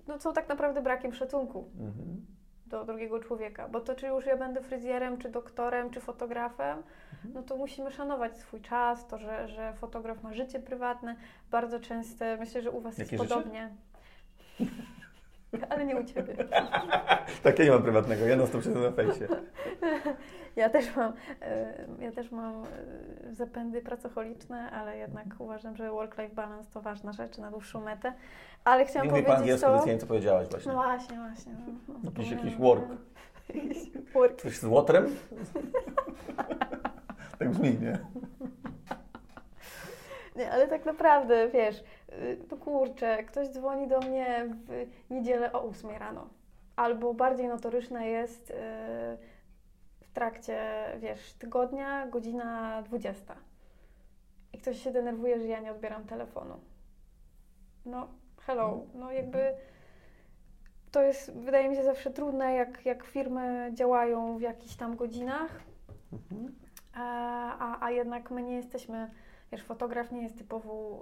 [0.08, 2.26] no, są tak naprawdę brakiem szacunku Mhm.
[2.66, 3.68] do drugiego człowieka.
[3.68, 6.78] Bo to, czy już ja będę fryzjerem, czy doktorem, czy fotografem,
[7.12, 7.34] Mhm.
[7.34, 11.16] no to musimy szanować swój czas, to, że, że fotograf ma życie prywatne,
[11.50, 13.34] bardzo częste, myślę, że u Was Jakie jest życie?
[13.34, 13.70] podobnie.
[15.70, 16.34] Ale nie u Ciebie.
[17.42, 19.28] Tak, ja nie mam prywatnego, ja non-stop siedzę na fejsie.
[20.56, 21.12] Ja też mam,
[21.98, 22.62] ja też mam
[23.32, 28.12] zapędy pracocholiczne, ale jednak uważam, że work-life balance to ważna rzecz na dłuższą metę.
[28.64, 29.74] Ale chciałam mówię po powiedzieć angielsku, to...
[29.74, 30.72] więc nie co powiedziałaś właśnie.
[30.72, 31.52] No właśnie, właśnie.
[31.88, 32.84] No, no, Jakiś- jakiś work.
[34.14, 34.42] Work.
[34.42, 35.06] Coś z łotrem?
[37.38, 37.98] tak brzmi, nie?
[40.36, 45.64] Nie, ale tak naprawdę, wiesz, y, no kurczę, ktoś dzwoni do mnie w niedzielę o
[45.64, 46.28] 8 rano.
[46.76, 49.33] Albo bardziej notoryczne jest y, w
[50.14, 53.34] trakcie, wiesz, tygodnia, godzina 20.
[54.52, 56.60] I ktoś się denerwuje, że ja nie odbieram telefonu.
[57.86, 58.08] No,
[58.46, 59.54] hello, no jakby
[60.90, 65.60] to jest, wydaje mi się, zawsze trudne, jak, jak firmy działają w jakichś tam godzinach,
[66.14, 66.54] Mhm.
[66.94, 69.10] a, a, a jednak my nie jesteśmy
[69.54, 71.00] wiesz, fotograf nie jest typowo,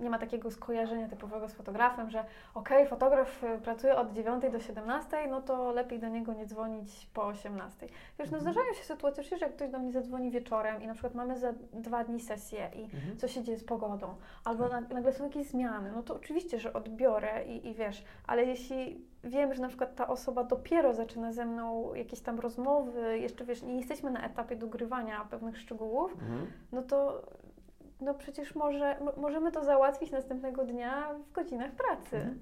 [0.00, 2.18] nie ma takiego skojarzenia typowego z fotografem, że
[2.54, 6.46] okej, okay, fotograf y, pracuje od 9 do 17, no to lepiej do niego nie
[6.46, 7.86] dzwonić po 18.
[7.86, 8.40] Wiesz, no Mhm.
[8.40, 11.52] zdarzają się sytuacje, że jak ktoś do mnie zadzwoni wieczorem i na przykład mamy za
[11.72, 13.16] dwa dni sesję i Mhm.
[13.18, 16.72] co się dzieje z pogodą, albo na, nagle są jakieś zmiany, no to oczywiście, że
[16.72, 21.44] odbiorę i, i wiesz, ale jeśli wiem, że na przykład ta osoba dopiero zaczyna ze
[21.44, 26.46] mną jakieś tam rozmowy, jeszcze wiesz, nie jesteśmy na etapie dogrywania pewnych szczegółów, Mhm.
[26.72, 27.22] no to
[28.00, 32.16] no przecież może, mo- możemy to załatwić następnego dnia w godzinach pracy.
[32.16, 32.40] Mhm.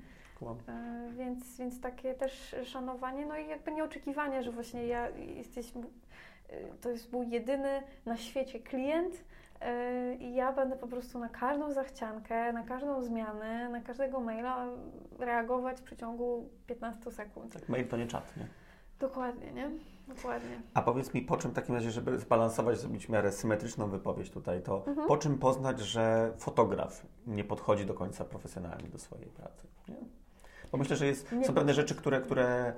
[0.68, 6.56] E, Więc, więc takie też szanowanie, no i jakby nieoczekiwanie, że właśnie ja jesteś, e,
[6.80, 9.24] to jest mój jedyny na świecie klient
[9.60, 14.66] e, i ja będę po prostu na każdą zachciankę, na każdą zmianę, na każdego maila
[15.18, 17.52] reagować w przeciągu 15 sekund.
[17.52, 18.46] Tak, mail to nie czat, nie?
[19.00, 19.70] Dokładnie, nie?
[20.08, 20.62] Dokładnie.
[20.74, 24.30] A powiedz mi, po czym w takim razie, żeby zbalansować, zrobić w miarę symetryczną wypowiedź
[24.30, 25.08] tutaj, to Mhm.
[25.08, 29.66] po czym poznać, że fotograf nie podchodzi do końca profesjonalnie do swojej pracy?
[29.88, 29.94] Nie?
[30.72, 32.72] Bo myślę, że jest, są pewne rzeczy, które, które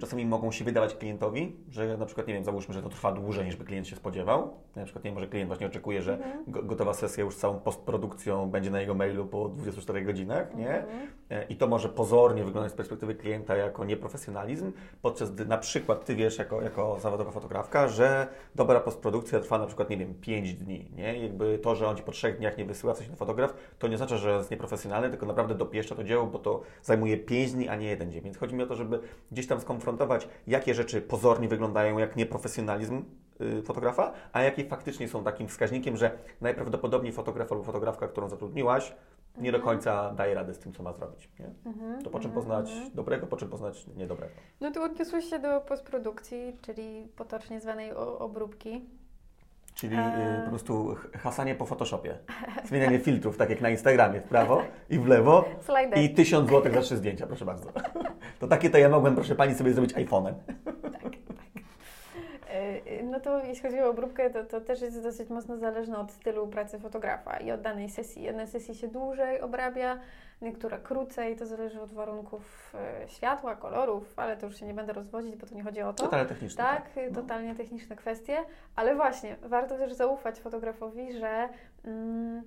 [0.00, 3.44] czasami mogą się wydawać klientowi, że na przykład, nie wiem, załóżmy, że to trwa dłużej
[3.46, 4.50] niż by klient się spodziewał.
[4.76, 6.44] Na przykład, nie wiem, może klient właśnie oczekuje, że Mhm.
[6.48, 10.78] go, gotowa sesja już z całą postprodukcją będzie na jego mailu po 24 godzinach, nie?
[10.78, 11.08] Mhm.
[11.30, 14.72] E, I to może pozornie wyglądać z perspektywy klienta jako nieprofesjonalizm,
[15.02, 19.66] podczas gdy na przykład ty wiesz jako, jako zawodowa fotografka, że dobra postprodukcja trwa na
[19.66, 21.18] przykład, nie wiem, 5 dni, nie?
[21.18, 23.88] I jakby to, że on ci po trzech dniach nie wysyła coś na fotograf, to
[23.88, 27.68] nie oznacza, że jest nieprofesjonalny, tylko naprawdę dopieszcza to dzieło, bo to zajmuje 5 dni,
[27.68, 28.22] a nie jeden dzień.
[28.22, 29.00] Więc chodzi mi o to, żeby
[29.32, 33.02] gdzieś tam skonfrontować, jakie rzeczy pozornie wyglądają jak nieprofesjonalizm
[33.40, 38.94] y, fotografa, a jakie faktycznie są takim wskaźnikiem, że najprawdopodobniej fotograf albo fotografka, którą zatrudniłaś,
[39.38, 41.28] nie do końca daje radę z tym, co ma zrobić.
[41.38, 41.50] Nie?
[41.66, 42.02] Mhm.
[42.02, 42.34] To po czym Mhm.
[42.34, 42.90] poznać Mhm.
[42.94, 44.32] dobrego, po czym poznać niedobrego.
[44.60, 48.84] No tu odniosłeś się do postprodukcji, czyli potocznie zwanej obróbki.
[49.80, 52.18] Czyli y, po prostu hasanie po Photoshopie.
[52.64, 55.44] Zmienianie filtrów, tak jak na Instagramie, w prawo i w lewo.
[55.60, 55.98] Slajder.
[55.98, 57.72] I 1000 zł za trzy zdjęcia, proszę bardzo.
[58.38, 60.32] To takie to ja mogłem, proszę Pani, sobie zrobić iPhone'em.
[60.32, 61.27] Y,
[63.04, 66.48] No to jeśli chodzi o obróbkę, to, to też jest dosyć mocno zależne od stylu
[66.48, 68.22] pracy fotografa i od danej sesji.
[68.22, 69.98] Jedne sesje się dłużej obrabia,
[70.42, 72.74] niektóre krócej, to zależy od warunków
[73.04, 75.92] e, światła, kolorów, ale to już się nie będę rozwodzić, bo to nie chodzi o
[75.92, 76.04] to.
[76.04, 76.64] Totalnie techniczne.
[76.64, 77.22] Tak, No.
[77.22, 78.36] totalnie techniczne kwestie,
[78.76, 81.48] ale właśnie warto też zaufać fotografowi, że
[81.84, 82.42] mm,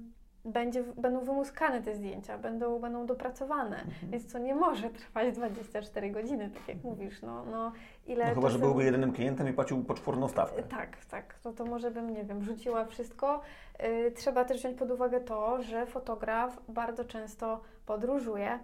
[0.46, 4.12] będzie, będą wymuskane te zdjęcia, będą, będą dopracowane, Mhm.
[4.12, 7.22] więc to nie może trwać 24 godziny, tak jak mówisz.
[7.22, 7.72] No, no,
[8.08, 10.64] ile No chyba, że byłby jedynym klientem i płacił poczwórną stawkę.
[10.64, 11.36] tak, tak.
[11.46, 13.42] No to może bym, nie wiem, rzuciła wszystko.
[13.84, 18.60] Y, trzeba też wziąć pod uwagę to, że fotograf bardzo często podróżuje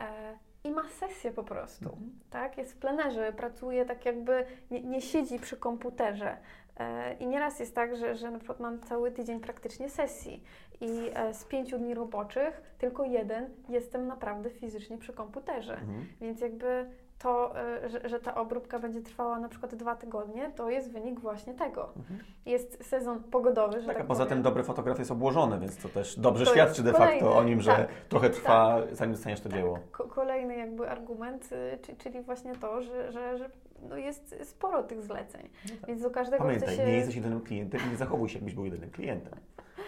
[0.00, 1.84] e, i ma sesję po prostu.
[1.84, 2.10] Mhm.
[2.30, 2.58] Tak?
[2.58, 6.36] Jest w plenerze, pracuje tak jakby, nie, nie siedzi przy komputerze.
[6.82, 10.42] E, I nieraz jest tak, że, że na przykład mam cały tydzień praktycznie sesji
[10.80, 15.72] i e, z pięciu dni roboczych tylko jeden jestem naprawdę fizycznie przy komputerze.
[15.74, 16.06] Mhm.
[16.20, 16.86] Więc jakby
[17.18, 21.20] to, e, że, że ta obróbka będzie trwała na przykład dwa tygodnie, to jest wynik
[21.20, 21.88] właśnie tego.
[21.96, 22.20] Mhm.
[22.46, 24.36] Jest sezon pogodowy, że Tak, tak, a poza powiem.
[24.36, 27.42] tym dobry fotograf jest obłożony, więc to też dobrze To świadczy de facto kolejny, o
[27.44, 29.74] nim, że tak, trochę trwa, zanim dostaniesz to dzieło.
[29.74, 33.50] Tak, ko- kolejny jakby argument, y, czy- czyli właśnie to, że, że, że
[33.88, 35.48] no jest sporo tych zleceń.
[35.64, 35.88] No tak.
[35.88, 36.86] Więc do każdego Pamiętaj, się...
[36.86, 39.32] nie jesteś jedynym klientem i nie zachowuj się, jakbyś był jedynym klientem.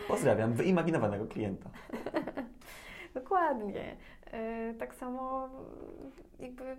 [0.08, 1.70] Pozdrawiam wyimaginowanego klienta.
[3.14, 3.96] Dokładnie.
[4.70, 5.48] Y, Tak samo
[6.38, 6.76] jakby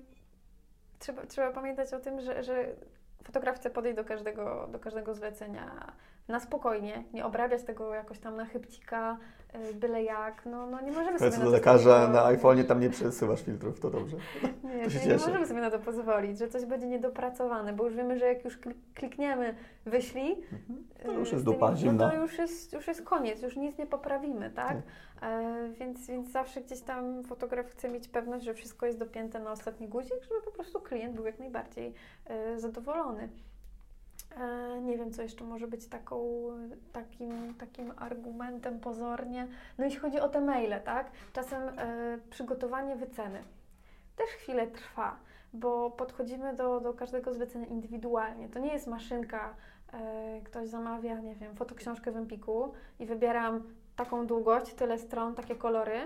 [0.99, 2.75] trzeba, trzeba pamiętać o tym, że, że
[3.23, 5.93] fotograf chce podejść do każdego, do każdego zlecenia
[6.27, 9.17] na spokojnie, nie obrabiać tego jakoś tam na chybcika,
[9.69, 10.45] y, byle jak.
[10.45, 13.41] No, no nie możemy sobie Powiedz na do to lekarza na iPhone'ie, tam nie przesyłasz
[13.41, 14.17] filtrów, to dobrze.
[14.63, 15.27] Nie, To nie, cieszę.
[15.27, 18.59] możemy sobie na to pozwolić, że coś będzie niedopracowane, bo już wiemy, że jak już
[18.59, 19.55] klik- klikniemy
[19.85, 20.35] wyślij,
[21.03, 22.09] To już y, jest dupa, no zimno.
[22.09, 24.67] to już jest, już jest koniec, już nic nie poprawimy, tak?
[24.67, 24.77] Tak.
[25.21, 29.51] E, więc, więc zawsze gdzieś tam fotograf chce mieć pewność, że wszystko jest dopięte na
[29.51, 31.93] ostatni guzik, żeby po prostu klient był jak najbardziej
[32.25, 33.29] e, zadowolony.
[34.37, 36.47] E, nie wiem, co jeszcze może być taką,
[36.93, 39.47] takim, takim argumentem pozornie.
[39.77, 41.11] No jeśli chodzi o te maile, tak?
[41.33, 43.43] Czasem e, przygotowanie wyceny
[44.15, 45.19] też chwilę trwa,
[45.53, 48.49] bo podchodzimy do, do każdego zlecenia indywidualnie.
[48.49, 49.55] To nie jest maszynka,
[49.93, 53.63] e, ktoś zamawia, nie wiem, fotoksiążkę w Empiku i wybieram
[53.95, 55.99] taką długość, tyle stron, takie kolory,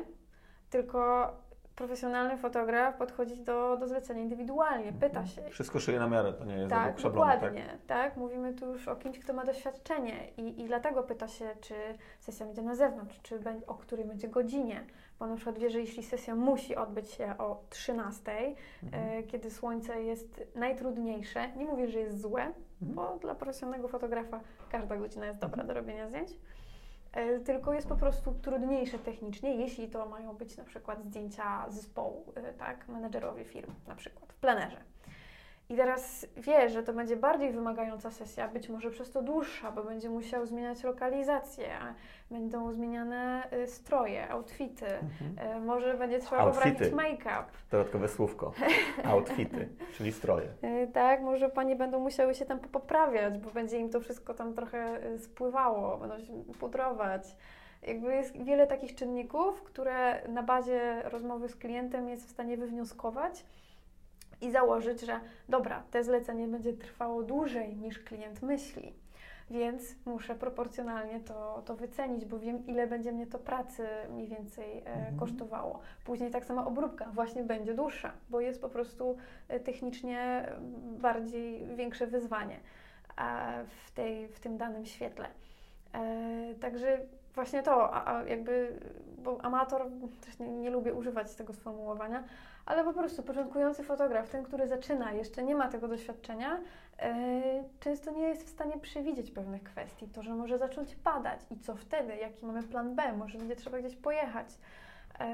[0.70, 1.32] tylko
[1.80, 6.54] profesjonalny fotograf podchodzi do, do zlecenia indywidualnie, pyta się, Wszystko szyje na miarę, to nie
[6.54, 7.04] jest tak, tak?
[7.04, 8.18] dokładnie, tak?
[8.18, 11.74] Mówimy tu już o kimś, kto ma doświadczenie i, i dlatego pyta się, czy
[12.20, 14.84] sesja będzie na zewnątrz, czy będzie, o której będzie godzinie,
[15.20, 18.32] bo na przykład wie, że jeśli sesja musi odbyć się o 13,
[18.84, 19.04] Mhm.
[19.20, 22.42] e, kiedy słońce jest najtrudniejsze, nie mówię, że jest złe,
[22.82, 22.96] Mhm.
[22.96, 24.40] bo dla profesjonalnego fotografa
[24.72, 26.30] każda godzina jest dobra do robienia zdjęć,
[27.46, 32.54] tylko jest po prostu trudniejsze technicznie, jeśli to mają być na przykład zdjęcia zespołu, e,
[32.54, 34.78] tak, menedżerowie firm na przykład w plenerze.
[35.70, 39.84] I teraz wie, że to będzie bardziej wymagająca sesja, być może przez to dłuższa, bo
[39.84, 41.70] będzie musiał zmieniać lokalizację,
[42.32, 45.58] będą zmieniane y, stroje, outfity, Mhm.
[45.58, 46.72] y, może będzie trzeba Outfity.
[46.72, 47.46] poprawić make-up.
[47.72, 48.52] Dodatkowe słówko.
[49.12, 50.48] Outfity, czyli stroje.
[50.64, 54.54] Y, Tak, może panie będą musiały się tam poprawiać, bo będzie im to wszystko tam
[54.54, 57.24] trochę spływało, będą się pudrować.
[57.88, 63.46] Jakby jest wiele takich czynników, które na bazie rozmowy z klientem jest w stanie wywnioskować
[64.42, 65.20] i założyć, że
[65.50, 68.94] dobra, te zlecenie będzie trwało dłużej niż klient myśli.
[69.52, 74.78] Więc muszę proporcjonalnie to, to wycenić, bo wiem, ile będzie mnie to pracy mniej więcej
[74.78, 75.20] e, Mhm.
[75.20, 75.80] kosztowało.
[76.06, 79.18] Później tak samo obróbka właśnie będzie dłuższa, bo jest po prostu
[79.48, 80.56] e, technicznie e,
[81.00, 82.60] bardziej większe wyzwanie
[83.68, 85.28] w, tej, w tym danym świetle.
[85.94, 87.00] E, Także
[87.36, 88.80] właśnie to, a, a jakby,
[89.18, 89.86] bo amator,
[90.26, 92.24] też nie, nie lubię używać tego sformułowania,
[92.70, 96.60] ale po prostu początkujący fotograf, ten, który zaczyna, jeszcze nie ma tego doświadczenia,
[97.00, 100.08] e, często nie jest w stanie przewidzieć pewnych kwestii.
[100.08, 103.80] To, że może zacząć padać i co wtedy, jaki mamy plan B, może będzie trzeba
[103.80, 104.48] gdzieś pojechać.
[105.20, 105.30] E,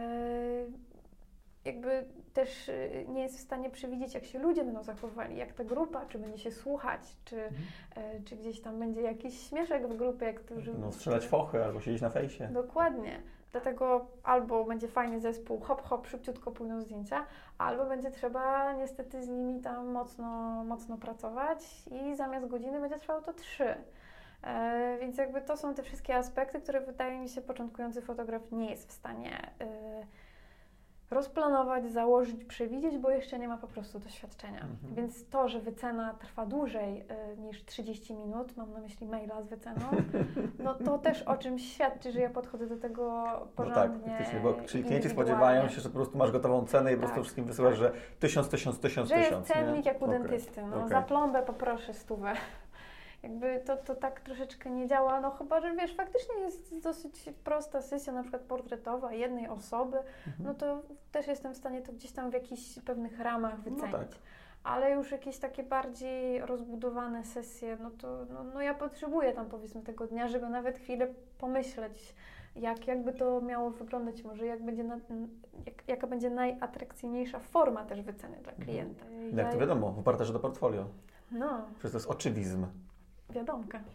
[1.65, 5.63] jakby też e, nie jest w stanie przewidzieć, jak się ludzie będą zachowywali, jak ta
[5.63, 7.41] grupa, czy będzie się słuchać, czy,
[7.95, 10.73] e, czy gdzieś tam będzie jakiś śmieszek w grupie, którzy...
[10.73, 12.47] No, strzelać fochy albo siedzieć na fejsie.
[12.47, 13.21] Dokładnie.
[13.55, 17.25] Dlatego albo będzie fajny zespół, hop, hop, szybciutko pójdą zdjęcia,
[17.57, 20.27] albo będzie trzeba niestety z nimi tam mocno,
[20.63, 21.59] mocno pracować
[21.91, 23.75] i zamiast godziny będzie trwało to trzy.
[24.43, 28.69] E, więc jakby to są te wszystkie aspekty, które wydaje mi się początkujący fotograf nie
[28.69, 29.65] jest w stanie e,
[31.11, 34.61] rozplanować, założyć, przewidzieć, bo jeszcze nie ma po prostu doświadczenia.
[34.61, 34.95] Mhm.
[34.95, 39.47] Więc to, że wycena trwa dłużej e, niż 30 minut, mam na myśli maila z
[39.47, 39.81] wyceną,
[40.63, 44.09] no to też o czymś świadczy, że ja podchodzę do tego No tak, porządnie.
[44.17, 47.15] faktycznie, bo czyli klienci spodziewają się, że po prostu masz gotową cenę i po prostu
[47.15, 47.79] Tak, wszystkim wysyłasz, tak.
[47.79, 49.47] że tysiąc, tysiąc, tysiąc, Że jest tysiąc.
[49.47, 49.91] cennik nie?
[49.91, 50.61] jak u Okej, dentysty.
[50.63, 50.89] No, okej.
[50.89, 52.33] Za plombę poproszę stówę.
[53.25, 57.81] Jakby to, to tak troszeczkę nie działa, no chyba, że wiesz, faktycznie jest dosyć prosta
[57.81, 60.35] sesja, na przykład portretowa jednej osoby, Mhm.
[60.39, 63.91] no to też jestem w stanie to gdzieś tam w jakichś pewnych ramach No wycenić.
[63.95, 64.07] tak.
[64.63, 69.81] Ale już jakieś takie bardziej rozbudowane sesje, no to no, no ja potrzebuję tam powiedzmy
[69.81, 71.07] tego dnia, żeby nawet chwilę
[71.37, 72.15] pomyśleć,
[72.55, 74.95] jak, jakby to miało wyglądać, może jak będzie na,
[75.65, 79.05] jak, jaka będzie najatrakcyjniejsza forma też wyceny dla klienta.
[79.33, 80.85] No Jak to wiadomo, w parterze do portfolio.
[81.31, 82.65] No, Przecież to jest oczywizm.
[83.29, 83.79] Wiadomka.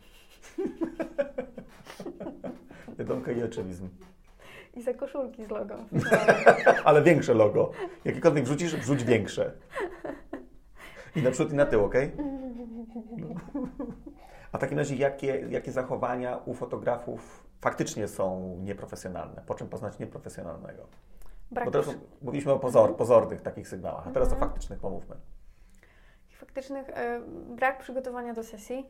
[2.98, 3.88] Wiadomka i oczywizm.
[4.74, 5.76] I za koszulki z logo.
[6.84, 7.70] Ale większe logo.
[8.04, 9.52] Jakiekolwiek wrzucisz, wrzuć większe.
[11.16, 11.94] I na przód i na tył, ok?
[14.52, 19.42] A w takim razie, jakie, jakie zachowania u fotografów faktycznie są nieprofesjonalne?
[19.46, 20.86] Po czym poznać nieprofesjonalnego?
[21.50, 21.88] Brak Bo teraz
[22.22, 24.50] mówiliśmy o pozor, pozornych takich sygnałach, a teraz o Mhm.
[24.50, 25.16] faktycznych pomówmy.
[26.32, 27.20] faktycznych, e,
[27.56, 28.86] brak przygotowania do sesji.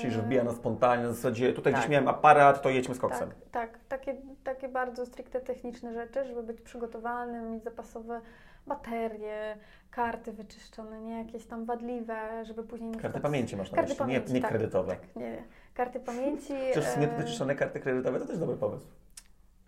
[0.00, 1.80] Czyli, że wbija na spontanie, na zasadzie tutaj Tak.
[1.82, 3.28] gdzieś miałem aparat, to jedźmy z koksem.
[3.28, 3.78] Tak, tak.
[3.88, 8.20] Takie, takie bardzo stricte techniczne rzeczy, żeby być przygotowanym, mieć zapasowe
[8.66, 9.56] baterie,
[9.90, 13.88] karty wyczyszczone, nie jakieś tam wadliwe, żeby później na Karty przykład- pamięci masz na Karty
[13.88, 14.96] myśli, pamięci, nie, nie tak, kredytowe.
[14.96, 15.42] Tak, nie, nie.
[15.74, 16.52] Karty pamięci.
[16.72, 18.86] Przecież w sumie wyczyszczone karty kredytowe to też dobry pomysł.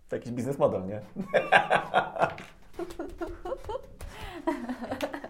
[0.08, 1.00] To jakiś biznes model, nie?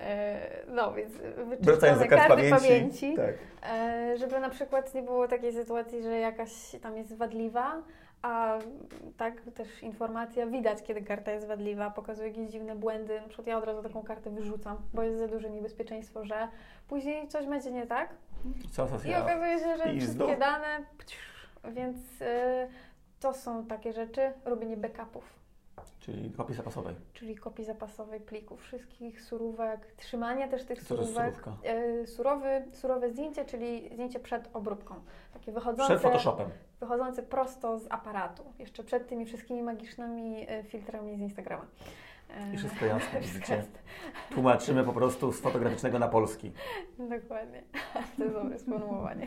[0.00, 1.12] e, No, więc
[1.48, 2.62] wyczyszczone karty pamięci.
[2.62, 3.34] pamięci Tak.
[3.72, 6.50] E, żeby na przykład nie było takiej sytuacji, że jakaś
[6.82, 7.82] tam jest wadliwa,
[8.22, 8.58] a
[9.16, 13.20] tak też informacja widać, kiedy karta jest wadliwa, pokazuje jakieś dziwne błędy.
[13.20, 16.48] Na przykład ja od razu taką kartę wyrzucam, bo jest za duże niebezpieczeństwo, że
[16.88, 18.08] później coś będzie nie tak
[18.72, 20.78] Co, co, i okazuje się, że wszystkie dane,
[21.64, 22.68] więc e,
[23.20, 25.43] to są takie rzeczy, robienie backupów.
[26.00, 26.94] Czyli kopii zapasowej.
[27.12, 31.18] Czyli kopii zapasowej plików, wszystkich surówek, trzymanie też tych Co to jest?
[31.62, 34.94] E, surowy, surowe zdjęcie, czyli zdjęcie przed obróbką.
[35.32, 36.48] Takie wychodzące, Przed Photoshopem.
[36.80, 38.42] wychodzące prosto z aparatu.
[38.58, 41.66] Jeszcze przed tymi wszystkimi magicznymi e, filtrami z Instagrama.
[42.36, 43.56] E, I wszystko jasne, wszystko widzicie?
[43.56, 43.78] jasne.
[44.30, 46.52] Tłumaczymy po prostu z fotograficznego na polski.
[46.98, 47.62] Dokładnie.
[48.16, 49.26] To jest dobre sformułowanie.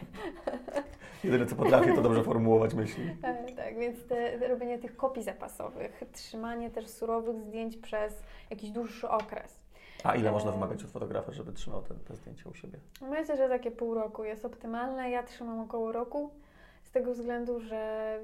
[1.23, 3.03] Jedyne co potrafię, to dobrze formułować myśli.
[3.23, 9.09] E, Tak, więc te, robienie tych kopii zapasowych, trzymanie też surowych zdjęć przez jakiś dłuższy
[9.09, 9.59] okres.
[10.03, 12.79] A ile można E, wymagać od fotografa, żeby trzymał te, te zdjęcia u siebie?
[13.01, 15.09] Myślę, że takie pół roku jest optymalne.
[15.09, 16.31] Ja trzymam około roku.
[16.83, 18.19] Z tego względu, że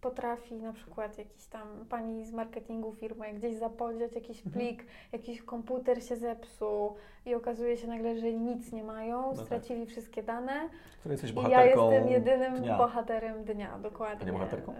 [0.00, 4.52] potrafi na przykład jakiś tam pani z marketingu firmy gdzieś zapodziać jakiś Mhm.
[4.54, 6.94] plik, jakiś komputer się zepsuł
[7.26, 9.44] i okazuje się nagle, że nic nie mają, tak.
[9.46, 10.68] stracili wszystkie dane
[11.00, 12.78] Który jesteś i ja bohaterką jestem jedynym dnia.
[12.78, 14.22] bohaterem dnia, dokładnie.
[14.22, 14.74] A nie bohaterką?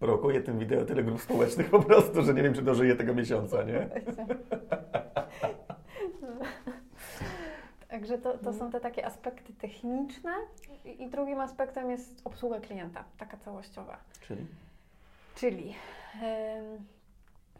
[0.00, 3.62] Prowokuje tym wideo tyle grup społecznych po prostu, że nie wiem, czy dożyję tego miesiąca,
[3.62, 3.88] nie?
[7.90, 10.32] Także to, to są te takie aspekty techniczne
[10.84, 13.98] i, i drugim aspektem jest obsługa klienta, taka całościowa.
[14.20, 14.46] Czyli?
[15.34, 15.74] Czyli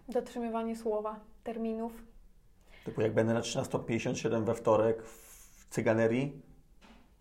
[0.08, 1.92] dotrzymywanie słowa, terminów.
[2.84, 6.42] Typu jak będę na 13.57 we wtorek w Cyganerii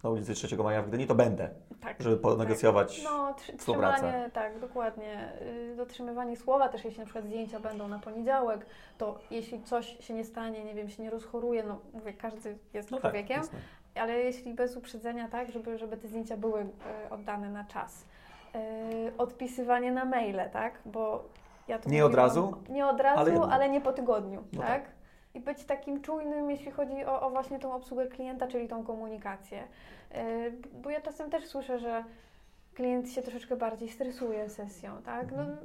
[0.04, 1.50] na ulicy 3 Maja w Gdyni, to będę,
[1.82, 2.02] Tak.
[2.04, 3.04] żeby ponegocjować.
[3.04, 3.98] No, trzy, współpracę.
[3.98, 5.32] trzymanie, tak, dokładnie.
[5.42, 8.66] Y, Dotrzymywanie słowa, też jeśli na przykład zdjęcia będą na poniedziałek,
[8.98, 12.92] to jeśli coś się nie stanie, nie wiem, się nie rozchoruje, no mówię, każdy jest
[12.92, 13.60] No tak, człowiekiem, jasne.
[13.96, 16.68] ale jeśli bez uprzedzenia, tak, żeby, żeby te zdjęcia były y,
[17.10, 18.06] oddane na czas.
[18.56, 21.24] Y, odpisywanie na maile, tak, bo
[21.68, 24.84] ja Nie od mówiłam- razu, Nie od razu, ale ale, nie po tygodniu, No tak?
[25.34, 29.64] I być takim czujnym, jeśli chodzi o, o właśnie tą obsługę klienta, czyli tą komunikację.
[30.16, 30.54] Y,
[30.84, 32.04] bo ja czasem też słyszę, że
[32.74, 35.32] klient się troszeczkę bardziej stresuje sesją, tak?
[35.32, 35.58] No, Mhm.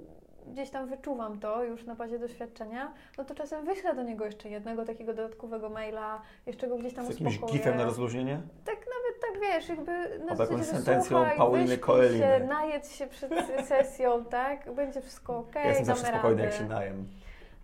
[0.46, 4.48] gdzieś tam wyczuwam to już na bazie doświadczenia, no to czasem wyślę do niego jeszcze
[4.48, 7.58] jednego takiego dodatkowego maila, jeszcze go gdzieś tam Z jakimś uspokoję.
[7.58, 8.40] gifem na rozluźnienie?
[8.64, 12.18] Tak nawet tak wiesz, jakby na zasadzie, że sentencją słuchaj, Pauliny Coeliny.
[12.18, 13.32] się, najedz się przed
[13.66, 14.72] sesją, tak?
[14.74, 17.08] Będzie wszystko okej, ja jestem zawsze spokojny, jak się najem.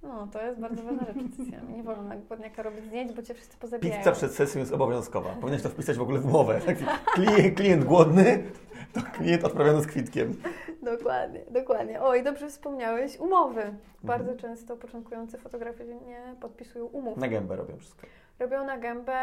[0.03, 1.75] No, to jest bardzo ważna rzecz przed sesjami.
[1.75, 3.99] Nie wolno głodniaka robić zdjęć, bo cię wszyscy pozabijają.
[3.99, 5.31] Pizza przed sesją jest obowiązkowa.
[5.31, 6.61] Powinieneś to wpisać w ogóle w umowę.
[7.15, 8.43] Klient, klient głodny,
[8.93, 10.37] to klient odprawiony z kwitkiem.
[10.83, 12.03] Dokładnie, dokładnie.
[12.03, 13.61] O, i dobrze wspomniałeś, umowy.
[13.61, 13.79] Mhm.
[14.05, 17.19] Bardzo często początkujący fotografi nie podpisują umów.
[17.19, 18.07] Na gębę robią wszystko.
[18.39, 19.21] Robią na gębę,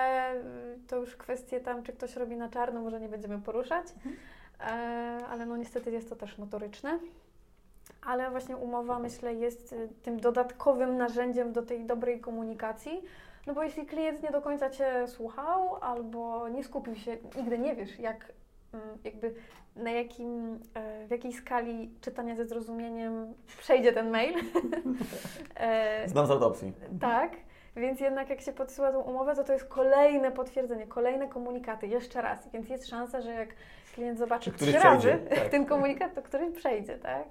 [0.88, 4.16] to już kwestie tam, czy ktoś robi na czarno, może nie będziemy poruszać, Mhm.
[4.60, 7.00] e, ale no niestety jest to też notoryczne.
[8.08, 13.04] Ale właśnie umowa, myślę, jest y, tym dodatkowym narzędziem do tej dobrej komunikacji.
[13.48, 17.76] No bo jeśli klient nie do końca Cię słuchał albo nie skupił się, nigdy nie
[17.76, 18.34] wiesz, jak
[18.74, 19.34] mm, jakby
[19.76, 24.34] na jakim, e, w jakiej skali czytania ze zrozumieniem przejdzie ten mail.
[25.56, 26.74] E, Znam z autopsji.
[27.02, 27.32] tak,
[27.76, 32.22] więc jednak jak się podsyła tą umowę, to to jest kolejne potwierdzenie, kolejne komunikaty, jeszcze
[32.22, 32.50] raz.
[32.54, 33.50] Więc jest szansa, że jak
[33.98, 35.50] klient zobaczy Czy któryś trzy razy przejdzie, tak.
[35.56, 37.24] ten komunikat, to którym przejdzie, tak?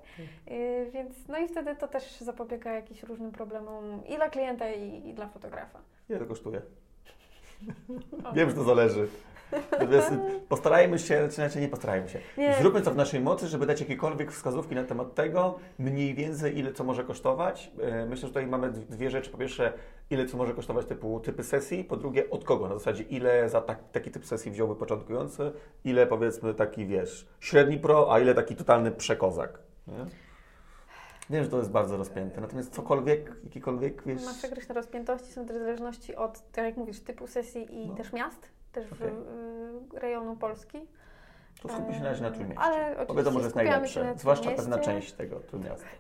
[0.47, 5.09] Yy, więc no i wtedy to też zapobiega jakimś różnym problemom i dla klienta, i,
[5.09, 5.79] i dla fotografa.
[6.09, 6.63] Ile to kosztuje?
[8.25, 8.33] O.
[8.33, 9.09] Wiem, że to zależy.
[9.73, 10.13] Natomiast
[10.49, 12.19] postarajmy się, czy inaczej nie postarajmy się.
[12.39, 12.55] Nie.
[12.61, 16.73] Zróbmy co w naszej mocy, żeby dać jakiekolwiek wskazówki na temat tego, mniej więcej ile
[16.73, 17.71] co może kosztować.
[17.83, 19.31] E, Myślę, że tutaj mamy dwie rzeczy.
[19.31, 19.73] Po pierwsze,
[20.11, 21.85] ile co może kosztować typu typy sesji.
[21.85, 22.69] Po drugie, od kogo?
[22.69, 25.53] Na zasadzie, ile za tak, taki typ sesji wziąłby początkujący,
[25.85, 29.59] ile powiedzmy taki, wiesz, średni pro, a ile taki totalny przekozak.
[29.87, 30.07] Nie?
[31.31, 34.25] Wiem, że to jest bardzo rozpięte, natomiast cokolwiek, jakikolwiek, wiesz...
[34.25, 37.95] Nasze grzeczne rozpiętości są też w zależności od, tak jak mówisz, typu sesji i No.
[37.95, 39.11] też miast, też Okej.
[39.11, 40.79] w, y, rejonu Polski.
[41.63, 42.63] To skupmy się na razie na Trójmieście.
[42.63, 44.05] Ale oczywiście wiadomo, że jest najlepsze.
[44.05, 45.87] na Zwłaszcza pewna część tego Trójmiasta.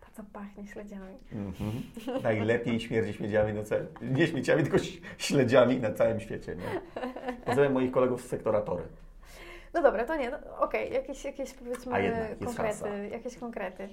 [0.00, 1.18] To, co pachnie śledziami.
[1.32, 2.22] Mhm.
[2.22, 3.86] Najlepiej śmierdzi śmiedziami na całym...
[4.02, 4.78] Nie śmieciami, tylko
[5.18, 6.56] śledziami na całym świecie.
[6.56, 6.80] Nie?
[7.44, 8.82] Pozdrawiam moich kolegów z sektora Tory.
[9.74, 12.94] No dobra, to nie, no, okej, jakieś, jakieś powiedzmy A jednak jest konkrety, szansa.
[12.96, 13.88] jakieś konkrety.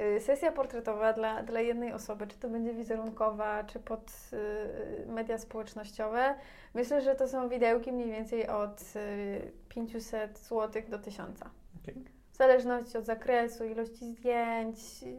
[0.00, 5.38] Y, Sesja portretowa dla, dla jednej osoby, czy to będzie wizerunkowa, czy pod y, media
[5.38, 6.34] społecznościowe,
[6.74, 11.40] myślę, że to są widełki mniej więcej od y, 500 zł do 1000.
[11.82, 12.04] Okej.
[12.32, 15.16] W zależności od zakresu, ilości zdjęć, y,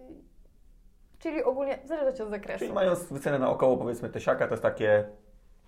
[1.19, 2.59] czyli ogólnie w zależności od zakresu.
[2.59, 5.05] Czyli mając wycenę na około powiedzmy tysiaka, to jest takie...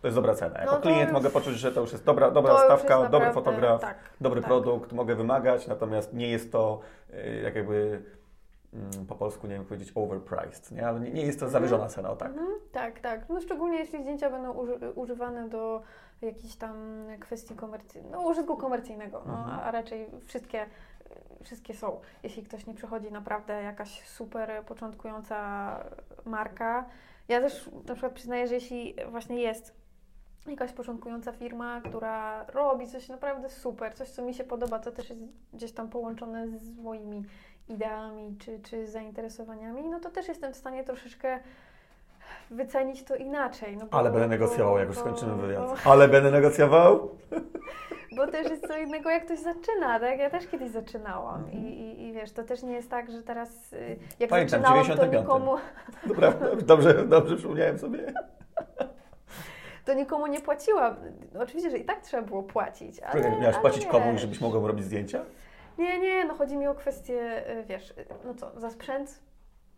[0.01, 0.59] To jest dobra cena.
[0.59, 3.81] Jako No klient już- mogę poczuć, że to już jest dobra, dobra stawka, dobry fotograf,
[3.81, 4.47] tak, dobry tak.
[4.47, 6.79] produkt, mogę wymagać, natomiast nie jest to
[7.13, 8.01] y, jak jakby
[9.07, 10.87] po polsku, nie wiem powiedzieć, overpriced, nie?
[10.87, 12.27] Ale nie, jest to zawyżona cena, tak.
[12.31, 13.29] Mhm, tak, tak.
[13.29, 15.81] No szczególnie jeśli zdjęcia będą uży, używane do
[16.21, 16.75] jakichś tam
[17.19, 19.59] kwestii komercyjnych, no użytku komercyjnego, no, Mhm.
[19.59, 20.65] a raczej wszystkie,
[21.43, 21.99] wszystkie są.
[22.23, 25.39] Jeśli ktoś nie przychodzi naprawdę jakaś super początkująca
[26.25, 26.85] marka.
[27.27, 29.75] Ja też na przykład przyznaję, że jeśli właśnie jest
[30.47, 35.09] jakaś początkująca firma, która robi coś naprawdę super, coś co mi się podoba, to też
[35.09, 35.21] jest
[35.53, 37.23] gdzieś tam połączone z moimi
[37.69, 41.39] ideami czy, czy zainteresowaniami, no to też jestem w stanie troszeczkę
[42.51, 43.77] wycenić to inaczej.
[43.77, 45.67] No bo, Ale będę negocjował, jak już skończymy wywiad.
[45.67, 47.09] Bo, Ale będę negocjował?
[48.15, 50.19] bo też jest co innego, jak ktoś zaczyna, tak?
[50.19, 51.63] Ja też kiedyś zaczynałam Mhm.
[51.63, 54.85] I, i, i wiesz, to też nie jest tak, że teraz y, jak Pamiętam, zaczynałam,
[54.85, 55.21] to 95.
[55.23, 55.57] nikomu...
[56.07, 56.33] Dobra,
[56.65, 58.13] dobrze, dobrze przypomniałem sobie.
[59.85, 60.95] to nikomu nie płaciłam.
[61.39, 63.21] Oczywiście, że i tak trzeba było płacić, ale...
[63.21, 63.91] Miałaś ale płacić wiesz.
[63.91, 65.25] komuś, żebyś mogła robić zdjęcia?
[65.77, 69.19] Nie, nie, no chodzi mi o kwestię, y, wiesz, y, no co, za sprzęt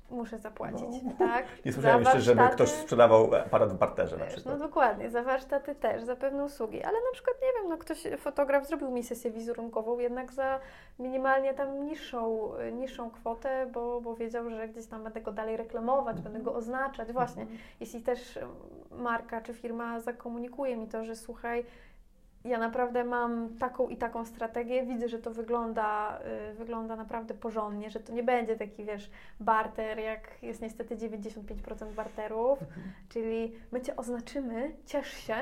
[0.09, 1.45] muszę zapłacić, tak?
[1.45, 1.61] No.
[1.65, 4.59] Nie słyszałem Za jeszcze, żeby ktoś sprzedawał aparat w barterze na Wiesz, przykład.
[4.59, 8.03] no dokładnie, za warsztaty też, za pewne usługi, ale na przykład, nie wiem, no ktoś,
[8.17, 10.59] fotograf zrobił mi sesję wizerunkową jednak za
[10.99, 16.21] minimalnie tam niższą, niższą kwotę, bo, bo wiedział, że gdzieś tam będę go dalej reklamować,
[16.21, 17.11] będę go oznaczać.
[17.11, 17.45] Właśnie,
[17.79, 18.39] jeśli też
[18.91, 21.65] marka czy firma zakomunikuje mi to, że słuchaj,
[22.45, 26.19] ja naprawdę mam taką i taką strategię, widzę, że to wygląda,
[26.51, 29.09] y, wygląda naprawdę porządnie, że to nie będzie taki, wiesz,
[29.39, 32.59] barter, jak jest niestety 95% barterów,
[33.09, 35.35] czyli my Cię oznaczymy, ciesz się.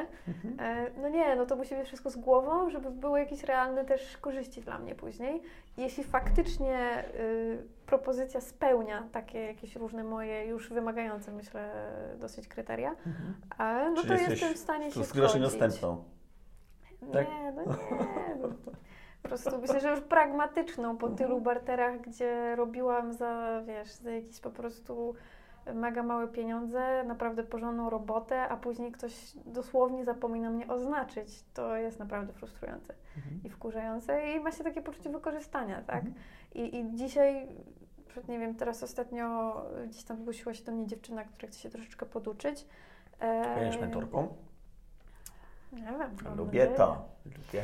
[0.60, 4.18] E, No nie, no to musi być wszystko z głową, żeby były jakieś realne też
[4.18, 5.42] korzyści dla mnie później.
[5.78, 11.70] Jeśli faktycznie y, propozycja spełnia takie jakieś różne moje już wymagające, myślę,
[12.20, 12.96] dosyć kryteria,
[13.60, 15.36] e, no Czyli to jestem w stanie się zgodzić.
[15.36, 16.04] niedostępną.
[17.14, 17.28] Tak?
[17.30, 17.76] Nie, no nie.
[19.22, 24.40] Po prostu myślę, że już pragmatyczną po tylu barterach, gdzie robiłam za, wiesz, za jakieś
[24.40, 25.16] po prostu
[25.74, 29.14] mega małe pieniądze, naprawdę porządną robotę, a później ktoś
[29.46, 31.44] dosłownie zapomina mnie oznaczyć.
[31.54, 32.94] To jest naprawdę frustrujące
[33.44, 36.04] i wkurzające i ma się takie poczucie wykorzystania, tak?
[36.56, 37.48] I, I dzisiaj,
[38.28, 39.56] nie wiem, teraz ostatnio
[39.88, 42.68] gdzieś tam zgłosiła się do mnie dziewczyna, która chce się troszeczkę poduczyć.
[43.56, 44.28] Będziesz mentorką?
[45.76, 46.16] Nie wiem.
[46.24, 46.78] mam Lubię nadzieję.
[46.78, 47.06] to.
[47.26, 47.64] Lubię.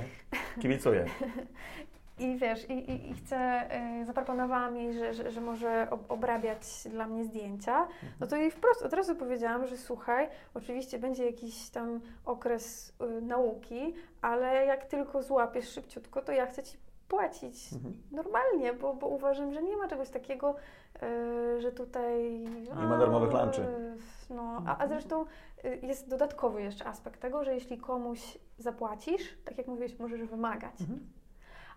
[0.61, 1.05] Kibicuję.
[2.19, 3.69] I wiesz, i, i, i chcę,
[4.01, 6.59] y, zaproponowałam jej, że, że, że może ob, obrabiać
[6.89, 7.87] dla mnie zdjęcia.
[8.19, 13.21] No to jej wprost od razu powiedziałam, że słuchaj, oczywiście będzie jakiś tam okres y,
[13.21, 16.77] nauki, ale jak tylko złapiesz szybciutko, to ja chcę Ci
[17.07, 17.93] płacić Mhm.
[18.11, 20.55] normalnie, bo, bo uważam, że nie ma czegoś takiego,
[21.57, 22.39] y, że tutaj...
[22.77, 23.61] Nie ma darmowych a, lunchy.
[24.29, 25.25] No, a, a zresztą
[25.81, 30.75] jest dodatkowy jeszcze aspekt tego, że jeśli komuś zapłacisz, tak jak mówiłeś, możesz wymagać.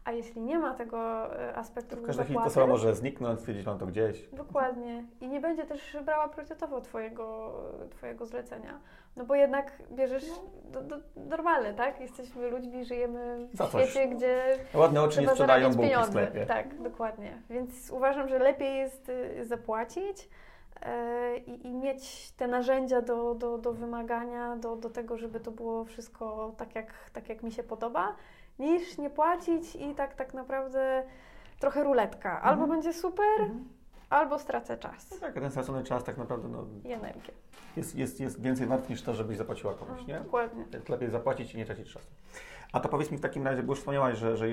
[0.05, 0.98] A jeśli nie ma tego
[1.40, 4.28] e, aspektu W każdej chwili to zapłaty, samo może zniknąć, stwierdzić mam to gdzieś.
[4.32, 5.05] Dokładnie.
[5.20, 7.52] I nie będzie też brała priorytetowo twojego,
[7.90, 8.81] twojego zlecenia.
[9.16, 10.24] No bo jednak bierzesz
[10.65, 12.01] do, do, normalne, tak?
[12.01, 13.90] Jesteśmy ludźmi, żyjemy w Za coś.
[13.90, 14.43] świecie, gdzie
[14.74, 16.11] Ładne oczy nie sprzedają bułki w pieniądze.
[16.11, 16.47] sklepie.
[16.47, 17.43] Tak, dokładnie.
[17.51, 20.28] Więc uważam, że lepiej jest y, zapłacić
[21.47, 25.85] i, i mieć te narzędzia do, do, do wymagania, do, do tego, żeby to było
[25.85, 28.15] wszystko tak jak, tak, jak mi się podoba,
[28.59, 31.02] niż nie płacić i tak, tak naprawdę
[31.61, 32.40] trochę ruletka.
[32.43, 32.70] Albo Mhm.
[32.70, 33.69] będzie super, Mhm.
[34.11, 37.32] albo stracę czas No tak, ten stracony czas tak naprawdę no, i energię.
[37.77, 40.20] jest, jest, jest więcej wart niż to, żebyś zapłaciła komuś, No, nie?
[40.20, 40.65] dokładnie.
[40.89, 42.06] Lepiej zapłacić i nie tracić czasu.
[42.74, 44.46] A to powiedz mi w takim razie, bo już wspomniałaś, że, że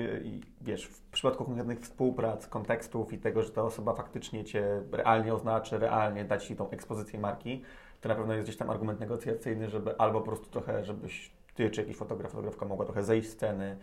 [0.60, 5.78] wiesz, w przypadku konkretnych współprac, kontekstów i tego, że ta osoba faktycznie Cię realnie oznaczy,
[5.78, 7.62] realnie da Ci tą ekspozycję marki,
[8.00, 11.70] to na pewno jest gdzieś tam argument negocjacyjny, żeby albo po prostu trochę, żebyś Ty
[11.70, 13.76] czy jakiś fotograf, fotografka mogła trochę zejść z sceny.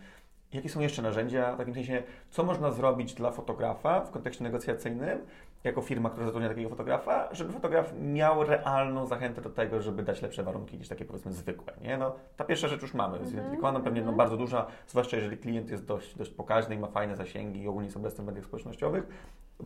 [0.52, 5.18] Jakie są jeszcze narzędzia, w takim sensie, co można zrobić dla fotografa w kontekście negocjacyjnym,
[5.64, 10.22] jako firma, która zatrudnia takiego fotografa, żeby fotograf miał realną zachętę do tego, żeby dać
[10.22, 11.98] lepsze warunki niż takie powiedzmy zwykłe, nie?
[11.98, 15.84] No, ta pierwsza rzecz już mamy, zidentyfikowana, pewnie no, bardzo duża, zwłaszcza jeżeli klient jest
[15.84, 19.06] dość, dość pokaźny i ma fajne zasięgi i ogólnie jest obecny w mediach społecznościowych,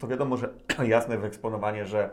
[0.00, 0.48] to wiadomo, że
[0.84, 2.10] jasne wyeksponowanie, że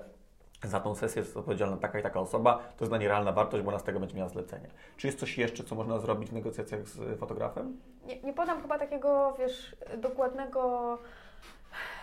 [0.64, 3.64] za tą sesję jest odpowiedzialna taka i taka osoba, to jest dla niej realna wartość,
[3.64, 4.68] bo ona z tego będzie miała zlecenie.
[4.98, 7.78] Czy jest coś jeszcze, co można zrobić w negocjacjach z fotografem?
[8.06, 10.98] Nie, nie podam chyba takiego, wiesz, dokładnego,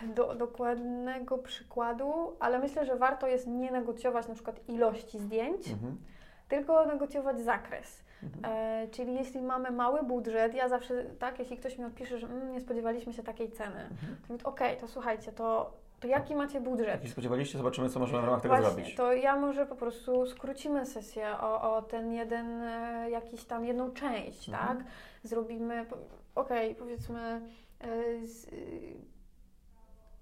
[0.03, 5.97] do, dokładnego przykładu, ale myślę, że warto jest nie negocjować na przykład ilości zdjęć, Mhm.
[6.49, 8.05] tylko negocjować zakres.
[8.23, 8.55] Mhm.
[8.55, 12.53] E, czyli jeśli mamy mały budżet, ja zawsze, tak, jeśli ktoś mi odpisze, że mm,
[12.53, 14.17] nie spodziewaliśmy się takiej ceny, Mhm.
[14.27, 16.95] to mówię, okej, to słuchajcie, to, to jaki macie budżet?
[16.95, 18.95] Jeśli spodziewaliście, zobaczymy, co możemy w ramach tego Właśnie, zrobić.
[18.95, 23.91] to ja może po prostu skrócimy sesję o, o ten jeden, e, jakiś tam jedną
[23.91, 24.69] część, Mhm.
[24.79, 24.87] tak?
[25.23, 25.87] Zrobimy,
[26.35, 27.41] okej, powiedzmy
[27.81, 28.47] e, z,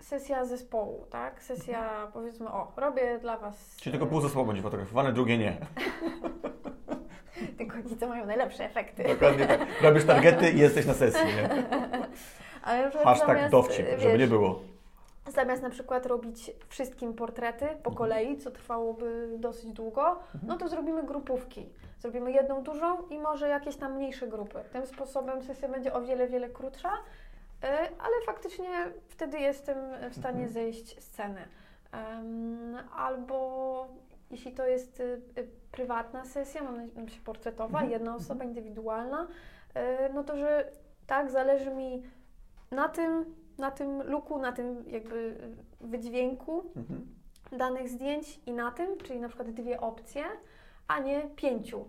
[0.01, 1.43] sesja zespołu, tak?
[1.43, 3.77] Sesja, powiedzmy, o, robię dla Was...
[3.77, 5.57] Czyli tylko pół zespołu będzie fotografowane, drugie nie.
[7.59, 9.05] Tylko ci, co mają najlepsze efekty.
[9.09, 9.61] Dokładnie tak.
[9.83, 11.49] Robisz targety i jesteś na sesji, nie?
[12.63, 14.61] Ale na Hashtag zamiast, dowcip, wiesz, żeby nie było.
[15.29, 17.95] Zamiast na przykład robić wszystkim portrety po Mhm.
[17.97, 21.67] kolei, co trwałoby dosyć długo, no to zrobimy grupówki.
[21.99, 24.59] Zrobimy jedną dużą i może jakieś tam mniejsze grupy.
[24.73, 26.91] Tym sposobem sesja będzie o wiele, wiele krótsza,
[27.99, 28.69] ale faktycznie
[29.09, 29.79] wtedy jestem
[30.11, 30.53] w stanie Mhm.
[30.53, 31.41] zejść z ceny.
[32.97, 33.89] Albo
[34.31, 37.91] jeśli to jest y, y, prywatna sesja, mam na myśli portretowa, Mhm.
[37.91, 40.73] jedna osoba indywidualna, y, no to że
[41.07, 42.03] tak, zależy mi
[42.71, 47.07] na tym, na tym luku, na tym jakby y, wydźwięku Mhm.
[47.53, 50.25] danych zdjęć i na tym, czyli na przykład dwie opcje,
[50.89, 51.85] a nie pięciu.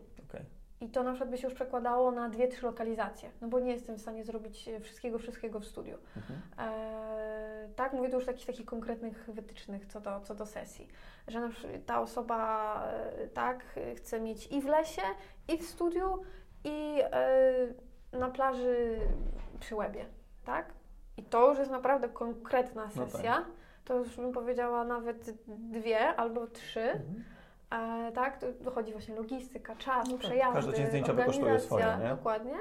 [0.82, 3.72] I to na przykład by się już przekładało na dwie, trzy lokalizacje, no bo nie
[3.72, 5.98] jestem w stanie zrobić e, wszystkiego, wszystkiego w studiu.
[6.18, 6.42] Mhm.
[6.60, 10.88] E, tak, mówię tu już takich, takich konkretnych wytycznych co do, co do sesji,
[11.28, 15.02] że na przykład ta osoba e, tak chce mieć i w lesie,
[15.48, 16.22] i w studiu,
[16.64, 17.74] i e,
[18.12, 19.00] na plaży
[19.60, 20.06] przy łebie,
[20.46, 20.74] tak?
[21.18, 23.12] I to już jest naprawdę konkretna No tak.
[23.12, 23.46] sesja.
[23.86, 26.82] To już bym powiedziała nawet dwie albo trzy.
[26.82, 27.24] Mhm.
[27.72, 31.98] E, tak, to dochodzi właśnie logistyka, czas, No tak, przejazdy, każdy dzień zdjęciowy kosztuje swoje,
[32.04, 32.10] nie?
[32.10, 32.56] Dokładnie.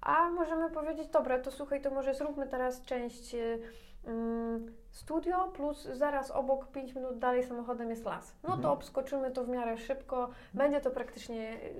[0.00, 3.58] A możemy powiedzieć, dobra, to słuchaj, to może zróbmy teraz część y,
[4.04, 8.36] mm, studio, plus zaraz obok, 5 minut dalej samochodem jest las.
[8.42, 8.72] No to Mhm.
[8.74, 11.74] obskoczymy to w miarę szybko, będzie to praktycznie y,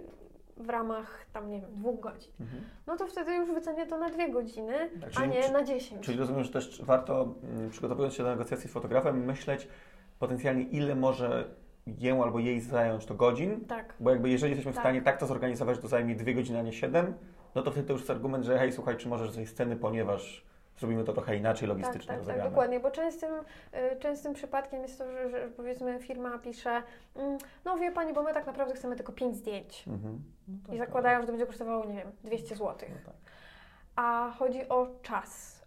[0.57, 2.32] w ramach tam, nie wiem, dwóch godzin.
[2.40, 2.62] Mhm.
[2.86, 6.05] No to wtedy już wycenię to na dwie godziny, Tak, a czyli- nie na 10.
[6.05, 9.69] Czyli rozumiem, że też warto, mm, przygotowując się do negocjacji z fotografem, myśleć
[10.19, 11.44] potencjalnie, ile może
[11.87, 13.95] ję albo jej zająć to godzin, Tak.
[14.01, 14.83] bo jakby jeżeli jesteśmy w Tak.
[14.83, 17.15] stanie tak to zorganizować, że to zajmie dwie godziny, a nie siedem,
[17.55, 19.77] no to wtedy to już jest argument, że hej, słuchaj, czy możesz z tej sceny,
[19.77, 20.47] ponieważ
[20.79, 22.51] zrobimy to trochę inaczej Tak, logistycznie tak, tak, rozegrane.
[22.51, 23.31] dokładnie, bo częstym,
[23.93, 26.83] y, częstym przypadkiem jest to, że, że powiedzmy firma pisze,
[27.17, 30.23] mm, no wie Pani, bo my tak naprawdę chcemy tylko 5 zdjęć Mhm.
[30.49, 30.87] No tak, i tak.
[30.89, 32.67] zakładają, że to będzie kosztowało, nie wiem, 200 zł.
[32.89, 33.15] No tak.
[33.97, 35.63] A chodzi o czas.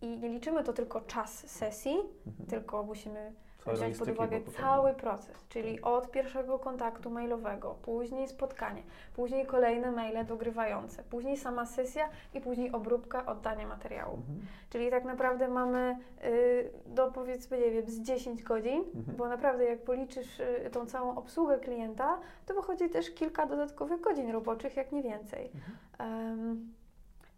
[0.00, 2.48] I nie liczymy to tylko czas sesji, Mhm.
[2.48, 3.32] tylko musimy
[3.66, 8.82] wziąć pod uwagę cały proces, czyli od pierwszego kontaktu mailowego, później spotkanie,
[9.16, 14.14] później kolejne maile dogrywające, później sama sesja i później obróbka, oddanie materiału.
[14.16, 14.40] Mhm.
[14.70, 19.16] Czyli tak naprawdę mamy y, do powiedzmy, nie wiem, z 10 godzin, Mhm.
[19.16, 24.30] bo naprawdę jak policzysz y, tą całą obsługę klienta, to wychodzi też kilka dodatkowych godzin
[24.30, 25.50] roboczych, jak nie więcej.
[25.54, 25.76] Mhm.
[25.98, 26.72] Em,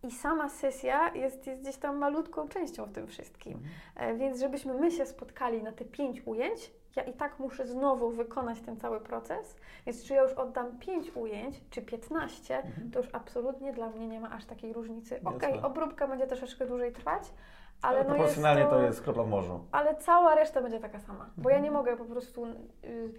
[0.05, 3.53] I sama sesja jest, jest gdzieś tam malutką częścią w tym wszystkim.
[3.97, 4.15] Mhm.
[4.15, 8.11] E, Więc żebyśmy my się spotkali na te pięć ujęć, ja i tak muszę znowu
[8.11, 9.57] wykonać ten cały proces.
[9.87, 12.91] Więc czy ja już oddam pięć ujęć, czy 15, Mhm.
[12.91, 15.21] to już absolutnie dla mnie nie ma aż takiej różnicy.
[15.25, 17.23] Okej, obróbka będzie troszeczkę dłużej trwać,
[17.83, 19.65] Ale, ale no jest proporcjonalnie to, to jest kropla w morzu.
[19.73, 21.31] ale cała reszta będzie taka sama.
[21.37, 21.65] Bo ja Mhm.
[21.65, 22.47] nie mogę po prostu
[22.85, 23.13] y,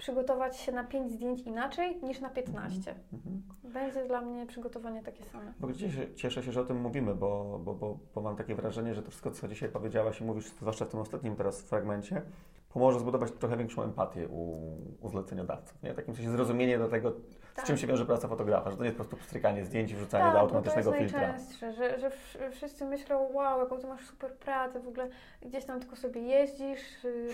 [0.00, 2.94] przygotować się na 5 zdjęć inaczej niż na 15.
[3.12, 3.42] Mhm.
[3.64, 5.52] Będzie dla mnie przygotowanie takie same.
[5.52, 8.54] W ogóle cieszę, cieszę się, że o tym mówimy, bo, bo, bo, bo mam takie
[8.54, 12.22] wrażenie, że to wszystko, co dzisiaj powiedziałaś i mówisz, zwłaszcza w tym ostatnim teraz fragmencie,
[12.68, 14.58] pomoże zbudować trochę większą empatię u,
[15.00, 15.82] u zleceniodawców.
[15.82, 15.92] Nie?
[15.92, 17.12] W takim sensie zrozumienie do tego,
[17.52, 17.64] z Tak.
[17.64, 20.24] czym się wiąże praca fotografa, że to nie jest po prostu pstrykanie zdjęć i wrzucanie
[20.24, 21.20] Tak, do bo to automatycznego jest filtra.
[21.28, 25.08] najczęstsze, że, że wsz- wszyscy myślą, wow, jaką ty masz super pracę, w ogóle
[25.42, 26.80] gdzieś tam tylko sobie jeździsz,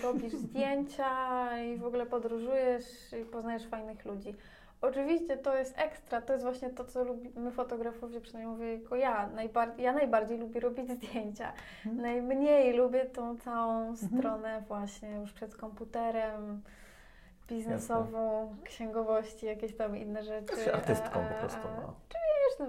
[0.03, 1.09] robisz zdjęcia
[1.61, 2.83] i w ogóle podróżujesz
[3.21, 4.35] i poznajesz fajnych ludzi.
[4.81, 9.29] Oczywiście to jest ekstra, to jest właśnie to, co lubimy fotografowie, przynajmniej mówię jako ja.
[9.35, 11.53] Najbar- ja najbardziej lubię robić zdjęcia.
[11.85, 12.01] Mhm.
[12.01, 16.61] Najmniej lubię tą całą stronę właśnie już przed komputerem,
[17.47, 20.55] biznesową, księgowości, jakieś tam inne rzeczy.
[20.55, 21.67] Jesteś artystką E, po prostu.
[21.81, 21.93] No.
[22.13, 22.65] Wiesz, no,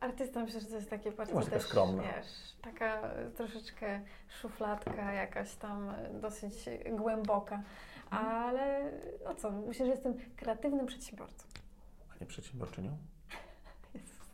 [0.00, 2.02] artysta myślę, że to jest takie bardzo też, skromna.
[2.02, 2.26] wiesz,
[2.62, 4.00] taka e, troszeczkę
[4.40, 6.54] szufladka jakaś tam e, dosyć
[6.90, 7.62] głęboka.
[8.10, 8.26] Mhm.
[8.26, 8.90] Ale
[9.24, 11.44] no co, myślę, że jestem kreatywnym przedsiębiorcą.
[12.10, 12.96] A nie przedsiębiorczynią?
[13.94, 14.30] Jezus.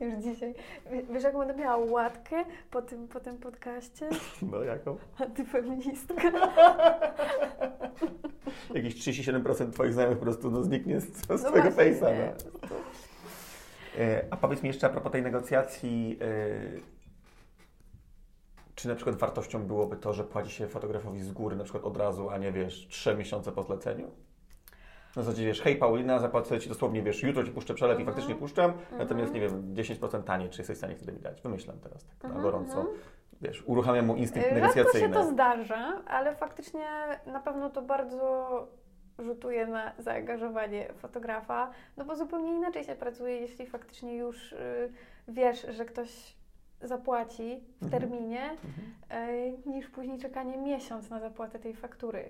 [0.00, 0.54] Już dzisiaj.
[0.92, 4.08] wie- Wiesz, jaką będę miała łatkę po tym, po tym podcaście?
[4.52, 4.96] No jaką?
[5.18, 6.14] Antyfeministka.
[8.74, 12.02] Jakieś 37% Twoich znajomych po prostu no, zniknie z, z No Twojego face'a.
[12.62, 12.76] No.
[13.98, 16.26] E, A powiedz mi jeszcze a propos tej negocjacji, e,
[18.74, 21.96] czy na przykład wartością byłoby to, że płaci się fotografowi z góry na przykład od
[21.96, 24.10] razu, a nie wiesz, trzy miesiące po zleceniu?
[25.16, 28.14] Na zasadzie wiesz, hej Paulina, zapłacę Ci dosłownie, wiesz, jutro Ci puszczę przelew i Mhm.
[28.14, 28.98] faktycznie puszczam, Mhm.
[28.98, 31.42] natomiast nie wiem, 10% taniej, czy jesteś w stanie wtedy mi dać?
[31.42, 32.86] Wymyślam teraz tak na Mhm, gorąco.
[33.42, 35.14] Wiesz, uruchamiam mu instynkt Rzadko się negocjacyjny.
[35.14, 36.86] to zdarza, ale faktycznie
[37.26, 38.48] na pewno to bardzo
[39.18, 44.92] rzutuje na zaangażowanie fotografa, no bo zupełnie inaczej się pracuje, jeśli faktycznie już y,
[45.28, 46.36] wiesz, że ktoś
[46.82, 48.00] zapłaci w Mhm.
[48.02, 49.28] terminie, Mhm.
[49.28, 52.28] y, niż później czekanie miesiąc na zapłatę tej faktury,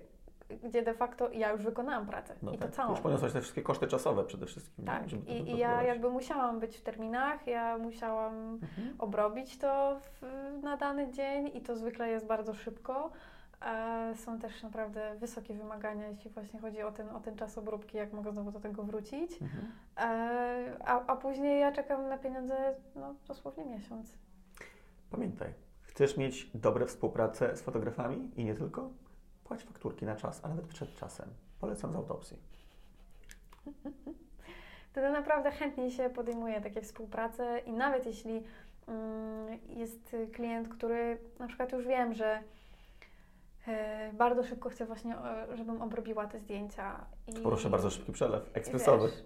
[0.63, 2.91] gdzie de facto ja już wykonałam pracę No i tak, to całą.
[2.91, 4.85] już poniosłaś te wszystkie koszty czasowe przede wszystkim.
[4.85, 8.95] Tak, i, i ja jakby musiałam być w terminach, ja musiałam Mhm.
[8.99, 10.21] obrobić to w,
[10.63, 13.11] na dany dzień i to zwykle jest bardzo szybko.
[13.65, 17.97] E, są też naprawdę wysokie wymagania, jeśli właśnie chodzi o ten, o ten czas obróbki,
[17.97, 19.41] jak mogę znowu do tego wrócić.
[19.41, 19.71] Mhm.
[19.97, 24.13] E, a, a później ja czekam na pieniądze no, dosłownie miesiąc.
[25.11, 28.89] Pamiętaj, chcesz mieć dobre współpracę z fotografami i nie tylko?
[29.47, 31.29] Płać fakturki na czas, a nawet przed czasem.
[31.59, 32.37] Polecam z autopsji.
[34.91, 38.43] Wtedy naprawdę chętnie się podejmuje takie współprace i nawet jeśli
[38.87, 42.43] mm, jest klient, który na przykład już wiem, że
[43.67, 47.05] E, Bardzo szybko chcę właśnie, e, żebym obrobiła te zdjęcia.
[47.27, 49.07] I, Proszę bardzo, szybki przelew, ekspresowy.
[49.07, 49.23] Wiesz,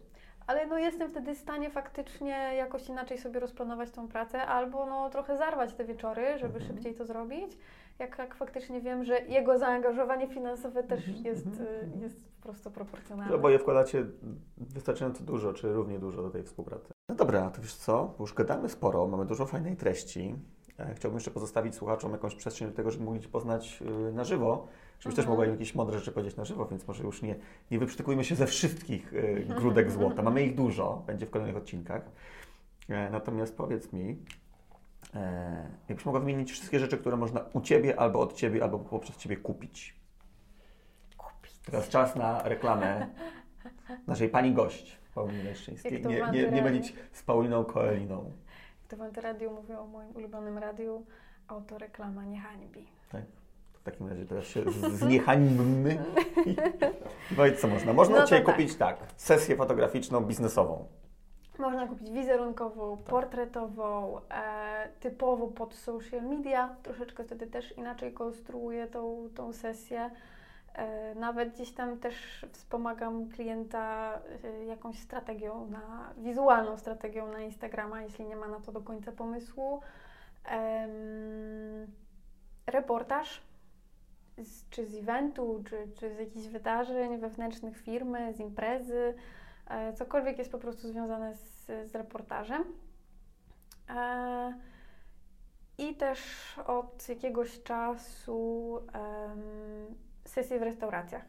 [0.52, 5.10] ale no jestem wtedy w stanie faktycznie jakoś inaczej sobie rozplanować tą pracę, albo no
[5.10, 6.66] trochę zarwać te wieczory, żeby Mhm.
[6.68, 7.58] szybciej to zrobić.
[8.00, 12.44] Jak, jak faktycznie wiem, że jego zaangażowanie finansowe też Mhm, jest, mhm, y, jest po
[12.44, 13.36] prostu proporcjonalne.
[13.36, 14.06] oboje wkładacie
[14.58, 16.92] wystarczająco dużo, czy równie dużo do tej współpracy.
[17.10, 20.36] No dobra, to wiesz co, już gadamy sporo, mamy dużo fajnej treści.
[20.80, 24.24] E, Chciałbym jeszcze pozostawić słuchaczom jakąś przestrzeń do tego, żeby mogli Cię poznać y, na
[24.24, 24.68] żywo,
[25.02, 25.30] żebyś też Mhm.
[25.30, 27.36] mogła im jakieś mądre rzeczy powiedzieć na żywo, więc może już nie,
[27.72, 30.22] nie wyprztykujmy się ze wszystkich y, grudek złota.
[30.22, 32.02] Mamy ich dużo, będzie w kolejnych odcinkach.
[32.90, 34.18] E, Natomiast powiedz mi,
[35.16, 39.18] e, jakbyś mogła wymienić wszystkie rzeczy, które można u Ciebie, albo od Ciebie, albo poprzez
[39.18, 39.96] Ciebie kupić.
[41.18, 41.54] Kupić.
[41.66, 43.08] Teraz czas na reklamę
[44.08, 46.06] naszej pani gość, Pauliny Leszczyńskiej.
[46.06, 48.32] Nie, nie, nie mylić z Pauliną Koeliną.
[48.82, 51.06] Jak to w Antyradiu mówią o moim ulubionym radiu,
[51.48, 52.86] autoreklama nie hańbi.
[53.82, 55.98] W takim razie teraz się z- zniehańbmy.
[56.46, 56.56] I,
[57.36, 57.94] powiedz, co można.
[57.94, 58.46] Można No Cię tak.
[58.56, 60.86] kupić tak, sesję fotograficzną, biznesową.
[61.60, 63.06] Można kupić wizerunkową, Tak.
[63.06, 66.76] portretową, e, typowo pod social media.
[66.84, 70.10] Troszeczkę wtedy też inaczej konstruuję tą, tą sesję.
[70.74, 74.14] E, nawet gdzieś tam też wspomagam klienta
[74.44, 79.12] e, jakąś strategią, na, wizualną strategią na Instagrama, jeśli nie ma na to do końca
[79.12, 79.82] pomysłu.
[82.68, 83.42] Reportaż
[84.44, 89.14] z, czy z eventu, czy, czy z jakichś wydarzeń wewnętrznych firmy, z imprezy,
[89.68, 92.64] e, cokolwiek jest po prostu związane z, z reportażem.
[93.90, 94.54] E,
[95.78, 96.20] I też
[96.68, 99.42] od jakiegoś czasu em,
[100.26, 101.26] sesje w restauracjach,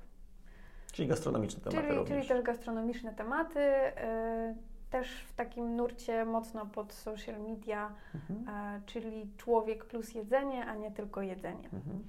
[0.92, 2.16] Czyli gastronomiczne tematy czyli, również.
[2.26, 4.54] czyli też gastronomiczne tematy, e,
[4.90, 8.48] też w takim nurcie mocno pod social media, Mhm.
[8.48, 11.64] e, czyli człowiek plus jedzenie, a nie tylko jedzenie.
[11.72, 12.04] Mhm.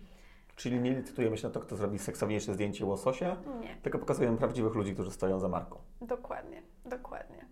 [0.55, 4.75] Czyli nie licytujemy się na to, kto zrobi seksowniejsze zdjęcie łososia, Nie, tylko pokazujemy prawdziwych
[4.75, 5.77] ludzi, którzy stoją za marką.
[6.01, 7.45] dokładnie, dokładnie.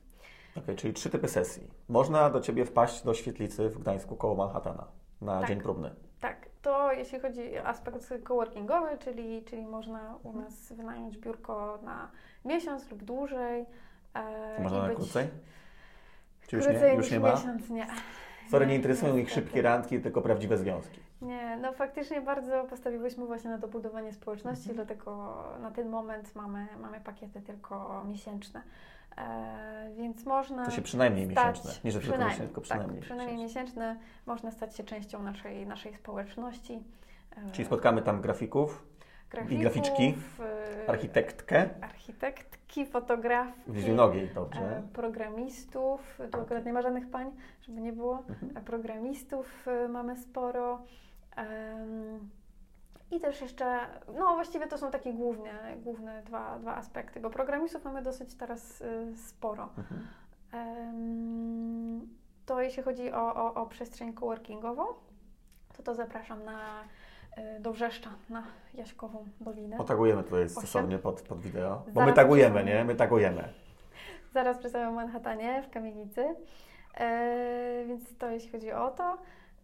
[0.58, 1.68] Okej, czyli trzy typy sesji.
[1.90, 4.88] Można do Ciebie wpaść do świetlicy w Gdańsku koło Manhattana
[5.22, 5.50] na Tak.
[5.50, 5.96] dzień próbny.
[6.20, 12.12] Tak, to jeśli chodzi o aspekt coworkingowy, czyli, czyli można u nas wynająć biurko na
[12.46, 13.66] miesiąc lub dłużej.
[14.14, 15.28] e, można na być krócej?
[16.48, 17.32] Czy już krócej nie, już nie ma?
[17.32, 17.88] miesiąc, nie.
[18.52, 19.42] Sorry, nie Nie, interesują ich niestety.
[19.46, 21.00] szybkie randki, tylko prawdziwe związki.
[21.22, 24.76] Nie, no faktycznie bardzo postawiłyśmy właśnie na to budowanie społeczności, Mhm.
[24.88, 28.62] dlatego na ten moment mamy, mamy pakiety tylko miesięczne.
[29.18, 30.66] E, więc można.
[30.66, 31.72] To się przynajmniej stać- miesięczne.
[31.84, 33.00] Nie, że tylko przynajmniej, miesięczne, tylko przynajmniej.
[33.00, 33.96] Tak, przynajmniej miesięczne.
[34.26, 36.84] Można stać się częścią naszej, naszej społeczności.
[37.38, 38.86] E, Czyli spotkamy tam grafików,
[39.30, 40.14] grafików, graficzki,
[40.86, 44.82] e, architektkę, architektki, fotografki, wizjonogiej, e, dobrze.
[44.94, 46.20] programistów.
[46.32, 47.32] Tu akurat nie ma żadnych pań,
[47.62, 48.24] żeby nie było.
[48.30, 48.58] Mhm.
[48.58, 50.82] E, Programistów e, mamy sporo.
[53.12, 53.80] I też jeszcze,
[54.18, 58.82] no właściwie to są takie główne, główne dwa, dwa aspekty, bo programistów mamy dosyć teraz
[58.82, 59.70] e, sporo.
[59.78, 60.08] Mhm.
[62.46, 64.86] To jeśli chodzi o, o, o przestrzeń coworkingową,
[65.78, 66.84] to to zapraszam na,
[67.38, 68.44] e, do Wrzeszcza, na
[68.74, 69.78] Jaśkową Dolinę.
[69.78, 71.84] Otagujemy tutaj stosownie pod, pod wideo.
[71.88, 72.84] Bo Zaraz my tagujemy, nie?
[72.84, 73.54] My tagujemy.
[74.34, 76.36] Zaraz przy samym Manhattanie, w Kamienicy.
[76.98, 79.18] E, więc to jeśli chodzi o to.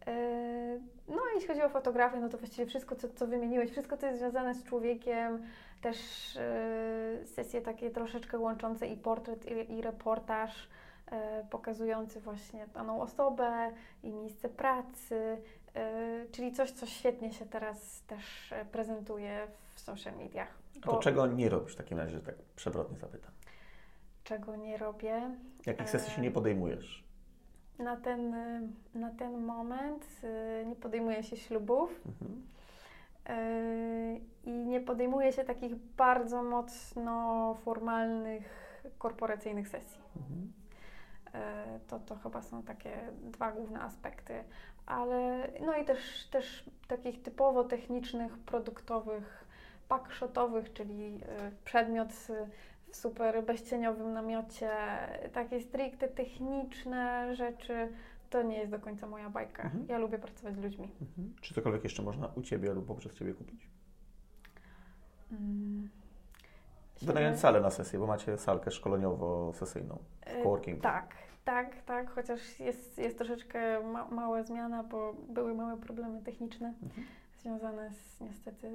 [0.08, 3.98] E, no a jeśli chodzi o fotografię, no to właściwie wszystko, co, co wymieniłeś, wszystko,
[3.98, 5.44] co jest związane z człowiekiem,
[5.82, 5.98] też
[6.38, 10.70] e, sesje takie troszeczkę łączące i portret, i, i reportaż,
[11.12, 13.72] e, pokazujący właśnie daną osobę
[14.04, 15.38] i miejsce pracy,
[16.32, 20.58] czyli coś, co świetnie się teraz też e, prezentuje w social mediach.
[20.78, 23.32] A to Bo czego nie robisz w takim razie, że tak przewrotnie zapytam?
[24.28, 25.32] czego nie robię?
[25.66, 27.07] Jakich sesji się nie podejmujesz?
[27.80, 32.44] Na ten, y, na ten moment y, nie podejmuję się ślubów Mhm.
[33.30, 40.02] y, i nie podejmuję się takich bardzo mocno formalnych, korporacyjnych sesji.
[40.18, 40.54] Mhm.
[41.88, 42.92] To, to chyba są takie
[43.24, 44.44] dwa główne aspekty,
[44.86, 49.46] ale no i też, też takich typowo technicznych, produktowych,
[49.88, 51.20] packshotowych, czyli
[51.66, 52.08] przedmiot
[52.92, 54.70] w super bezcieniowym namiocie,
[55.34, 57.90] takie stricte techniczne rzeczy,
[58.30, 59.64] to nie jest do końca moja bajka.
[59.64, 59.86] Mhm.
[59.90, 60.92] Ja lubię pracować z ludźmi.
[61.02, 61.34] Mhm.
[61.42, 63.70] Czy cokolwiek jeszcze można u Ciebie lub poprzez Ciebie kupić?
[65.32, 65.90] Mm.
[67.02, 70.82] Wynająć salę na sesję, bo macie salkę szkoleniowo-sesyjną w Y, coworkingu.
[70.82, 71.16] Tak,
[71.46, 77.08] tak, tak, chociaż jest, jest troszeczkę ma, mała zmiana, bo były małe problemy techniczne Mhm.
[77.42, 78.72] związane z niestety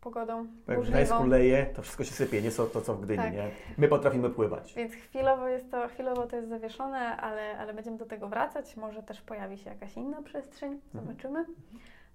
[0.00, 0.88] pogodą Jak w.
[0.88, 3.32] Gdańsku leje, to wszystko się sypie, nie co, to co w Gdyni, Tak.
[3.32, 3.50] nie?
[3.78, 4.74] My potrafimy pływać.
[4.74, 8.76] Więc chwilowo jest to, chwilowo to jest zawieszone, ale, ale będziemy do tego wracać.
[8.76, 11.04] Może też pojawi się jakaś inna przestrzeń, Mhm.
[11.06, 11.44] zobaczymy.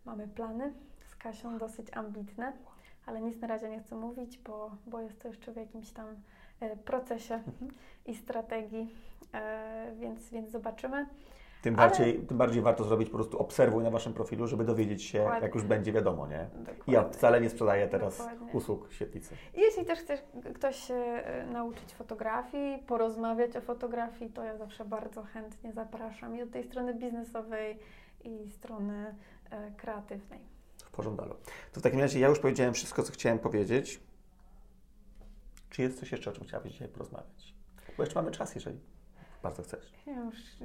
[0.05, 0.73] Mamy plany
[1.05, 2.53] z Kasią dosyć ambitne,
[3.05, 6.07] ale nic na razie nie chcę mówić, bo, bo jest to jeszcze w jakimś tam
[6.59, 7.71] e, procesie Mhm.
[8.05, 8.95] i strategii,
[9.33, 11.05] e, więc, więc zobaczymy.
[11.63, 15.03] Tym Ale- bardziej, tym bardziej warto zrobić po prostu obserwuj na Waszym profilu, żeby dowiedzieć
[15.03, 15.41] się, Dokładnie.
[15.43, 16.47] jak już będzie wiadomo, nie?
[16.53, 16.93] Dokładnie.
[16.93, 18.51] Ja wcale nie sprzedaję teraz Dokładnie.
[18.53, 19.35] usług świetlicy.
[19.53, 20.19] I Jeśli też chcesz
[20.55, 26.41] ktoś się e, nauczyć fotografii, porozmawiać o fotografii, to ja zawsze bardzo chętnie zapraszam i
[26.41, 27.79] od tej strony biznesowej
[28.23, 29.15] i strony
[29.51, 30.39] e, kreatywnej.
[30.85, 31.35] W pożądalu.
[31.71, 33.99] To w takim razie ja już powiedziałem wszystko, co chciałem powiedzieć.
[35.69, 37.55] Czy jest coś jeszcze, o czym chciałabyś dzisiaj porozmawiać?
[37.97, 38.79] Bo jeszcze mamy czas, jeżeli
[39.43, 39.93] bardzo chcesz.
[40.07, 40.59] Już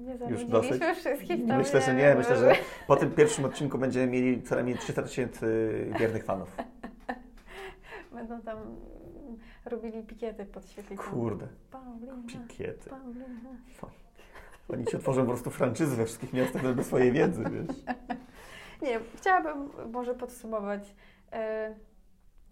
[0.00, 1.44] nie- zanudziliśmy wszystkich.
[1.46, 2.14] Myślę, że nie.
[2.14, 2.54] Myślę, że
[2.86, 5.46] po tym pierwszym odcinku będziemy mieli co najmniej 300 tysięcy
[5.98, 6.56] wiernych fanów.
[8.12, 8.58] Będą tam
[9.64, 11.02] robili pikiety pod świetlicą.
[11.02, 12.90] Kurde, Paulina, pikiety.
[12.90, 13.26] Paulina.
[14.68, 17.76] Oni ci otworzą po prostu franczyzy we wszystkich miastach bez swojej wiedzy, wiesz.
[18.82, 20.94] Nie, chciałabym może podsumować,
[21.32, 21.74] e,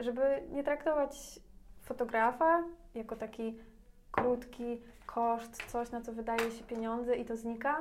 [0.01, 1.41] żeby nie traktować
[1.83, 3.59] fotografa jako taki
[4.13, 7.81] krótki koszt, coś na co wydaje się pieniądze i to znika.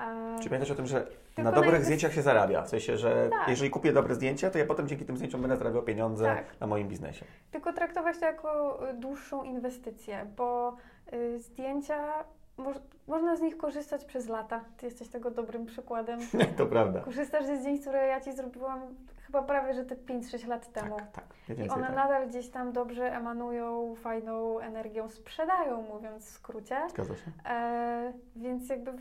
[0.00, 1.06] E, Czy pamiętasz o tym, że
[1.38, 2.62] na dobrych najpierw- zdjęciach się zarabia?
[2.62, 3.48] W sensie, że Tak.
[3.48, 6.60] jeżeli kupię dobre zdjęcie, to ja potem dzięki tym zdjęciom będę zarabiał pieniądze Tak.
[6.60, 7.24] na moim biznesie.
[7.50, 10.76] Tylko traktować to jako y, dłuższą inwestycję, bo
[11.12, 12.24] y, zdjęcia,
[12.56, 12.76] moż,
[13.06, 14.64] można z nich korzystać przez lata.
[14.76, 16.20] Ty jesteś tego dobrym przykładem.
[16.58, 17.00] to prawda.
[17.00, 18.80] Korzystasz ze zdjęć, które ja Ci zrobiłam
[19.26, 20.96] chyba prawie, że te 5-6 lat temu.
[20.96, 21.24] Tak, tak.
[21.48, 21.96] Mniej I więcej one tak.
[21.96, 26.76] nadal gdzieś tam dobrze emanują, fajną energią sprzedają, mówiąc w skrócie.
[26.90, 27.30] Zgadza się.
[27.46, 28.92] E, więc jakby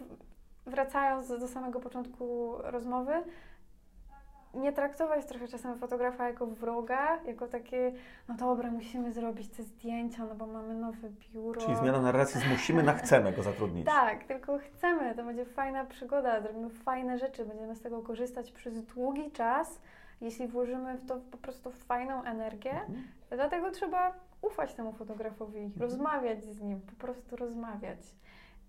[0.65, 3.13] wracając do samego początku rozmowy,
[4.53, 7.91] nie traktować trochę czasem fotografa jako wroga, jako takie,
[8.29, 11.61] no dobra, musimy zrobić te zdjęcia, no bo mamy nowe biuro.
[11.61, 13.85] Czyli zmiana narracji z musimy na chcemy go zatrudnić.
[13.85, 18.83] Tak, tylko chcemy, to będzie fajna przygoda, zrobimy fajne rzeczy, będziemy z tego korzystać przez
[18.83, 19.79] długi czas,
[20.21, 22.71] jeśli włożymy w to po prostu fajną energię.
[22.71, 23.03] Mhm.
[23.29, 25.81] Dlatego trzeba ufać temu fotografowi, Mhm.
[25.81, 27.99] rozmawiać z nim, po prostu rozmawiać.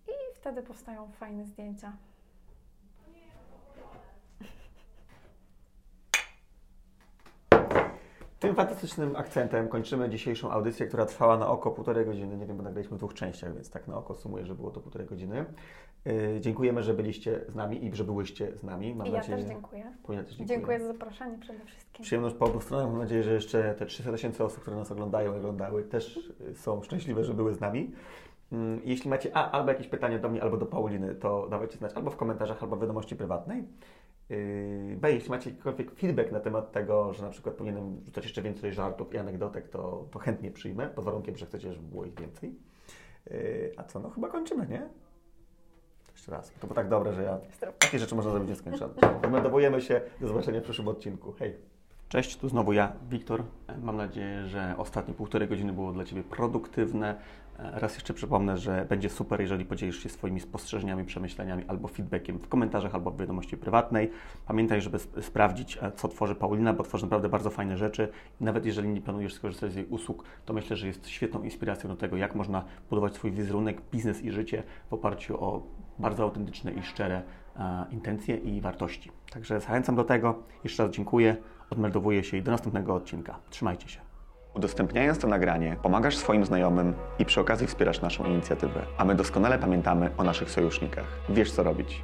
[0.08, 1.92] I wtedy powstają fajne zdjęcia.
[8.44, 12.36] Tym fantastycznym akcentem kończymy dzisiejszą audycję, która trwała na oko półtorej godziny.
[12.36, 14.80] Nie wiem, bo nagraliśmy w dwóch częściach, więc tak na oko sumuję, że było to
[14.80, 15.44] półtorej godziny.
[16.04, 18.94] Yy, dziękujemy, że byliście z nami i że byłyście z nami.
[18.94, 19.92] Mam I ja nadzieję, też dziękuję.
[20.02, 20.58] Paulina też dziękuję.
[20.58, 22.02] Dziękuję za zaproszenie przede wszystkim.
[22.02, 22.86] Przyjemność po obu stronach.
[22.86, 26.54] Mam nadzieję, że jeszcze te 300 tysięcy osób, które nas oglądają i oglądały, też y,
[26.54, 27.92] są szczęśliwe, że były z nami.
[28.52, 31.92] Mm, Jeśli macie a, albo jakieś pytanie do mnie, albo do Pauliny, to dawajcie znać
[31.94, 33.64] albo w komentarzach, albo w wiadomości prywatnej.
[34.30, 38.42] Yy, B, jeśli macie jakikolwiek feedback na temat tego, że na przykład powinienem rzucać jeszcze
[38.42, 42.20] więcej żartów i anegdotek, to, to chętnie przyjmę, pod warunkiem, że chcecie, żeby było ich
[42.20, 42.54] więcej.
[43.30, 44.88] Yy, A co, no chyba kończymy, nie?
[46.12, 46.52] Jeszcze raz.
[46.60, 47.38] To było tak dobre, że ja
[47.78, 48.94] takie rzeczy można zrobić nieskończone.
[49.24, 50.00] Odmeldowujemy się.
[50.20, 51.32] Do zobaczenia w przyszłym odcinku.
[51.32, 51.56] Hej.
[52.08, 53.42] Cześć, tu znowu ja, Wiktor.
[53.82, 57.20] Mam nadzieję, że ostatnie półtorej godziny było dla Ciebie produktywne.
[57.58, 62.48] Raz jeszcze przypomnę, że będzie super, jeżeli podzielisz się swoimi spostrzeżeniami, przemyśleniami albo feedbackiem w
[62.48, 64.10] komentarzach albo w wiadomości prywatnej.
[64.46, 68.08] Pamiętaj, żeby sp- sprawdzić, e, co tworzy Paulina, bo tworzy naprawdę bardzo fajne rzeczy.
[68.40, 71.90] I nawet jeżeli nie planujesz skorzystać z jej usług, to myślę, że jest świetną inspiracją
[71.90, 75.66] do tego, jak można budować swój wizerunek, biznes i życie w oparciu o
[75.98, 77.22] bardzo autentyczne i szczere
[77.56, 79.10] e, intencje i wartości.
[79.32, 80.42] Także zachęcam do tego.
[80.64, 81.36] Jeszcze raz dziękuję,
[81.70, 83.38] odmeldowuję się i do następnego odcinka.
[83.50, 84.03] Trzymajcie się.
[84.54, 88.80] Udostępniając to nagranie, pomagasz swoim znajomym i przy okazji wspierasz naszą inicjatywę.
[88.98, 91.04] A my doskonale pamiętamy o naszych sojusznikach.
[91.28, 92.02] Wiesz co robić.